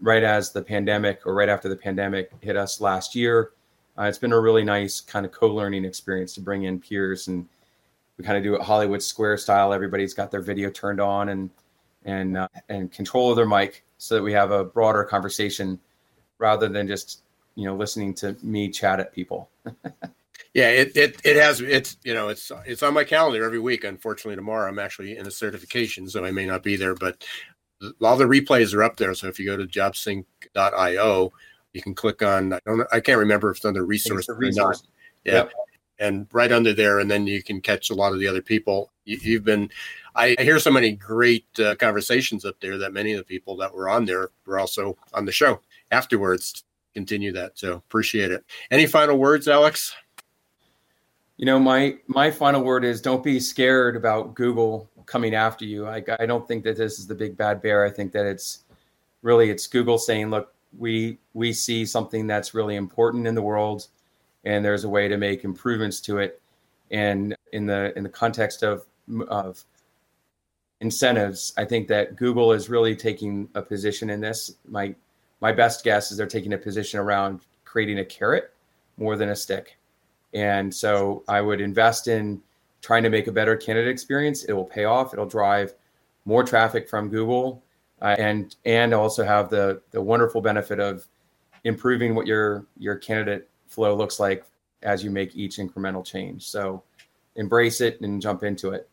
right 0.00 0.22
as 0.22 0.52
the 0.52 0.62
pandemic 0.62 1.26
or 1.26 1.34
right 1.34 1.48
after 1.48 1.68
the 1.68 1.76
pandemic 1.76 2.30
hit 2.40 2.56
us 2.56 2.80
last 2.80 3.14
year. 3.14 3.52
Uh, 3.98 4.04
it's 4.04 4.18
been 4.18 4.32
a 4.32 4.40
really 4.40 4.62
nice 4.62 5.00
kind 5.00 5.26
of 5.26 5.32
co-learning 5.32 5.84
experience 5.84 6.34
to 6.34 6.40
bring 6.40 6.64
in 6.64 6.78
peers 6.80 7.28
and 7.28 7.46
we 8.18 8.24
kind 8.24 8.36
of 8.36 8.42
do 8.42 8.54
it 8.54 8.60
Hollywood 8.60 9.02
Square 9.02 9.38
style. 9.38 9.72
Everybody's 9.72 10.12
got 10.12 10.30
their 10.30 10.42
video 10.42 10.70
turned 10.70 11.00
on 11.00 11.28
and 11.30 11.50
and 12.04 12.36
uh, 12.36 12.48
and 12.68 12.90
control 12.92 13.30
of 13.30 13.36
their 13.36 13.46
mic 13.46 13.84
so 13.98 14.16
that 14.16 14.22
we 14.22 14.32
have 14.32 14.50
a 14.50 14.64
broader 14.64 15.04
conversation 15.04 15.78
rather 16.38 16.68
than 16.68 16.86
just 16.86 17.22
you 17.54 17.64
know 17.64 17.74
listening 17.76 18.14
to 18.14 18.36
me 18.42 18.68
chat 18.68 19.00
at 19.00 19.12
people. 19.12 19.48
yeah, 20.54 20.70
it, 20.70 20.96
it 20.96 21.20
it 21.24 21.36
has 21.36 21.60
it's 21.60 21.96
you 22.04 22.12
know 22.12 22.28
it's 22.28 22.50
it's 22.66 22.82
on 22.82 22.92
my 22.92 23.04
calendar 23.04 23.44
every 23.44 23.60
week. 23.60 23.84
Unfortunately, 23.84 24.36
tomorrow 24.36 24.68
I'm 24.68 24.78
actually 24.78 25.16
in 25.16 25.26
a 25.26 25.30
certification, 25.30 26.08
so 26.08 26.24
I 26.24 26.32
may 26.32 26.46
not 26.46 26.62
be 26.62 26.76
there. 26.76 26.94
But 26.94 27.24
all 28.02 28.16
the 28.16 28.24
replays 28.24 28.74
are 28.74 28.82
up 28.82 28.96
there. 28.96 29.14
So 29.14 29.28
if 29.28 29.38
you 29.38 29.46
go 29.46 29.56
to 29.56 29.66
jobsync.io, 29.66 31.32
you 31.72 31.82
can 31.82 31.94
click 31.94 32.22
on 32.22 32.52
I 32.52 32.60
don't 32.64 32.86
I 32.92 33.00
can't 33.00 33.18
remember 33.18 33.50
if 33.50 33.58
it's 33.58 33.64
under 33.64 33.84
resource. 33.84 34.28
it's 34.28 34.38
resource. 34.38 34.82
Yeah. 35.24 35.34
Yep. 35.34 35.52
And 36.00 36.28
right 36.32 36.52
under 36.52 36.72
there, 36.72 37.00
and 37.00 37.10
then 37.10 37.26
you 37.26 37.42
can 37.42 37.60
catch 37.60 37.90
a 37.90 37.94
lot 37.94 38.12
of 38.12 38.20
the 38.20 38.28
other 38.28 38.40
people. 38.40 38.92
You, 39.04 39.36
have 39.36 39.44
been, 39.44 39.68
I 40.14 40.36
hear 40.38 40.60
so 40.60 40.70
many 40.70 40.92
great 40.92 41.46
uh, 41.58 41.74
conversations 41.74 42.44
up 42.44 42.54
there 42.60 42.78
that 42.78 42.92
many 42.92 43.14
of 43.14 43.18
the 43.18 43.24
people 43.24 43.56
that 43.56 43.74
were 43.74 43.88
on 43.88 44.04
there 44.04 44.30
were 44.46 44.60
also 44.60 44.96
on 45.12 45.24
the 45.24 45.32
show 45.32 45.60
afterwards. 45.90 46.62
Continue 46.94 47.32
that, 47.32 47.58
so 47.58 47.72
appreciate 47.72 48.30
it. 48.30 48.44
Any 48.70 48.86
final 48.86 49.18
words, 49.18 49.48
Alex? 49.48 49.92
You 51.36 51.46
know, 51.46 51.58
my 51.58 51.96
my 52.06 52.30
final 52.30 52.62
word 52.62 52.84
is 52.84 53.00
don't 53.00 53.22
be 53.22 53.40
scared 53.40 53.96
about 53.96 54.34
Google 54.34 54.88
coming 55.08 55.34
after 55.34 55.64
you. 55.64 55.86
I, 55.86 56.04
I 56.20 56.26
don't 56.26 56.46
think 56.46 56.62
that 56.64 56.76
this 56.76 56.98
is 56.98 57.06
the 57.06 57.14
big 57.14 57.36
bad 57.36 57.62
bear. 57.62 57.84
I 57.84 57.90
think 57.90 58.12
that 58.12 58.26
it's 58.26 58.64
really 59.22 59.50
it's 59.50 59.66
Google 59.66 59.98
saying, 59.98 60.30
look, 60.30 60.54
we 60.78 61.18
we 61.32 61.52
see 61.52 61.86
something 61.86 62.26
that's 62.26 62.54
really 62.54 62.76
important 62.76 63.26
in 63.26 63.34
the 63.34 63.42
world, 63.42 63.88
and 64.44 64.64
there's 64.64 64.84
a 64.84 64.88
way 64.88 65.08
to 65.08 65.16
make 65.16 65.44
improvements 65.44 66.00
to 66.02 66.18
it. 66.18 66.40
And 66.90 67.34
in 67.52 67.66
the 67.66 67.96
in 67.96 68.04
the 68.04 68.10
context 68.10 68.62
of 68.62 68.84
of 69.28 69.64
incentives, 70.80 71.54
I 71.56 71.64
think 71.64 71.88
that 71.88 72.16
Google 72.16 72.52
is 72.52 72.68
really 72.68 72.94
taking 72.94 73.48
a 73.54 73.62
position 73.62 74.10
in 74.10 74.20
this. 74.20 74.54
My 74.68 74.94
my 75.40 75.52
best 75.52 75.84
guess 75.84 76.10
is 76.10 76.18
they're 76.18 76.26
taking 76.26 76.52
a 76.52 76.58
position 76.58 77.00
around 77.00 77.40
creating 77.64 77.98
a 77.98 78.04
carrot 78.04 78.52
more 78.98 79.16
than 79.16 79.30
a 79.30 79.36
stick. 79.36 79.78
And 80.34 80.74
so 80.74 81.24
I 81.28 81.40
would 81.40 81.60
invest 81.60 82.08
in 82.08 82.42
trying 82.88 83.02
to 83.02 83.10
make 83.10 83.26
a 83.26 83.32
better 83.32 83.54
candidate 83.54 83.90
experience. 83.90 84.44
It 84.44 84.54
will 84.54 84.64
pay 84.64 84.84
off. 84.84 85.12
It'll 85.12 85.26
drive 85.26 85.74
more 86.24 86.42
traffic 86.42 86.88
from 86.88 87.10
Google, 87.10 87.62
uh, 88.00 88.16
and 88.18 88.56
and 88.64 88.94
also 88.94 89.26
have 89.26 89.50
the 89.50 89.82
the 89.90 90.00
wonderful 90.00 90.40
benefit 90.40 90.80
of 90.80 91.06
improving 91.64 92.14
what 92.14 92.26
your 92.26 92.64
your 92.78 92.96
candidate 92.96 93.46
flow 93.66 93.94
looks 93.94 94.18
like 94.18 94.42
as 94.82 95.04
you 95.04 95.10
make 95.10 95.36
each 95.36 95.58
incremental 95.58 96.02
change. 96.02 96.46
So 96.46 96.82
embrace 97.36 97.82
it 97.82 98.00
and 98.00 98.22
jump 98.22 98.42
into 98.42 98.70
it. 98.70 98.88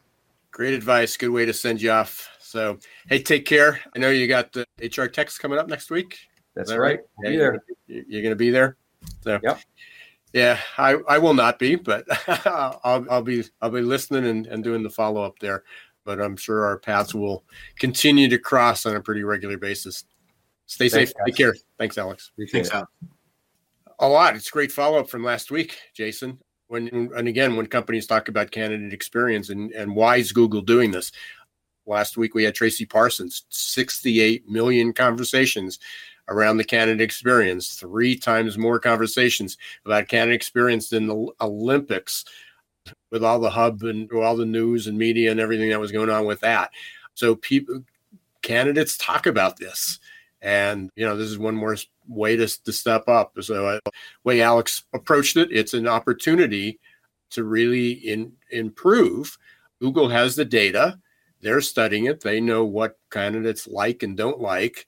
Great 0.51 0.73
advice. 0.73 1.15
Good 1.15 1.29
way 1.29 1.45
to 1.45 1.53
send 1.53 1.81
you 1.81 1.91
off. 1.91 2.27
So 2.41 2.77
hey, 3.07 3.23
take 3.23 3.45
care. 3.45 3.79
I 3.95 3.99
know 3.99 4.09
you 4.09 4.27
got 4.27 4.51
the 4.51 4.65
HR 4.81 5.07
Tech 5.07 5.29
coming 5.39 5.57
up 5.57 5.69
next 5.69 5.89
week. 5.89 6.19
That's 6.53 6.69
that 6.69 6.81
right. 6.81 6.99
right? 7.23 7.31
Yeah, 7.31 7.37
you're, 7.37 7.63
you're 7.87 8.21
going 8.21 8.31
to 8.31 8.35
be 8.35 8.49
there. 8.49 8.75
So 9.21 9.39
yep. 9.41 9.61
Yeah, 10.35 10.59
I, 10.77 10.97
I 11.07 11.17
will 11.17 11.33
not 11.33 11.59
be, 11.59 11.75
but 11.75 12.03
I'll, 12.45 13.05
I'll 13.09 13.21
be 13.21 13.45
I'll 13.61 13.69
be 13.69 13.79
listening 13.79 14.25
and, 14.25 14.45
and 14.47 14.61
doing 14.65 14.83
the 14.83 14.89
follow 14.89 15.23
up 15.23 15.39
there. 15.39 15.63
But 16.03 16.19
I'm 16.19 16.35
sure 16.35 16.65
our 16.65 16.77
paths 16.77 17.15
will 17.15 17.45
continue 17.79 18.27
to 18.27 18.37
cross 18.37 18.85
on 18.85 18.97
a 18.97 19.01
pretty 19.01 19.23
regular 19.23 19.57
basis. 19.57 20.03
Stay 20.65 20.89
Thanks, 20.89 21.11
safe. 21.11 21.17
Guys. 21.17 21.25
Take 21.27 21.37
care. 21.37 21.55
Thanks, 21.79 21.97
Alex. 21.97 22.33
Thanks, 22.51 22.69
Alex. 22.69 22.91
A 23.99 24.07
lot. 24.09 24.35
It's 24.35 24.49
great 24.49 24.73
follow 24.73 24.99
up 24.99 25.09
from 25.09 25.23
last 25.23 25.51
week, 25.51 25.77
Jason. 25.93 26.37
When 26.67 26.89
and 26.89 27.29
again, 27.29 27.55
when 27.55 27.67
companies 27.67 28.05
talk 28.05 28.27
about 28.27 28.51
candidate 28.51 28.91
experience 28.91 29.49
and 29.49 29.71
and 29.71 29.95
why 29.95 30.17
is 30.17 30.33
Google 30.33 30.61
doing 30.61 30.91
this? 30.91 31.13
Last 31.85 32.17
week 32.17 32.35
we 32.35 32.43
had 32.43 32.55
Tracy 32.55 32.85
Parsons, 32.85 33.45
68 33.47 34.49
million 34.49 34.91
conversations 34.91 35.79
around 36.27 36.57
the 36.57 36.63
candidate 36.63 37.01
experience, 37.01 37.75
three 37.75 38.15
times 38.15 38.57
more 38.57 38.79
conversations 38.79 39.57
about 39.85 40.07
candidate 40.07 40.35
experience 40.35 40.89
than 40.89 41.07
the 41.07 41.27
Olympics 41.41 42.25
with 43.11 43.23
all 43.23 43.39
the 43.39 43.49
hub 43.49 43.83
and 43.83 44.11
all 44.11 44.35
the 44.35 44.45
news 44.45 44.87
and 44.87 44.97
media 44.97 45.31
and 45.31 45.39
everything 45.39 45.69
that 45.69 45.79
was 45.79 45.91
going 45.91 46.09
on 46.09 46.25
with 46.25 46.39
that. 46.41 46.71
So 47.13 47.35
people 47.35 47.83
candidates 48.41 48.97
talk 48.97 49.25
about 49.25 49.57
this. 49.57 49.99
And 50.41 50.91
you 50.95 51.05
know, 51.05 51.17
this 51.17 51.29
is 51.29 51.39
one 51.39 51.55
more 51.55 51.75
way 52.07 52.35
to, 52.35 52.63
to 52.63 52.71
step 52.71 53.07
up. 53.07 53.33
So, 53.41 53.65
uh, 53.67 53.79
way 54.23 54.41
Alex 54.41 54.83
approached 54.93 55.37
it, 55.37 55.51
it's 55.51 55.73
an 55.73 55.87
opportunity 55.87 56.79
to 57.31 57.43
really 57.43 57.91
in, 57.91 58.33
improve. 58.51 59.37
Google 59.81 60.07
has 60.09 60.35
the 60.35 60.45
data; 60.45 60.99
they're 61.41 61.61
studying 61.61 62.05
it. 62.05 62.21
They 62.21 62.39
know 62.39 62.63
what 62.63 62.99
candidates 63.09 63.67
like 63.67 64.03
and 64.03 64.15
don't 64.15 64.39
like 64.39 64.85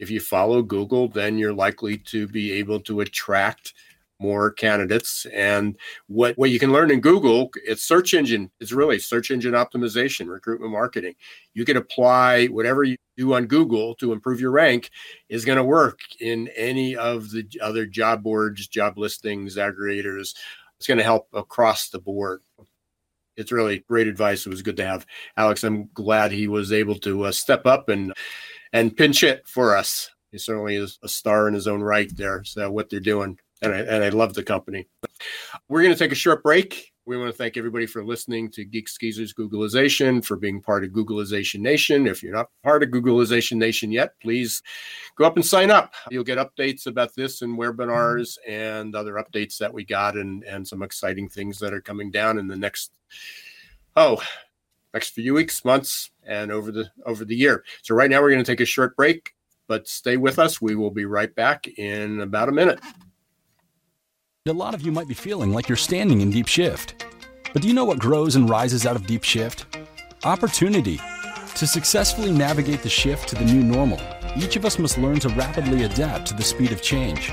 if 0.00 0.10
you 0.10 0.18
follow 0.18 0.62
Google, 0.62 1.08
then 1.08 1.38
you're 1.38 1.52
likely 1.52 1.98
to 1.98 2.26
be 2.26 2.52
able 2.52 2.80
to 2.80 3.00
attract 3.02 3.74
more 4.18 4.50
candidates. 4.50 5.26
And 5.32 5.76
what, 6.06 6.36
what 6.36 6.50
you 6.50 6.58
can 6.58 6.72
learn 6.72 6.90
in 6.90 7.00
Google, 7.00 7.50
it's 7.64 7.82
search 7.82 8.12
engine, 8.12 8.50
it's 8.60 8.72
really 8.72 8.98
search 8.98 9.30
engine 9.30 9.52
optimization, 9.52 10.28
recruitment 10.28 10.72
marketing. 10.72 11.14
You 11.54 11.64
can 11.64 11.76
apply 11.76 12.46
whatever 12.46 12.82
you 12.82 12.96
do 13.16 13.34
on 13.34 13.46
Google 13.46 13.94
to 13.96 14.12
improve 14.12 14.40
your 14.40 14.50
rank 14.50 14.90
is 15.28 15.44
going 15.44 15.58
to 15.58 15.64
work 15.64 16.00
in 16.20 16.48
any 16.56 16.96
of 16.96 17.30
the 17.30 17.46
other 17.62 17.86
job 17.86 18.22
boards, 18.22 18.66
job 18.66 18.98
listings, 18.98 19.56
aggregators. 19.56 20.34
It's 20.78 20.86
going 20.86 20.98
to 20.98 21.04
help 21.04 21.28
across 21.34 21.90
the 21.90 21.98
board. 21.98 22.40
It's 23.36 23.52
really 23.52 23.84
great 23.88 24.06
advice. 24.06 24.44
It 24.44 24.50
was 24.50 24.62
good 24.62 24.76
to 24.78 24.86
have 24.86 25.06
Alex. 25.36 25.64
I'm 25.64 25.88
glad 25.94 26.30
he 26.30 26.46
was 26.46 26.72
able 26.72 26.96
to 27.00 27.24
uh, 27.24 27.32
step 27.32 27.66
up 27.66 27.88
and 27.88 28.12
and 28.72 28.96
pinch 28.96 29.22
it 29.22 29.46
for 29.46 29.76
us. 29.76 30.10
He 30.30 30.38
certainly 30.38 30.76
is 30.76 30.98
a 31.02 31.08
star 31.08 31.48
in 31.48 31.54
his 31.54 31.66
own 31.66 31.80
right 31.82 32.14
there. 32.16 32.44
So 32.44 32.70
what 32.70 32.88
they're 32.88 33.00
doing, 33.00 33.38
and 33.62 33.74
I, 33.74 33.78
and 33.80 34.04
I 34.04 34.10
love 34.10 34.34
the 34.34 34.42
company. 34.42 34.86
We're 35.68 35.82
going 35.82 35.94
to 35.94 35.98
take 35.98 36.12
a 36.12 36.16
short 36.16 36.42
break. 36.42 36.92
We 37.06 37.18
want 37.18 37.32
to 37.32 37.36
thank 37.36 37.56
everybody 37.56 37.86
for 37.86 38.04
listening 38.04 38.50
to 38.52 38.64
Geeks 38.64 38.96
Geezers 38.96 39.34
Googleization, 39.34 40.24
for 40.24 40.36
being 40.36 40.62
part 40.62 40.84
of 40.84 40.90
Googleization 40.90 41.58
Nation. 41.58 42.06
If 42.06 42.22
you're 42.22 42.34
not 42.34 42.50
part 42.62 42.84
of 42.84 42.90
Googleization 42.90 43.56
Nation 43.56 43.90
yet, 43.90 44.12
please 44.22 44.62
go 45.16 45.24
up 45.24 45.34
and 45.34 45.44
sign 45.44 45.72
up. 45.72 45.94
You'll 46.10 46.22
get 46.22 46.38
updates 46.38 46.86
about 46.86 47.12
this 47.16 47.42
and 47.42 47.58
webinars 47.58 48.38
and 48.46 48.94
other 48.94 49.14
updates 49.14 49.58
that 49.58 49.74
we 49.74 49.84
got 49.84 50.16
and, 50.16 50.44
and 50.44 50.68
some 50.68 50.82
exciting 50.82 51.28
things 51.28 51.58
that 51.58 51.74
are 51.74 51.80
coming 51.80 52.12
down 52.12 52.38
in 52.38 52.46
the 52.46 52.56
next, 52.56 52.92
oh, 53.96 54.22
next 54.94 55.10
few 55.10 55.34
weeks, 55.34 55.64
months, 55.64 56.10
and 56.26 56.50
over 56.50 56.72
the 56.72 56.90
over 57.06 57.24
the 57.24 57.36
year. 57.36 57.64
So 57.82 57.94
right 57.94 58.10
now 58.10 58.20
we're 58.20 58.30
going 58.30 58.44
to 58.44 58.50
take 58.50 58.60
a 58.60 58.66
short 58.66 58.96
break, 58.96 59.34
but 59.66 59.88
stay 59.88 60.16
with 60.16 60.38
us. 60.38 60.60
We 60.60 60.74
will 60.74 60.90
be 60.90 61.04
right 61.04 61.34
back 61.34 61.66
in 61.78 62.20
about 62.20 62.48
a 62.48 62.52
minute. 62.52 62.80
A 64.46 64.52
lot 64.52 64.74
of 64.74 64.82
you 64.82 64.90
might 64.90 65.08
be 65.08 65.14
feeling 65.14 65.52
like 65.52 65.68
you're 65.68 65.76
standing 65.76 66.22
in 66.22 66.30
deep 66.30 66.48
shift. 66.48 67.06
But 67.52 67.62
do 67.62 67.68
you 67.68 67.74
know 67.74 67.84
what 67.84 67.98
grows 67.98 68.36
and 68.36 68.48
rises 68.48 68.86
out 68.86 68.96
of 68.96 69.06
deep 69.06 69.24
shift? 69.24 69.66
Opportunity 70.24 70.98
to 71.54 71.66
successfully 71.66 72.32
navigate 72.32 72.82
the 72.82 72.88
shift 72.88 73.28
to 73.28 73.34
the 73.34 73.44
new 73.44 73.62
normal 73.62 74.00
each 74.36 74.54
of 74.54 74.64
us 74.64 74.78
must 74.78 74.96
learn 74.96 75.18
to 75.20 75.28
rapidly 75.30 75.82
adapt 75.82 76.26
to 76.26 76.34
the 76.34 76.42
speed 76.42 76.70
of 76.70 76.82
change. 76.82 77.32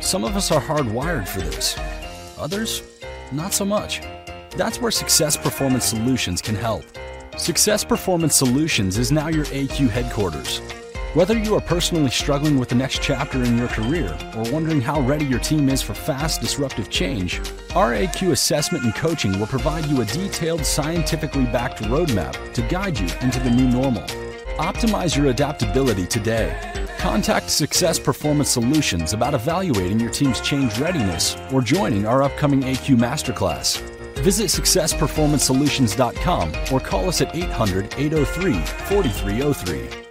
Some 0.00 0.24
of 0.24 0.34
us 0.36 0.50
are 0.50 0.60
hardwired 0.60 1.28
for 1.28 1.40
this, 1.40 1.78
others, 2.38 2.82
not 3.32 3.52
so 3.52 3.64
much. 3.64 4.00
That's 4.56 4.80
where 4.80 4.90
Success 4.90 5.36
Performance 5.36 5.84
Solutions 5.84 6.40
can 6.40 6.54
help. 6.54 6.84
Success 7.38 7.84
Performance 7.84 8.34
Solutions 8.34 8.98
is 8.98 9.12
now 9.12 9.28
your 9.28 9.44
AQ 9.46 9.90
headquarters. 9.90 10.58
Whether 11.14 11.38
you 11.38 11.54
are 11.54 11.60
personally 11.60 12.10
struggling 12.10 12.58
with 12.58 12.68
the 12.68 12.74
next 12.74 13.00
chapter 13.00 13.44
in 13.44 13.56
your 13.56 13.68
career 13.68 14.18
or 14.36 14.50
wondering 14.50 14.80
how 14.80 15.00
ready 15.00 15.24
your 15.24 15.38
team 15.38 15.68
is 15.68 15.80
for 15.80 15.94
fast, 15.94 16.40
disruptive 16.40 16.90
change, 16.90 17.38
our 17.76 17.92
AQ 17.92 18.32
assessment 18.32 18.84
and 18.84 18.94
coaching 18.94 19.38
will 19.38 19.46
provide 19.46 19.86
you 19.86 20.02
a 20.02 20.04
detailed, 20.04 20.66
scientifically 20.66 21.44
backed 21.44 21.80
roadmap 21.84 22.52
to 22.54 22.62
guide 22.62 22.98
you 22.98 23.08
into 23.20 23.38
the 23.38 23.50
new 23.50 23.68
normal. 23.68 24.02
Optimize 24.58 25.16
your 25.16 25.26
adaptability 25.26 26.06
today. 26.06 26.58
Contact 26.98 27.48
Success 27.48 28.00
Performance 28.00 28.50
Solutions 28.50 29.12
about 29.12 29.34
evaluating 29.34 30.00
your 30.00 30.10
team's 30.10 30.40
change 30.40 30.76
readiness 30.80 31.36
or 31.52 31.62
joining 31.62 32.04
our 32.04 32.24
upcoming 32.24 32.62
AQ 32.62 32.98
Masterclass. 32.98 33.97
Visit 34.22 34.46
successperformancesolutions.com 34.46 36.52
or 36.72 36.80
call 36.80 37.08
us 37.08 37.20
at 37.20 37.34
800 37.34 37.94
803 37.96 38.52
4303. 38.52 40.08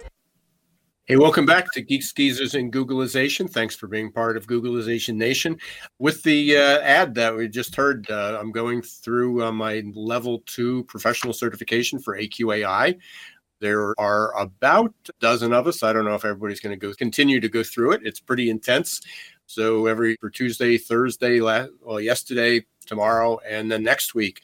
Hey, 1.08 1.16
welcome 1.16 1.46
back 1.46 1.72
to 1.72 1.80
Geeks, 1.80 2.12
Geezers, 2.12 2.54
and 2.54 2.70
Googleization. 2.70 3.48
Thanks 3.48 3.74
for 3.74 3.86
being 3.86 4.12
part 4.12 4.36
of 4.36 4.46
Googleization 4.46 5.14
Nation. 5.14 5.56
With 5.98 6.22
the 6.22 6.58
uh, 6.58 6.80
ad 6.80 7.14
that 7.14 7.34
we 7.34 7.48
just 7.48 7.74
heard, 7.74 8.10
uh, 8.10 8.36
I'm 8.38 8.52
going 8.52 8.82
through 8.82 9.42
uh, 9.42 9.50
my 9.50 9.82
level 9.94 10.42
two 10.44 10.84
professional 10.84 11.32
certification 11.32 11.98
for 11.98 12.18
AQAI. 12.18 12.98
There 13.58 13.98
are 13.98 14.38
about 14.38 14.92
a 15.08 15.12
dozen 15.18 15.54
of 15.54 15.66
us. 15.66 15.82
I 15.82 15.94
don't 15.94 16.04
know 16.04 16.14
if 16.14 16.26
everybody's 16.26 16.60
going 16.60 16.78
to 16.78 16.86
go 16.86 16.92
continue 16.92 17.40
to 17.40 17.48
go 17.48 17.62
through 17.62 17.92
it. 17.92 18.02
It's 18.04 18.20
pretty 18.20 18.50
intense. 18.50 19.00
So 19.46 19.86
every 19.86 20.16
for 20.16 20.28
Tuesday, 20.28 20.76
Thursday, 20.76 21.40
last, 21.40 21.70
well, 21.80 22.02
yesterday, 22.02 22.66
tomorrow, 22.88 23.38
and 23.48 23.70
then 23.70 23.84
next 23.84 24.14
week, 24.14 24.40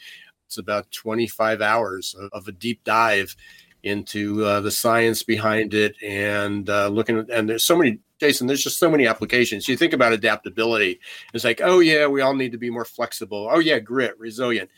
it's 0.46 0.58
about 0.58 0.90
25 0.92 1.60
hours 1.60 2.14
of, 2.18 2.30
of 2.32 2.48
a 2.48 2.52
deep 2.52 2.84
dive 2.84 3.34
into 3.82 4.44
uh, 4.44 4.60
the 4.60 4.70
science 4.70 5.22
behind 5.22 5.74
it 5.74 5.94
and 6.02 6.70
uh, 6.70 6.88
looking 6.88 7.18
at, 7.18 7.30
and 7.30 7.48
there's 7.48 7.64
so 7.64 7.76
many 7.76 7.98
jason 8.18 8.46
there's 8.46 8.62
just 8.62 8.78
so 8.78 8.90
many 8.90 9.06
applications. 9.06 9.68
You 9.68 9.76
think 9.76 9.92
about 9.92 10.14
adaptability. 10.14 11.00
It's 11.34 11.44
like 11.44 11.60
oh 11.62 11.80
yeah 11.80 12.06
we 12.06 12.22
all 12.22 12.34
need 12.34 12.52
to 12.52 12.58
be 12.58 12.70
more 12.70 12.86
flexible. 12.86 13.48
Oh 13.50 13.58
yeah 13.58 13.78
grit 13.78 14.18
resilient. 14.18 14.70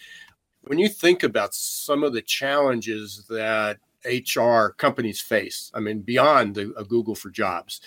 When 0.62 0.81
you 0.81 0.89
think 0.89 1.23
about 1.23 1.55
some 1.55 2.03
of 2.03 2.12
the 2.12 2.23
challenges 2.23 3.25
that 3.29 3.79
hr 4.07 4.69
companies 4.77 5.21
face 5.21 5.71
i 5.75 5.81
mean 5.81 6.01
beyond 6.01 6.55
the, 6.55 6.73
a 6.77 6.85
google 6.85 7.14
for 7.14 7.31
jobs 7.31 7.81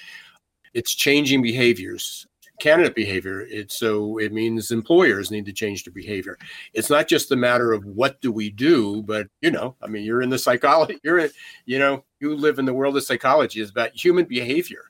it's 0.73 0.93
changing 0.93 1.41
behaviors 1.41 2.27
candidate 2.59 2.95
behavior. 2.95 3.41
It, 3.41 3.71
so 3.71 4.17
it 4.17 4.31
means 4.31 4.71
employers 4.71 5.31
need 5.31 5.45
to 5.45 5.53
change 5.53 5.83
their 5.83 5.93
behavior. 5.93 6.37
It's 6.73 6.89
not 6.89 7.07
just 7.07 7.31
a 7.31 7.35
matter 7.35 7.73
of 7.73 7.85
what 7.85 8.21
do 8.21 8.31
we 8.31 8.49
do, 8.49 9.01
but 9.03 9.27
you 9.41 9.51
know, 9.51 9.75
I 9.81 9.87
mean, 9.87 10.03
you're 10.03 10.21
in 10.21 10.29
the 10.29 10.37
psychology. 10.37 10.99
You're 11.03 11.19
in, 11.19 11.29
you 11.65 11.79
know, 11.79 12.03
you 12.19 12.35
live 12.35 12.59
in 12.59 12.65
the 12.65 12.73
world 12.73 12.97
of 12.97 13.03
psychology. 13.03 13.61
It's 13.61 13.71
about 13.71 13.91
human 13.93 14.25
behavior. 14.25 14.83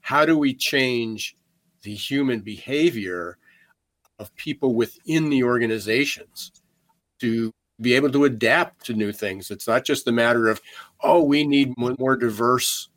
How 0.00 0.24
do 0.24 0.36
we 0.36 0.54
change 0.54 1.36
the 1.82 1.94
human 1.94 2.40
behavior 2.40 3.38
of 4.18 4.34
people 4.36 4.74
within 4.74 5.30
the 5.30 5.44
organizations 5.44 6.52
to 7.20 7.52
be 7.80 7.94
able 7.94 8.10
to 8.10 8.24
adapt 8.24 8.84
to 8.86 8.94
new 8.94 9.12
things? 9.12 9.50
It's 9.50 9.68
not 9.68 9.84
just 9.84 10.08
a 10.08 10.12
matter 10.12 10.48
of, 10.48 10.60
oh, 11.02 11.22
we 11.22 11.46
need 11.46 11.72
more 11.78 12.16
diverse 12.16 12.88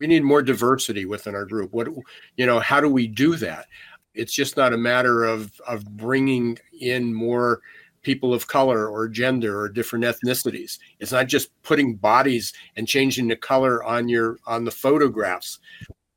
we 0.00 0.06
need 0.06 0.22
more 0.22 0.42
diversity 0.42 1.04
within 1.04 1.34
our 1.34 1.44
group. 1.44 1.72
What 1.72 1.88
you 2.36 2.46
know 2.46 2.60
how 2.60 2.80
do 2.80 2.88
we 2.88 3.06
do 3.06 3.36
that? 3.36 3.66
It's 4.14 4.32
just 4.32 4.56
not 4.56 4.72
a 4.72 4.78
matter 4.78 5.24
of 5.24 5.60
of 5.66 5.84
bringing 5.96 6.58
in 6.80 7.14
more 7.14 7.60
people 8.02 8.32
of 8.32 8.46
color 8.46 8.88
or 8.88 9.08
gender 9.08 9.60
or 9.60 9.68
different 9.68 10.04
ethnicities. 10.04 10.78
It's 11.00 11.12
not 11.12 11.26
just 11.26 11.50
putting 11.62 11.96
bodies 11.96 12.52
and 12.76 12.86
changing 12.86 13.28
the 13.28 13.36
color 13.36 13.82
on 13.84 14.08
your 14.08 14.38
on 14.46 14.64
the 14.64 14.70
photographs 14.70 15.58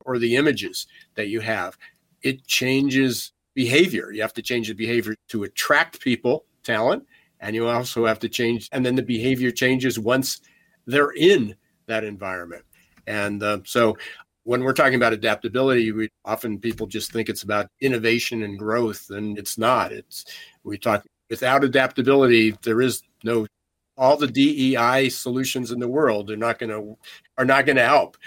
or 0.06 0.20
the 0.20 0.36
images 0.36 0.88
that 1.16 1.28
you 1.28 1.40
have. 1.42 1.78
It 2.22 2.46
changes 2.46 3.32
behavior. 3.54 4.12
You 4.12 4.22
have 4.22 4.34
to 4.34 4.42
change 4.42 4.68
the 4.68 4.74
behavior 4.74 5.16
to 5.30 5.44
attract 5.44 6.00
people 6.00 6.46
talent 6.64 7.04
and 7.40 7.56
you 7.56 7.68
also 7.68 8.06
have 8.06 8.20
to 8.20 8.30
change 8.30 8.70
and 8.72 8.86
then 8.86 8.96
the 8.96 9.02
behavior 9.02 9.52
changes 9.52 9.98
once 9.98 10.42
they're 10.86 11.12
in 11.12 11.56
that 11.88 12.04
environment 12.04 12.64
and 13.08 13.42
uh, 13.44 13.60
so 13.66 13.98
when 14.44 14.64
we're 14.64 14.74
talking 14.74 14.96
about 14.96 15.14
adaptability, 15.14 15.92
we 15.92 16.10
often 16.26 16.60
people 16.60 16.88
just 16.88 17.12
think 17.12 17.30
it's 17.30 17.44
about 17.44 17.68
innovation 17.80 18.44
and 18.44 18.58
growth, 18.58 19.10
and 19.10 19.38
it's 19.38 19.58
not. 19.58 19.92
It's 19.92 20.26
we 20.64 20.78
talk 20.78 21.06
without 21.32 21.64
adaptability, 21.64 22.56
there 22.62 22.82
is 22.82 23.02
no 23.24 23.48
all 23.98 24.18
the 24.18 24.28
DEI 24.28 25.10
solutions 25.10 25.72
in 25.72 25.80
the 25.80 25.88
world 25.88 26.32
are 26.32 26.38
not 26.38 26.60
going 26.60 26.70
to 26.70 26.98
are 27.38 27.46
not 27.46 27.66
going 27.66 27.78
to 27.78 27.86
help. 27.86 28.18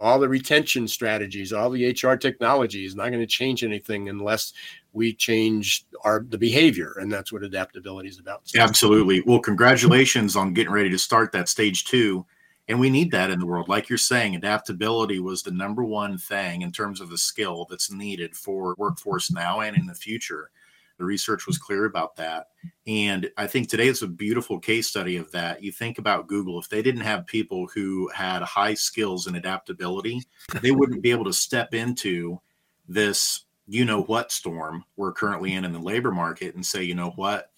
All 0.00 0.18
the 0.18 0.28
retention 0.28 0.88
strategies, 0.88 1.52
all 1.52 1.70
the 1.70 1.90
HR 1.90 2.16
technology 2.16 2.84
is 2.84 2.96
not 2.96 3.08
going 3.10 3.20
to 3.20 3.26
change 3.26 3.62
anything 3.62 4.08
unless 4.08 4.52
we 4.92 5.14
change 5.14 5.84
our 6.04 6.24
the 6.28 6.38
behavior, 6.38 6.96
and 7.00 7.12
that's 7.12 7.32
what 7.32 7.42
adaptability 7.42 8.08
is 8.08 8.18
about. 8.18 8.42
Absolutely. 8.56 9.22
Well, 9.22 9.40
congratulations 9.40 10.36
on 10.36 10.54
getting 10.54 10.72
ready 10.72 10.90
to 10.90 10.98
start 10.98 11.32
that 11.32 11.48
stage 11.48 11.84
two 11.84 12.26
and 12.68 12.78
we 12.78 12.90
need 12.90 13.10
that 13.10 13.30
in 13.30 13.38
the 13.38 13.46
world. 13.46 13.68
Like 13.68 13.88
you're 13.88 13.98
saying, 13.98 14.36
adaptability 14.36 15.18
was 15.18 15.42
the 15.42 15.50
number 15.50 15.84
one 15.84 16.16
thing 16.16 16.62
in 16.62 16.72
terms 16.72 17.00
of 17.00 17.10
the 17.10 17.18
skill 17.18 17.66
that's 17.68 17.90
needed 17.90 18.36
for 18.36 18.74
workforce 18.78 19.30
now 19.30 19.60
and 19.60 19.76
in 19.76 19.86
the 19.86 19.94
future. 19.94 20.50
The 20.98 21.04
research 21.04 21.46
was 21.46 21.58
clear 21.58 21.86
about 21.86 22.14
that. 22.16 22.48
And 22.86 23.28
I 23.36 23.46
think 23.46 23.68
today 23.68 23.88
is 23.88 24.02
a 24.02 24.06
beautiful 24.06 24.60
case 24.60 24.86
study 24.86 25.16
of 25.16 25.32
that. 25.32 25.62
You 25.62 25.72
think 25.72 25.98
about 25.98 26.28
Google, 26.28 26.60
if 26.60 26.68
they 26.68 26.82
didn't 26.82 27.00
have 27.00 27.26
people 27.26 27.66
who 27.74 28.08
had 28.14 28.42
high 28.42 28.74
skills 28.74 29.26
and 29.26 29.36
adaptability, 29.36 30.22
they 30.60 30.70
wouldn't 30.70 31.02
be 31.02 31.10
able 31.10 31.24
to 31.24 31.32
step 31.32 31.74
into 31.74 32.40
this 32.88 33.46
you 33.66 33.84
know 33.84 34.02
what 34.02 34.32
storm 34.32 34.84
we're 34.96 35.12
currently 35.12 35.54
in 35.54 35.64
in 35.64 35.72
the 35.72 35.78
labor 35.78 36.10
market 36.10 36.54
and 36.54 36.64
say, 36.66 36.82
you 36.82 36.94
know 36.94 37.10
what, 37.10 37.50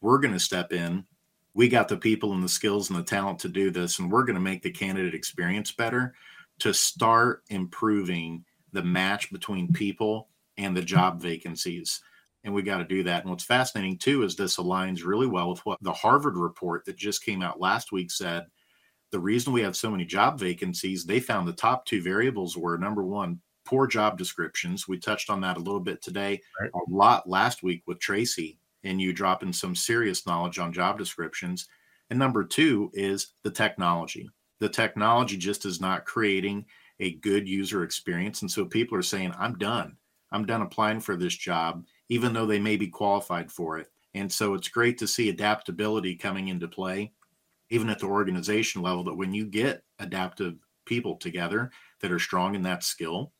we're 0.00 0.18
going 0.18 0.34
to 0.34 0.40
step 0.40 0.72
in 0.72 1.04
we 1.56 1.68
got 1.68 1.88
the 1.88 1.96
people 1.96 2.34
and 2.34 2.44
the 2.44 2.48
skills 2.48 2.90
and 2.90 2.98
the 2.98 3.02
talent 3.02 3.38
to 3.38 3.48
do 3.48 3.70
this, 3.70 3.98
and 3.98 4.12
we're 4.12 4.24
going 4.24 4.34
to 4.34 4.40
make 4.40 4.62
the 4.62 4.70
candidate 4.70 5.14
experience 5.14 5.72
better 5.72 6.14
to 6.58 6.74
start 6.74 7.44
improving 7.48 8.44
the 8.72 8.82
match 8.82 9.32
between 9.32 9.72
people 9.72 10.28
and 10.58 10.76
the 10.76 10.82
job 10.82 11.18
vacancies. 11.18 12.02
And 12.44 12.52
we 12.52 12.62
got 12.62 12.78
to 12.78 12.84
do 12.84 13.02
that. 13.04 13.22
And 13.22 13.30
what's 13.30 13.42
fascinating 13.42 13.96
too 13.96 14.22
is 14.22 14.36
this 14.36 14.58
aligns 14.58 15.02
really 15.02 15.26
well 15.26 15.48
with 15.48 15.64
what 15.64 15.82
the 15.82 15.94
Harvard 15.94 16.36
report 16.36 16.84
that 16.84 16.96
just 16.96 17.24
came 17.24 17.40
out 17.40 17.58
last 17.58 17.90
week 17.90 18.10
said. 18.10 18.44
The 19.10 19.18
reason 19.18 19.54
we 19.54 19.62
have 19.62 19.76
so 19.76 19.90
many 19.90 20.04
job 20.04 20.38
vacancies, 20.38 21.06
they 21.06 21.20
found 21.20 21.48
the 21.48 21.54
top 21.54 21.86
two 21.86 22.02
variables 22.02 22.54
were 22.54 22.76
number 22.76 23.02
one, 23.02 23.40
poor 23.64 23.86
job 23.86 24.18
descriptions. 24.18 24.86
We 24.86 24.98
touched 24.98 25.30
on 25.30 25.40
that 25.40 25.56
a 25.56 25.60
little 25.60 25.80
bit 25.80 26.02
today, 26.02 26.42
right. 26.60 26.70
a 26.74 26.90
lot 26.90 27.26
last 27.26 27.62
week 27.62 27.82
with 27.86 27.98
Tracy 27.98 28.58
and 28.86 29.00
you 29.00 29.12
drop 29.12 29.42
in 29.42 29.52
some 29.52 29.74
serious 29.74 30.26
knowledge 30.26 30.58
on 30.58 30.72
job 30.72 30.98
descriptions. 30.98 31.68
And 32.10 32.18
number 32.18 32.44
two 32.44 32.90
is 32.94 33.34
the 33.42 33.50
technology. 33.50 34.30
The 34.60 34.68
technology 34.68 35.36
just 35.36 35.66
is 35.66 35.80
not 35.80 36.06
creating 36.06 36.64
a 37.00 37.14
good 37.16 37.48
user 37.48 37.82
experience. 37.82 38.42
And 38.42 38.50
so 38.50 38.64
people 38.64 38.96
are 38.96 39.02
saying, 39.02 39.34
I'm 39.38 39.58
done. 39.58 39.96
I'm 40.32 40.46
done 40.46 40.62
applying 40.62 41.00
for 41.00 41.16
this 41.16 41.34
job, 41.34 41.84
even 42.08 42.32
though 42.32 42.46
they 42.46 42.58
may 42.58 42.76
be 42.76 42.88
qualified 42.88 43.50
for 43.50 43.78
it. 43.78 43.88
And 44.14 44.32
so 44.32 44.54
it's 44.54 44.68
great 44.68 44.96
to 44.98 45.06
see 45.06 45.28
adaptability 45.28 46.14
coming 46.14 46.48
into 46.48 46.68
play, 46.68 47.12
even 47.70 47.90
at 47.90 47.98
the 47.98 48.06
organization 48.06 48.80
level, 48.82 49.04
that 49.04 49.16
when 49.16 49.34
you 49.34 49.44
get 49.44 49.82
adaptive 49.98 50.54
people 50.86 51.16
together 51.16 51.70
that 52.00 52.12
are 52.12 52.18
strong 52.18 52.54
in 52.54 52.62
that 52.62 52.82
skill, 52.82 53.32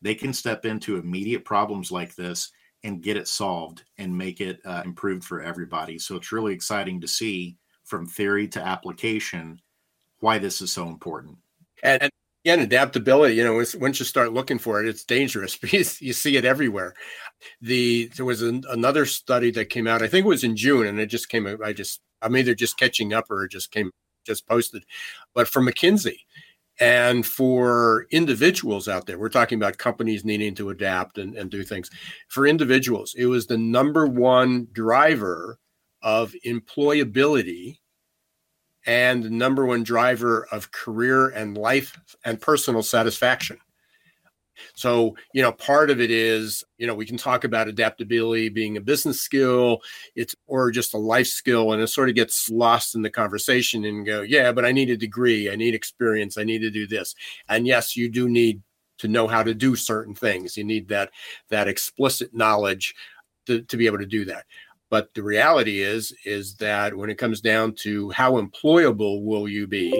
they 0.00 0.14
can 0.14 0.32
step 0.32 0.64
into 0.64 0.96
immediate 0.96 1.44
problems 1.44 1.92
like 1.92 2.14
this 2.14 2.50
and 2.84 3.02
get 3.02 3.16
it 3.16 3.28
solved 3.28 3.84
and 3.98 4.16
make 4.16 4.40
it 4.40 4.60
uh, 4.64 4.82
improved 4.84 5.24
for 5.24 5.40
everybody. 5.40 5.98
So 5.98 6.16
it's 6.16 6.32
really 6.32 6.52
exciting 6.52 7.00
to 7.00 7.08
see 7.08 7.56
from 7.84 8.06
theory 8.06 8.48
to 8.48 8.60
application 8.60 9.60
why 10.20 10.38
this 10.38 10.60
is 10.60 10.72
so 10.72 10.88
important. 10.88 11.36
And, 11.82 12.02
and 12.02 12.12
again, 12.44 12.60
adaptability. 12.60 13.34
You 13.34 13.44
know, 13.44 13.64
once 13.78 13.98
you 13.98 14.04
start 14.04 14.32
looking 14.32 14.58
for 14.58 14.82
it, 14.82 14.88
it's 14.88 15.04
dangerous 15.04 15.56
because 15.60 16.00
you 16.00 16.12
see 16.12 16.36
it 16.36 16.44
everywhere. 16.44 16.94
The 17.60 18.10
there 18.16 18.26
was 18.26 18.42
an, 18.42 18.64
another 18.70 19.06
study 19.06 19.50
that 19.52 19.66
came 19.66 19.86
out. 19.86 20.02
I 20.02 20.08
think 20.08 20.24
it 20.24 20.28
was 20.28 20.44
in 20.44 20.56
June, 20.56 20.86
and 20.86 21.00
it 21.00 21.06
just 21.06 21.28
came. 21.28 21.46
I 21.64 21.72
just 21.72 22.00
I'm 22.20 22.36
either 22.36 22.54
just 22.54 22.78
catching 22.78 23.12
up 23.12 23.30
or 23.30 23.44
it 23.44 23.52
just 23.52 23.70
came 23.70 23.90
just 24.24 24.46
posted, 24.46 24.84
but 25.34 25.48
from 25.48 25.66
McKinsey 25.66 26.18
and 26.82 27.24
for 27.24 28.08
individuals 28.10 28.88
out 28.88 29.06
there, 29.06 29.16
we're 29.16 29.28
talking 29.28 29.56
about 29.56 29.78
companies 29.78 30.24
needing 30.24 30.52
to 30.56 30.70
adapt 30.70 31.16
and, 31.16 31.36
and 31.36 31.48
do 31.48 31.62
things. 31.62 31.88
For 32.26 32.44
individuals, 32.44 33.14
it 33.16 33.26
was 33.26 33.46
the 33.46 33.56
number 33.56 34.04
one 34.04 34.66
driver 34.72 35.60
of 36.02 36.34
employability 36.44 37.78
and 38.84 39.22
the 39.22 39.30
number 39.30 39.64
one 39.64 39.84
driver 39.84 40.48
of 40.50 40.72
career 40.72 41.28
and 41.28 41.56
life 41.56 41.96
and 42.24 42.40
personal 42.40 42.82
satisfaction. 42.82 43.58
So, 44.74 45.16
you 45.32 45.42
know, 45.42 45.52
part 45.52 45.90
of 45.90 46.00
it 46.00 46.10
is, 46.10 46.64
you 46.78 46.86
know, 46.86 46.94
we 46.94 47.06
can 47.06 47.16
talk 47.16 47.44
about 47.44 47.68
adaptability 47.68 48.48
being 48.48 48.76
a 48.76 48.80
business 48.80 49.20
skill, 49.20 49.80
it's 50.14 50.34
or 50.46 50.70
just 50.70 50.94
a 50.94 50.98
life 50.98 51.26
skill, 51.26 51.72
and 51.72 51.82
it 51.82 51.88
sort 51.88 52.08
of 52.08 52.14
gets 52.14 52.48
lost 52.50 52.94
in 52.94 53.02
the 53.02 53.10
conversation 53.10 53.84
and 53.84 54.06
go, 54.06 54.22
yeah, 54.22 54.52
but 54.52 54.64
I 54.64 54.72
need 54.72 54.90
a 54.90 54.96
degree, 54.96 55.50
I 55.50 55.56
need 55.56 55.74
experience, 55.74 56.38
I 56.38 56.44
need 56.44 56.60
to 56.60 56.70
do 56.70 56.86
this. 56.86 57.14
And 57.48 57.66
yes, 57.66 57.96
you 57.96 58.08
do 58.08 58.28
need 58.28 58.62
to 58.98 59.08
know 59.08 59.26
how 59.26 59.42
to 59.42 59.54
do 59.54 59.74
certain 59.74 60.14
things. 60.14 60.56
You 60.56 60.64
need 60.64 60.88
that 60.88 61.10
that 61.48 61.68
explicit 61.68 62.34
knowledge 62.34 62.94
to, 63.46 63.62
to 63.62 63.76
be 63.76 63.86
able 63.86 63.98
to 63.98 64.06
do 64.06 64.24
that. 64.26 64.44
But 64.90 65.14
the 65.14 65.22
reality 65.22 65.80
is, 65.80 66.14
is 66.24 66.56
that 66.56 66.94
when 66.94 67.08
it 67.08 67.16
comes 67.16 67.40
down 67.40 67.74
to 67.76 68.10
how 68.10 68.40
employable 68.40 69.24
will 69.24 69.48
you 69.48 69.66
be, 69.66 69.90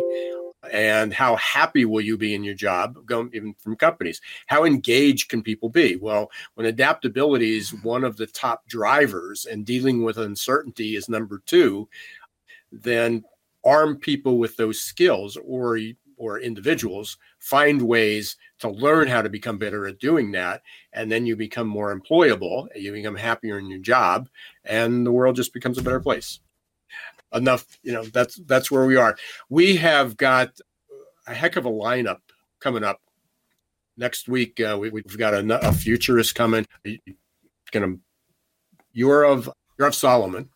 and 0.71 1.13
how 1.13 1.37
happy 1.37 1.85
will 1.85 2.01
you 2.01 2.17
be 2.17 2.35
in 2.35 2.45
your 2.45 2.55
job 2.55 3.05
going 3.07 3.31
even 3.33 3.55
from 3.59 3.77
companies? 3.77 4.21
How 4.47 4.65
engaged 4.65 5.29
can 5.29 5.43
people 5.43 5.69
be? 5.69 5.97
Well 5.97 6.31
when 6.55 6.67
adaptability 6.67 7.57
is 7.57 7.75
one 7.83 8.05
of 8.05 8.17
the 8.17 8.27
top 8.27 8.67
drivers 8.69 9.47
and 9.47 9.67
dealing 9.67 10.03
with 10.03 10.19
uncertainty 10.19 10.97
is 10.97 11.09
number 11.09 11.43
two 11.47 11.89
then 12.71 13.25
arm 13.65 13.97
people 13.97 14.39
with 14.39 14.57
those 14.57 14.81
skills 14.81 15.37
or 15.45 15.79
or 16.17 16.39
individuals 16.39 17.17
find 17.41 17.81
ways 17.83 18.37
to 18.59 18.71
learn 18.71 19.09
how 19.09 19.23
to 19.23 19.29
become 19.29 19.59
better 19.59 19.87
at 19.87 19.99
doing 19.99 20.31
that 20.33 20.63
and 20.93 21.11
then 21.11 21.27
you 21.27 21.37
become 21.37 21.67
more 21.67 21.99
employable 21.99 22.67
you 22.75 22.93
become 22.93 23.17
happier 23.17 23.59
in 23.59 23.69
your 23.69 23.79
job 23.79 24.29
and 24.65 25.07
the 25.07 25.13
world 25.13 25.37
just 25.37 25.53
becomes 25.53 25.79
a 25.79 25.83
better 25.83 26.01
place 26.01 26.41
enough 27.35 27.78
you 27.83 27.93
know 27.93 28.05
that's 28.05 28.37
that's 28.47 28.70
where 28.70 28.87
we 28.87 28.97
are. 28.97 29.16
We 29.49 29.76
have 29.76 30.16
got 30.16 30.59
a 31.26 31.35
heck 31.35 31.57
of 31.57 31.66
a 31.66 31.70
lineup 31.70 32.20
coming 32.61 32.85
up 32.85 33.01
next 33.97 34.28
week. 34.28 34.61
Uh, 34.61 34.76
we, 34.78 34.91
have 34.91 35.18
got 35.18 35.35
a, 35.35 35.68
a, 35.68 35.72
futurist 35.72 36.35
coming. 36.35 36.66
Gonna 37.72 37.97
you're 38.93 39.24
of 39.24 39.49
you're 39.78 39.89
of 39.89 39.95
solomon 39.95 40.51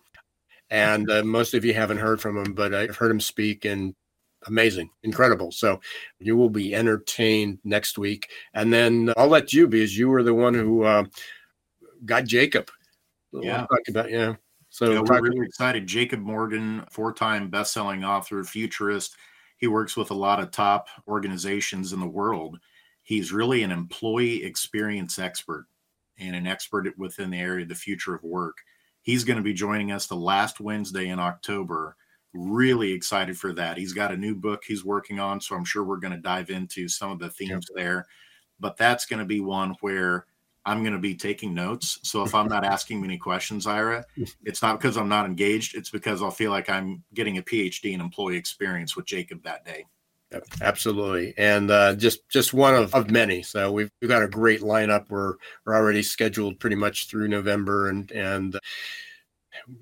and 0.69 1.11
uh, 1.11 1.23
most 1.23 1.55
of 1.55 1.65
you 1.65 1.73
haven't 1.73 1.97
heard 1.97 2.21
from 2.21 2.37
him 2.37 2.53
but 2.53 2.75
i've 2.75 2.97
heard 2.97 3.11
him 3.11 3.21
speak 3.21 3.65
and 3.65 3.95
amazing 4.47 4.91
incredible. 5.03 5.51
So 5.53 5.81
you 6.19 6.37
will 6.37 6.51
be 6.51 6.75
entertained 6.75 7.59
next 7.65 7.99
week. 7.99 8.31
And 8.55 8.73
then 8.73 9.13
i'll 9.17 9.29
let 9.29 9.53
you 9.53 9.67
because 9.67 9.97
you 9.97 10.09
were 10.09 10.23
the 10.23 10.35
one 10.35 10.55
who 10.55 10.83
uh, 10.83 11.05
got 12.05 12.25
jacob. 12.25 12.71
Yeah. 13.33 13.67
Talk 13.67 13.89
about 13.89 14.11
yeah 14.11 14.35
so 14.77 14.93
yeah, 14.93 15.01
we're 15.01 15.23
really 15.23 15.47
excited. 15.47 15.87
Jacob 15.87 16.21
Morgan, 16.21 16.85
four-time 16.91 17.49
best-selling 17.49 18.05
author, 18.05 18.45
futurist. 18.45 19.17
He 19.57 19.69
works 19.69 19.97
with 19.97 20.11
a 20.11 20.15
lot 20.15 20.39
of 20.39 20.51
top 20.51 20.89
organizations 21.09 21.95
in 21.95 21.99
the 22.01 22.07
world. 22.07 22.59
He's 23.03 23.33
really 23.33 23.63
an 23.63 23.71
employee 23.71 24.45
experience 24.45 25.19
expert 25.19 25.65
and 26.19 26.37
an 26.37 26.47
expert 26.47 26.87
within 26.99 27.31
the 27.31 27.41
area 27.41 27.63
of 27.63 27.71
the 27.71 27.75
future 27.75 28.15
of 28.15 28.23
work. 28.23 28.59
He's 29.01 29.25
going 29.25 29.39
to 29.39 29.43
be 29.43 29.55
joining 29.55 29.93
us 29.93 30.09
the 30.09 30.15
last 30.15 30.61
Wednesday 30.61 31.09
in 31.09 31.19
October. 31.19 31.97
Really 32.35 32.93
excited 32.93 33.39
for 33.39 33.55
that. 33.55 33.79
He's 33.79 33.95
got 33.95 34.13
a 34.13 34.17
new 34.19 34.35
book 34.35 34.63
he's 34.63 34.85
working 34.85 35.19
on, 35.19 35.41
so 35.41 35.57
I'm 35.57 35.65
sure 35.65 35.85
we're 35.85 35.97
going 35.97 36.13
to 36.13 36.21
dive 36.21 36.51
into 36.51 36.87
some 36.87 37.11
of 37.11 37.19
the 37.19 37.31
themes 37.31 37.69
yep. 37.71 37.77
there. 37.77 38.07
But 38.61 38.77
that's 38.77 39.07
going 39.07 39.21
to 39.21 39.25
be 39.25 39.41
one 39.41 39.75
where 39.81 40.27
I'm 40.67 40.83
going 40.83 40.93
to 40.93 40.99
be 40.99 41.15
taking 41.15 41.55
notes. 41.55 42.01
So 42.03 42.23
if 42.25 42.35
I'm 42.35 42.49
not 42.49 42.65
asking 42.75 43.01
many 43.01 43.17
questions, 43.17 43.67
Ira, 43.67 44.05
it's 44.45 44.61
not 44.61 44.81
because 44.81 44.97
I'm 44.97 45.09
not 45.09 45.25
engaged. 45.25 45.77
It's 45.77 45.91
because 45.91 46.23
I'll 46.23 46.31
feel 46.31 46.51
like 46.51 46.69
I'm 46.69 47.03
getting 47.15 47.39
a 47.39 47.43
PhD 47.43 47.93
in 47.93 48.01
employee 48.01 48.37
experience 48.37 48.97
with 48.97 49.07
Jacob 49.07 49.43
that 49.45 49.65
day. 49.65 49.87
Yep, 50.33 50.45
absolutely, 50.61 51.35
and 51.39 51.71
uh, 51.71 51.95
just 51.95 52.29
just 52.29 52.53
one 52.53 52.75
of, 52.75 52.93
of 52.97 53.13
many. 53.13 53.43
So 53.43 53.71
we've 53.71 53.93
we've 54.01 54.11
got 54.11 54.25
a 54.25 54.29
great 54.29 54.61
lineup. 54.61 55.09
We're 55.09 55.35
we're 55.65 55.77
already 55.77 56.03
scheduled 56.03 56.59
pretty 56.59 56.75
much 56.75 57.09
through 57.09 57.29
November, 57.29 57.91
and 57.91 58.11
and 58.11 58.59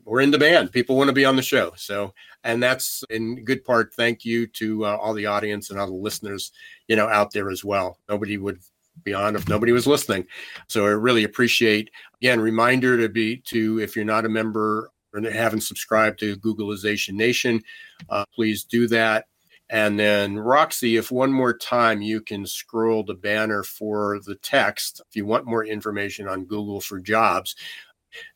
we're 0.04 0.20
in 0.20 0.30
demand. 0.30 0.70
People 0.70 0.98
want 0.98 1.08
to 1.08 1.14
be 1.14 1.24
on 1.24 1.36
the 1.36 1.42
show. 1.42 1.72
So 1.76 2.12
and 2.44 2.62
that's 2.62 3.02
in 3.08 3.42
good 3.44 3.64
part 3.64 3.94
thank 3.94 4.24
you 4.24 4.46
to 4.48 4.84
uh, 4.84 4.96
all 4.96 5.14
the 5.14 5.26
audience 5.26 5.70
and 5.70 5.80
all 5.80 5.86
the 5.86 5.94
listeners 5.94 6.52
you 6.88 6.96
know 6.96 7.08
out 7.08 7.32
there 7.32 7.50
as 7.50 7.64
well. 7.64 7.98
Nobody 8.08 8.36
would 8.36 8.60
beyond 9.02 9.36
if 9.36 9.48
nobody 9.48 9.72
was 9.72 9.86
listening. 9.86 10.26
So 10.68 10.86
I 10.86 10.90
really 10.90 11.24
appreciate 11.24 11.90
again 12.20 12.40
reminder 12.40 12.98
to 12.98 13.08
be 13.08 13.38
to 13.46 13.80
if 13.80 13.96
you're 13.96 14.04
not 14.04 14.24
a 14.24 14.28
member 14.28 14.90
or 15.12 15.20
haven't 15.30 15.62
subscribed 15.62 16.18
to 16.20 16.36
Googleization 16.36 17.14
Nation, 17.14 17.62
uh, 18.08 18.24
please 18.34 18.64
do 18.64 18.86
that. 18.88 19.26
And 19.70 19.98
then 19.98 20.36
Roxy, 20.38 20.96
if 20.96 21.10
one 21.10 21.32
more 21.32 21.56
time 21.56 22.02
you 22.02 22.20
can 22.20 22.46
scroll 22.46 23.02
the 23.02 23.14
banner 23.14 23.62
for 23.62 24.20
the 24.26 24.34
text, 24.36 25.00
if 25.08 25.16
you 25.16 25.24
want 25.24 25.46
more 25.46 25.64
information 25.64 26.28
on 26.28 26.44
Google 26.44 26.80
for 26.80 27.00
Jobs, 27.00 27.56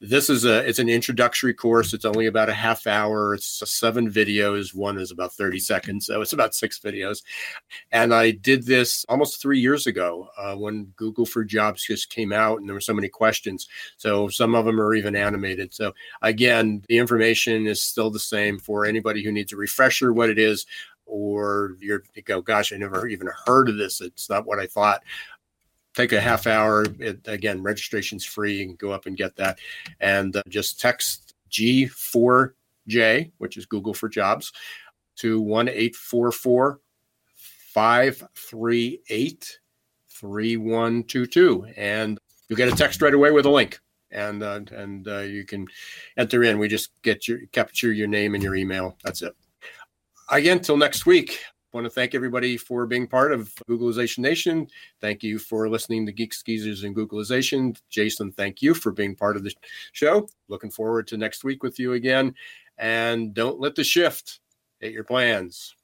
this 0.01 0.31
is 0.31 0.45
a 0.45 0.67
it's 0.67 0.79
an 0.79 0.89
introductory 0.89 1.55
course. 1.55 1.93
It's 1.93 2.05
only 2.05 2.27
about 2.27 2.49
a 2.49 2.55
half 2.55 2.87
hour. 2.87 3.35
It's 3.35 3.47
seven 3.71 4.11
videos. 4.11 4.75
One 4.75 4.99
is 4.99 5.11
about 5.11 5.33
30 5.33 5.59
seconds, 5.61 6.07
so 6.07 6.21
it's 6.21 6.33
about 6.33 6.55
six 6.55 6.79
videos. 6.79 7.23
And 7.93 8.15
I 8.15 8.33
did 8.33 8.67
this 8.67 9.05
almost 9.09 9.41
three 9.41 9.61
years 9.61 9.87
ago 9.87 10.29
uh, 10.39 10.55
when 10.55 10.93
Google 10.97 11.27
for 11.27 11.45
Jobs 11.45 11.85
just 11.85 12.11
came 12.11 12.33
out, 12.33 12.61
and 12.61 12.69
there 12.69 12.75
were 12.75 12.81
so 12.81 12.95
many 12.95 13.09
questions. 13.09 13.69
So 13.97 14.29
some 14.29 14.55
of 14.55 14.65
them 14.65 14.81
are 14.81 14.95
even 14.95 15.17
animated. 15.17 15.75
So 15.75 15.93
again, 16.23 16.83
the 16.89 16.99
information 16.99 17.67
is 17.67 17.83
still 17.83 18.11
the 18.11 18.19
same 18.19 18.59
for 18.59 18.85
anybody 18.85 19.23
who 19.23 19.33
needs 19.33 19.53
a 19.53 19.57
refresher. 19.57 20.13
What 20.13 20.31
it 20.31 20.39
is, 20.39 20.67
or 21.07 21.77
you're 21.81 22.03
you 22.15 22.23
go, 22.23 22.41
gosh, 22.43 22.73
I 22.73 22.77
never 22.77 23.09
even 23.09 23.29
heard 23.47 23.69
of 23.69 23.77
this. 23.77 24.01
It's 24.01 24.29
not 24.29 24.47
what 24.47 24.59
I 24.59 24.67
thought 24.67 25.03
take 25.95 26.13
a 26.13 26.21
half 26.21 26.47
hour. 26.47 26.87
It, 26.99 27.21
again, 27.27 27.63
registration's 27.63 28.25
free. 28.25 28.59
You 28.59 28.67
can 28.67 28.77
go 28.77 28.91
up 28.91 29.07
and 29.07 29.17
get 29.17 29.37
that, 29.37 29.59
and 30.01 30.35
uh, 30.37 30.43
just 30.49 30.81
text 30.81 31.35
G4J, 31.51 33.33
which 33.39 33.57
is 33.57 33.67
Google 33.67 33.95
for 33.95 34.09
Jobs, 34.09 34.53
to 35.17 35.41
one 35.41 35.69
eight 35.69 35.97
four 35.97 36.31
four 36.33 36.81
five 37.35 38.23
three 38.35 39.01
eight 39.09 39.59
three 40.09 40.57
one 40.57 41.03
two 41.05 41.27
two, 41.27 41.67
and 41.77 42.19
you'll 42.49 42.57
get 42.57 42.73
a 42.73 42.77
text 42.77 43.03
right 43.03 43.15
away 43.15 43.31
with 43.31 43.47
a 43.47 43.51
link. 43.51 43.81
And 44.11 44.43
uh, 44.43 44.61
and 44.73 45.07
uh, 45.07 45.19
you 45.19 45.45
can 45.45 45.67
enter 46.17 46.43
in. 46.43 46.59
We 46.59 46.69
just 46.69 46.91
get 47.03 47.29
your 47.29 47.41
capture 47.53 47.93
your 47.93 48.09
name 48.09 48.35
and 48.35 48.43
your 48.43 48.55
email. 48.55 48.97
That's 49.05 49.21
it. 49.21 49.37
Again, 50.31 50.61
till 50.61 50.79
next 50.79 51.05
week 51.05 51.41
want 51.73 51.85
to 51.85 51.91
thank 51.91 52.15
everybody 52.15 52.57
for 52.57 52.87
being 52.87 53.07
part 53.07 53.33
of 53.33 53.53
Googleization 53.69 54.19
Nation. 54.19 54.67
Thank 55.01 55.23
you 55.23 55.39
for 55.39 55.69
listening 55.69 56.07
to 56.07 56.13
Geeks 56.13 56.43
Geezers 56.43 56.85
and 56.85 56.97
Googleization. 56.97 57.79
Jason, 57.91 58.33
thank 58.33 58.63
you 58.63 58.75
for 58.75 58.91
being 58.91 59.15
part 59.15 59.37
of 59.37 59.45
the 59.45 59.53
show. 59.93 60.29
Looking 60.49 60.71
forward 60.71 61.07
to 61.09 61.17
next 61.17 61.45
week 61.45 61.63
with 61.63 61.79
you 61.79 61.93
again. 61.93 62.35
And 62.79 63.35
don't 63.35 63.61
let 63.61 63.75
the 63.75 63.85
shift 63.85 64.41
hit 64.81 64.93
your 64.93 65.05
plans. 65.05 65.75